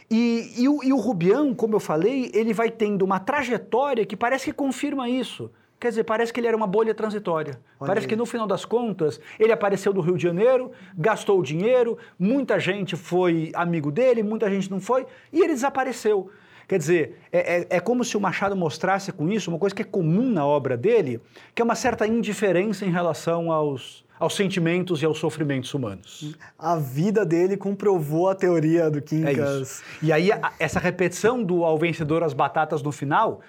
E, 0.10 0.54
e, 0.58 0.70
o, 0.70 0.84
e 0.84 0.94
o 0.94 0.98
Rubião, 0.98 1.54
como 1.54 1.76
eu 1.76 1.80
falei, 1.80 2.32
ele 2.34 2.54
vai 2.54 2.70
tendo 2.70 3.04
uma 3.04 3.20
trajetória 3.20 4.06
que 4.06 4.16
parece 4.16 4.46
que 4.46 4.54
confirma 4.54 5.10
isso. 5.10 5.52
Quer 5.84 5.90
dizer, 5.90 6.06
parece 6.06 6.32
que 6.32 6.40
ele 6.40 6.48
era 6.48 6.56
uma 6.56 6.66
bolha 6.66 6.96
transitória. 6.96 7.60
Olha 7.78 7.88
parece 7.88 8.06
aí. 8.06 8.10
que 8.10 8.16
no 8.16 8.26
final 8.26 8.48
das 8.48 8.64
contas, 8.64 9.20
ele 9.38 9.52
apareceu 9.52 9.92
do 9.92 10.00
Rio 10.00 10.16
de 10.16 10.24
Janeiro, 10.24 10.72
gastou 10.98 11.38
o 11.38 11.44
dinheiro, 11.44 11.98
muita 12.18 12.58
gente 12.58 12.96
foi 12.96 13.52
amigo 13.54 13.92
dele, 13.92 14.24
muita 14.24 14.50
gente 14.50 14.72
não 14.72 14.80
foi, 14.80 15.06
e 15.30 15.42
ele 15.42 15.52
desapareceu. 15.52 16.32
Quer 16.70 16.78
dizer, 16.78 17.20
é, 17.30 17.58
é, 17.58 17.68
é, 17.70 17.80
como 17.82 18.06
se 18.06 18.16
o 18.16 18.22
Machado 18.22 18.56
mostrasse 18.56 19.12
com 19.12 19.30
isso 19.30 19.52
uma 19.52 19.60
coisa 19.60 19.76
que 19.76 19.82
é 19.82 19.86
comum 19.86 20.32
na 20.32 20.46
obra 20.46 20.78
dele, 20.78 21.20
que 21.54 21.62
é 21.62 21.66
uma 21.66 21.76
certa 21.76 22.08
indiferença 22.08 22.86
em 22.86 22.90
relação 22.90 23.52
aos, 23.52 24.06
aos 24.18 24.38
sentimentos 24.38 25.02
e 25.02 25.06
aos 25.06 25.18
sofrimentos 25.18 25.74
humanos. 25.74 26.38
A 26.58 26.78
vida 26.78 27.26
dele 27.26 27.58
comprovou 27.58 28.30
a 28.30 28.36
teoria 28.36 28.90
do 28.90 29.02
Quincas. 29.02 29.84
É 30.02 30.06
e 30.06 30.14
aí, 30.14 30.32
a, 30.32 30.54
essa 30.58 30.80
repetição 30.80 31.44
do 31.44 31.66
ao 31.66 31.78
vencedor 31.78 32.24
as 32.24 32.32
batatas 32.32 32.82
no 32.82 32.94
final 32.94 33.42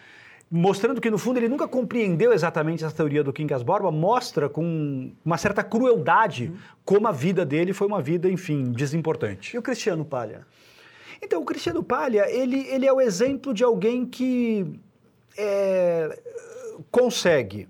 mostrando 0.57 1.01
que 1.01 1.11
no 1.11 1.19
fundo 1.19 1.37
ele 1.37 1.49
nunca 1.49 1.67
compreendeu 1.67 2.33
exatamente 2.33 2.85
essa 2.85 2.95
teoria 2.95 3.25
do 3.25 3.33
Quincas 3.33 3.61
Borba, 3.61 3.91
mostra 3.91 4.49
com 4.49 5.11
uma 5.25 5.37
certa 5.37 5.65
crueldade 5.65 6.45
uhum. 6.45 6.57
como 6.85 7.09
a 7.09 7.13
vida 7.13 7.45
dele 7.45 7.73
foi 7.73 7.89
uma 7.89 8.01
vida, 8.01 8.31
enfim, 8.31 8.71
desimportante. 8.71 9.57
E 9.57 9.59
o 9.59 9.63
Cristiano 9.63 10.05
Palha? 10.05 10.47
Então, 11.21 11.43
o 11.43 11.45
Cristiano 11.45 11.83
Palha, 11.83 12.31
ele, 12.31 12.69
ele 12.69 12.87
é 12.87 12.93
o 12.93 13.01
exemplo 13.01 13.53
de 13.53 13.65
alguém 13.65 14.07
que 14.07 14.79
é, 15.37 16.23
consegue 16.89 17.67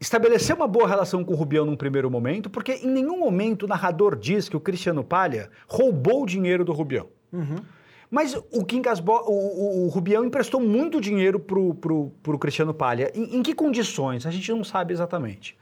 estabelecer 0.00 0.56
uma 0.56 0.66
boa 0.66 0.88
relação 0.88 1.22
com 1.22 1.34
o 1.34 1.36
Rubião 1.36 1.66
num 1.66 1.76
primeiro 1.76 2.10
momento, 2.10 2.48
porque 2.48 2.72
em 2.72 2.88
nenhum 2.88 3.18
momento 3.18 3.64
o 3.64 3.68
narrador 3.68 4.16
diz 4.16 4.48
que 4.48 4.56
o 4.56 4.60
Cristiano 4.60 5.04
Palha 5.04 5.50
roubou 5.68 6.22
o 6.22 6.26
dinheiro 6.26 6.64
do 6.64 6.72
Rubião. 6.72 7.08
Uhum. 7.30 7.56
Mas 8.10 8.34
o 8.34 8.64
Quincas 8.64 9.00
Bo, 9.00 9.18
o, 9.26 9.32
o, 9.32 9.86
o, 9.86 9.88
Rubião 9.88 10.24
emprestou 10.24 10.60
muito 10.60 11.00
dinheiro 11.00 11.40
pro, 11.40 11.74
pro, 11.74 12.12
pro 12.22 12.38
Cristiano 12.38 12.72
Palha. 12.72 13.10
Em, 13.14 13.36
em, 13.36 13.42
que 13.42 13.54
condições? 13.54 14.26
A 14.26 14.30
gente 14.30 14.50
não 14.52 14.62
sabe 14.62 14.92
exatamente. 14.92 15.56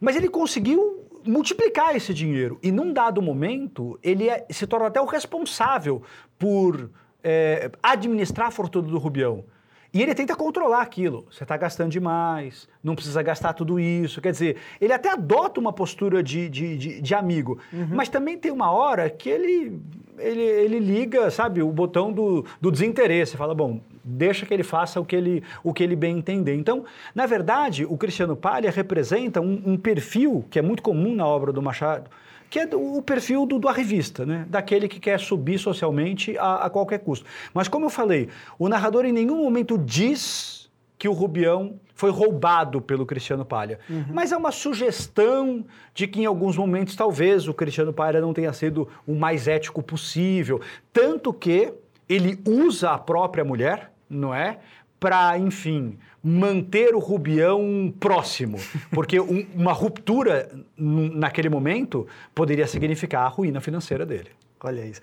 Mas 0.00 0.16
ele 0.16 0.28
conseguiu 0.28 1.06
multiplicar 1.26 1.96
esse 1.96 2.12
dinheiro. 2.12 2.58
E 2.62 2.70
num 2.70 2.92
dado 2.92 3.20
momento, 3.22 3.98
ele 4.02 4.28
é, 4.28 4.46
se 4.50 4.66
torna 4.66 4.86
até 4.86 5.00
o 5.00 5.06
responsável 5.06 6.02
por 6.38 6.90
é, 7.22 7.70
administrar 7.82 8.48
a 8.48 8.50
fortuna 8.50 8.88
do 8.88 8.98
Rubião. 8.98 9.44
E 9.92 10.02
ele 10.02 10.14
tenta 10.14 10.36
controlar 10.36 10.82
aquilo. 10.82 11.26
Você 11.30 11.44
está 11.44 11.56
gastando 11.56 11.90
demais, 11.90 12.68
não 12.84 12.94
precisa 12.94 13.22
gastar 13.22 13.54
tudo 13.54 13.80
isso. 13.80 14.20
Quer 14.20 14.32
dizer, 14.32 14.56
ele 14.80 14.92
até 14.92 15.10
adota 15.10 15.58
uma 15.58 15.72
postura 15.72 16.22
de, 16.22 16.48
de, 16.48 16.76
de, 16.76 17.00
de 17.00 17.14
amigo. 17.14 17.58
Uhum. 17.72 17.88
Mas 17.92 18.08
também 18.08 18.36
tem 18.36 18.52
uma 18.52 18.70
hora 18.70 19.08
que 19.08 19.28
ele 19.28 19.80
ele, 20.18 20.42
ele 20.42 20.78
liga, 20.80 21.30
sabe, 21.30 21.62
o 21.62 21.70
botão 21.70 22.12
do, 22.12 22.44
do 22.60 22.70
desinteresse. 22.70 23.36
Fala, 23.36 23.54
bom, 23.54 23.80
deixa 24.04 24.44
que 24.44 24.52
ele 24.52 24.62
faça 24.62 25.00
o 25.00 25.04
que 25.04 25.14
ele, 25.14 25.42
o 25.62 25.72
que 25.72 25.82
ele 25.82 25.96
bem 25.96 26.18
entender. 26.18 26.54
Então, 26.54 26.84
na 27.14 27.26
verdade, 27.26 27.84
o 27.84 27.96
Cristiano 27.96 28.36
Palha 28.36 28.70
representa 28.70 29.40
um, 29.40 29.62
um 29.64 29.76
perfil 29.76 30.44
que 30.50 30.58
é 30.58 30.62
muito 30.62 30.82
comum 30.82 31.14
na 31.14 31.26
obra 31.26 31.52
do 31.52 31.62
Machado, 31.62 32.10
que 32.50 32.58
é 32.58 32.68
o 32.74 33.02
perfil 33.02 33.44
do, 33.44 33.58
do 33.58 33.68
arrivista, 33.68 34.24
né? 34.24 34.46
daquele 34.48 34.88
que 34.88 34.98
quer 34.98 35.20
subir 35.20 35.58
socialmente 35.58 36.36
a, 36.38 36.66
a 36.66 36.70
qualquer 36.70 36.98
custo. 36.98 37.26
Mas, 37.52 37.68
como 37.68 37.86
eu 37.86 37.90
falei, 37.90 38.28
o 38.58 38.68
narrador 38.68 39.04
em 39.04 39.12
nenhum 39.12 39.42
momento 39.42 39.76
diz 39.76 40.70
que 40.98 41.08
o 41.08 41.12
Rubião 41.12 41.78
foi 41.94 42.10
roubado 42.10 42.80
pelo 42.80 43.06
Cristiano 43.06 43.44
Palha. 43.44 43.78
Uhum. 43.88 44.06
Mas 44.12 44.32
é 44.32 44.36
uma 44.36 44.50
sugestão 44.50 45.64
de 45.94 46.06
que 46.06 46.20
em 46.20 46.26
alguns 46.26 46.56
momentos 46.56 46.96
talvez 46.96 47.46
o 47.46 47.54
Cristiano 47.54 47.92
Palha 47.92 48.20
não 48.20 48.32
tenha 48.32 48.52
sido 48.52 48.88
o 49.06 49.14
mais 49.14 49.46
ético 49.46 49.82
possível. 49.82 50.60
Tanto 50.92 51.32
que 51.32 51.72
ele 52.08 52.40
usa 52.46 52.90
a 52.90 52.98
própria 52.98 53.44
mulher, 53.44 53.92
não 54.08 54.34
é? 54.34 54.58
Para, 54.98 55.38
enfim, 55.38 55.98
manter 56.22 56.94
o 56.94 56.98
Rubião 56.98 57.92
próximo. 57.98 58.58
Porque 58.90 59.20
um, 59.20 59.46
uma 59.54 59.72
ruptura 59.72 60.48
naquele 60.76 61.48
momento 61.48 62.06
poderia 62.34 62.66
significar 62.66 63.24
a 63.24 63.28
ruína 63.28 63.60
financeira 63.60 64.04
dele. 64.04 64.30
Olha 64.60 64.84
isso. 64.84 65.00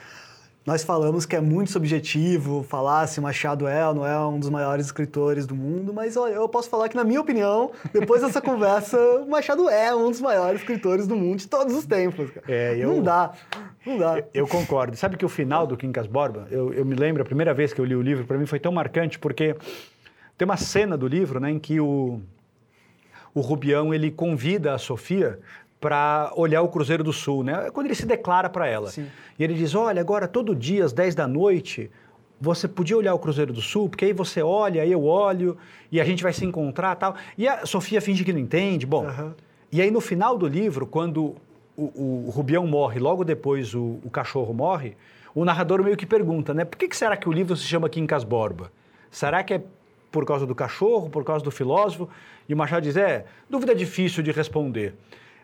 Nós 0.66 0.84
falamos 0.84 1.28
que 1.28 1.36
é 1.36 1.40
muito 1.40 1.72
subjetivo 1.72 2.64
falar 2.64 3.06
se 3.06 3.22
Machado 3.22 3.68
é 3.68 3.88
ou 3.88 3.94
não 3.94 4.08
é 4.08 4.20
um 4.26 4.40
dos 4.40 4.50
maiores 4.50 4.88
escritores 4.88 5.46
do 5.46 5.54
mundo, 5.56 5.94
mas 5.94 6.18
olha, 6.18 6.34
eu 6.34 6.50
posso 6.50 6.72
falar 6.72 6.90
que, 6.90 6.96
na 6.96 7.04
minha 7.04 7.22
opinião, 7.22 7.70
depois 7.94 8.24
dessa 8.24 8.42
conversa, 8.42 8.98
Machado 9.28 9.70
é 9.70 9.94
um 9.96 10.10
dos 10.10 10.20
maiores 10.20 10.62
escritores 10.62 11.06
do 11.06 11.16
mundo 11.16 11.38
de 11.38 11.48
todos 11.48 11.76
os 11.76 11.86
tempos. 11.86 12.32
É, 12.48 12.76
eu, 12.80 12.96
não 12.96 13.04
dá, 13.04 13.32
não 13.86 14.00
dá. 14.00 14.24
Eu 14.34 14.48
concordo. 14.48 14.98
Sabe 14.98 15.18
que 15.18 15.26
o 15.26 15.30
final 15.30 15.68
do 15.68 15.78
Quincas 15.78 16.08
Borba, 16.08 16.48
eu, 16.50 16.74
eu 16.74 16.84
me 16.84 16.96
lembro, 16.96 17.22
a 17.22 17.26
primeira 17.26 17.54
vez 17.54 17.72
que 17.72 17.80
eu 17.80 17.86
li 17.86 17.96
o 17.96 18.02
livro, 18.02 18.26
para 18.26 18.40
mim 18.40 18.48
foi 18.48 18.60
tão 18.60 18.72
marcante, 18.72 19.20
porque 19.20 19.56
tem 20.38 20.46
uma 20.46 20.58
cena 20.58 20.98
do 20.98 21.08
livro 21.08 21.40
né, 21.40 21.52
em 21.52 21.60
que 21.60 21.80
o, 21.80 22.22
o 23.34 23.42
Rubião 23.42 23.94
ele 23.94 24.12
convida 24.12 24.74
a 24.74 24.78
Sofia 24.78 25.40
para 25.80 26.32
olhar 26.36 26.62
o 26.62 26.70
Cruzeiro 26.70 27.04
do 27.04 27.14
Sul, 27.14 27.44
né? 27.44 27.70
Quando 27.72 27.88
ele 27.88 27.96
se 27.96 28.06
declara 28.06 28.50
para 28.50 28.68
ela. 28.68 28.90
Sim. 28.90 29.08
E 29.38 29.44
ele 29.44 29.54
diz: 29.54 29.76
Olha, 29.76 30.02
agora 30.02 30.28
todo 30.28 30.56
dia 30.56 30.84
às 30.84 30.92
10 30.92 31.14
da 31.14 31.28
noite 31.28 31.92
você 32.40 32.68
podia 32.68 32.98
olhar 32.98 33.14
o 33.14 33.20
Cruzeiro 33.20 33.54
do 33.54 33.62
Sul, 33.62 33.90
porque 33.90 34.06
aí 34.06 34.14
você 34.14 34.42
olha, 34.42 34.82
aí 34.82 34.92
eu 34.92 35.06
olho, 35.06 35.58
e 35.92 36.02
a 36.02 36.04
gente 36.04 36.24
vai 36.24 36.34
se 36.34 36.44
encontrar 36.46 36.96
tal. 36.96 37.16
E 37.38 37.48
a 37.48 37.66
Sofia 37.66 38.02
finge 38.02 38.24
que 38.24 38.34
não 38.34 38.40
entende. 38.40 38.86
Bom, 38.86 39.06
uhum. 39.06 39.32
e 39.72 39.82
aí 39.82 39.92
no 39.92 40.02
final 40.02 40.38
do 40.38 40.48
livro, 40.48 40.86
quando 40.86 41.36
o, 41.78 42.26
o 42.28 42.30
Rubião 42.30 42.66
morre, 42.68 43.00
logo 43.00 43.24
depois 43.24 43.74
o, 43.74 44.00
o, 44.04 44.10
cachorro 44.10 44.54
morre, 44.54 44.96
o 45.34 45.46
narrador 45.46 45.84
meio 45.84 45.98
que 45.98 46.06
pergunta, 46.06 46.54
né? 46.54 46.66
Por 46.66 46.78
que, 46.78 46.88
que 46.88 46.96
será 46.96 47.16
que 47.16 47.28
o 47.28 47.32
livro 47.32 47.56
se 47.56 47.64
chama 47.64 47.90
Quincas 47.90 48.24
Borba? 48.24 48.72
Será 49.12 49.44
que 49.44 49.54
é 49.54 49.64
por 50.16 50.26
causa 50.26 50.46
do 50.46 50.56
cachorro, 50.56 51.10
por 51.10 51.26
causa 51.26 51.44
do 51.44 51.52
filósofo? 51.52 52.08
E 52.48 52.54
o 52.54 52.58
Machado 52.58 52.84
diz: 52.84 52.96
É, 52.96 53.26
dúvida 53.50 53.76
difícil 53.76 54.24
de 54.24 54.32
responder. 54.32 54.96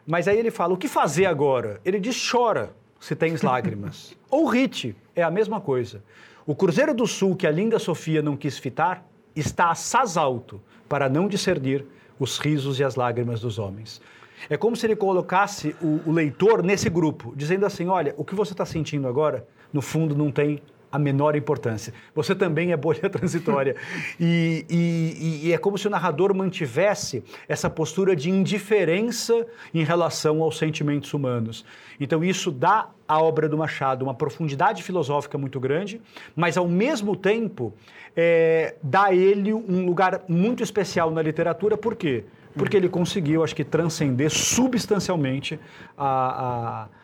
Mas 0.08 0.30
aí 0.30 0.40
ele 0.40 0.50
fala: 0.50 0.74
o 0.74 0.78
que 0.78 0.88
fazer 0.88 1.26
agora? 1.26 1.82
Ele 1.84 2.00
diz: 2.00 2.16
chora 2.32 2.72
se 2.98 3.14
tens 3.14 3.42
lágrimas. 3.42 4.16
Ou 4.32 4.46
rite, 4.46 4.96
é 5.14 5.24
a 5.24 5.30
mesma 5.30 5.60
coisa. 5.60 6.02
O 6.48 6.56
Cruzeiro 6.56 6.94
do 6.94 7.06
Sul, 7.06 7.36
que 7.36 7.46
a 7.46 7.52
linda 7.52 7.78
Sofia 7.80 8.22
não 8.22 8.38
quis 8.38 8.58
fitar, 8.58 9.06
está 9.36 9.72
assaz 9.72 10.16
alto 10.16 10.62
para 10.88 11.10
não 11.10 11.28
discernir 11.28 11.86
os 12.18 12.38
risos 12.38 12.80
e 12.80 12.84
as 12.86 12.96
lágrimas 12.96 13.42
dos 13.42 13.60
homens. 13.60 14.02
É 14.50 14.56
como 14.56 14.78
se 14.78 14.86
ele 14.86 14.96
colocasse 14.96 15.76
o, 15.82 16.00
o 16.10 16.14
leitor 16.14 16.64
nesse 16.64 16.90
grupo, 16.90 17.34
dizendo 17.36 17.66
assim: 17.66 17.88
olha, 17.90 18.16
o 18.18 18.24
que 18.24 18.34
você 18.34 18.54
está 18.54 18.66
sentindo 18.66 19.06
agora, 19.06 19.46
no 19.74 19.82
fundo, 19.82 20.16
não 20.16 20.32
tem 20.32 20.62
a 20.92 21.00
menor 21.00 21.36
importância. 21.36 21.94
Você 22.14 22.36
também 22.36 22.72
é 22.72 22.78
bolha 22.78 23.08
transitória. 23.10 23.76
e, 24.20 24.66
e, 24.70 25.48
e, 25.48 25.54
é 25.54 25.58
como 25.58 25.78
se 25.78 25.88
o 25.88 25.90
narrador 25.90 26.36
mantivesse 26.36 27.24
essa 27.48 27.70
postura 27.70 28.16
de 28.16 28.30
indiferença 28.30 29.46
em 29.74 29.84
relação 29.84 30.42
aos 30.42 30.58
sentimentos 30.58 31.14
humanos. 31.14 31.66
Então, 32.00 32.24
isso 32.24 32.52
dá 32.52 32.90
à 33.08 33.22
obra 33.22 33.48
do 33.48 33.58
Machado 33.58 34.04
uma 34.04 34.14
profundidade 34.14 34.84
filosófica 34.84 35.38
muito 35.38 35.60
grande, 35.60 36.02
mas, 36.36 36.58
ao 36.58 36.68
mesmo 36.68 37.16
tempo, 37.16 37.74
é, 38.16 38.76
dá 38.84 39.06
a 39.06 39.16
ele 39.16 39.54
um 39.54 39.86
lugar 39.86 40.22
muito 40.28 40.64
especial 40.64 41.12
na 41.12 41.22
literatura. 41.22 41.78
Por 41.78 41.96
quê? 41.96 42.26
Porque 42.54 42.76
ele 42.76 42.90
conseguiu, 42.90 43.44
acho 43.44 43.56
que, 43.56 43.64
transcender 43.64 44.30
substancialmente 44.30 45.60
a, 45.98 46.88
a 46.88 47.01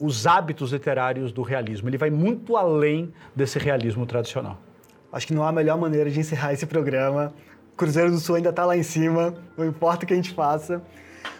os 0.00 0.26
hábitos 0.26 0.72
literários 0.72 1.32
do 1.32 1.42
realismo. 1.42 1.88
Ele 1.88 1.98
vai 1.98 2.10
muito 2.10 2.56
além 2.56 3.12
desse 3.34 3.58
realismo 3.58 4.06
tradicional. 4.06 4.58
Acho 5.12 5.26
que 5.26 5.34
não 5.34 5.44
há 5.44 5.52
melhor 5.52 5.78
maneira 5.78 6.10
de 6.10 6.18
encerrar 6.18 6.52
esse 6.52 6.66
programa. 6.66 7.32
O 7.72 7.76
Cruzeiro 7.76 8.10
do 8.10 8.18
Sul 8.18 8.36
ainda 8.36 8.50
está 8.50 8.64
lá 8.64 8.76
em 8.76 8.82
cima, 8.82 9.34
não 9.56 9.66
importa 9.66 10.04
o 10.04 10.08
que 10.08 10.12
a 10.12 10.16
gente 10.16 10.32
faça. 10.32 10.82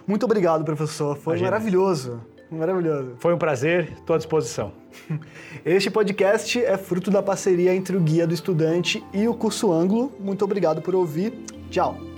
Muito 0.07 0.25
obrigado, 0.25 0.65
professor. 0.65 1.17
Foi 1.17 1.35
Imagina. 1.35 1.51
maravilhoso. 1.51 2.21
Maravilhoso. 2.51 3.17
Foi 3.19 3.35
um 3.35 3.39
prazer, 3.39 3.93
estou 3.93 4.15
à 4.15 4.19
disposição. 4.19 4.73
Este 5.65 5.91
podcast 5.91 6.63
é 6.63 6.77
fruto 6.77 7.11
da 7.11 7.23
parceria 7.23 7.75
entre 7.75 7.97
o 7.97 8.01
Guia 8.01 8.27
do 8.27 8.35
Estudante 8.35 9.05
e 9.13 9.27
o 9.27 9.35
Curso 9.35 9.73
Ângulo. 9.73 10.13
Muito 10.21 10.45
obrigado 10.45 10.81
por 10.81 10.95
ouvir. 10.95 11.33
Tchau. 11.71 12.16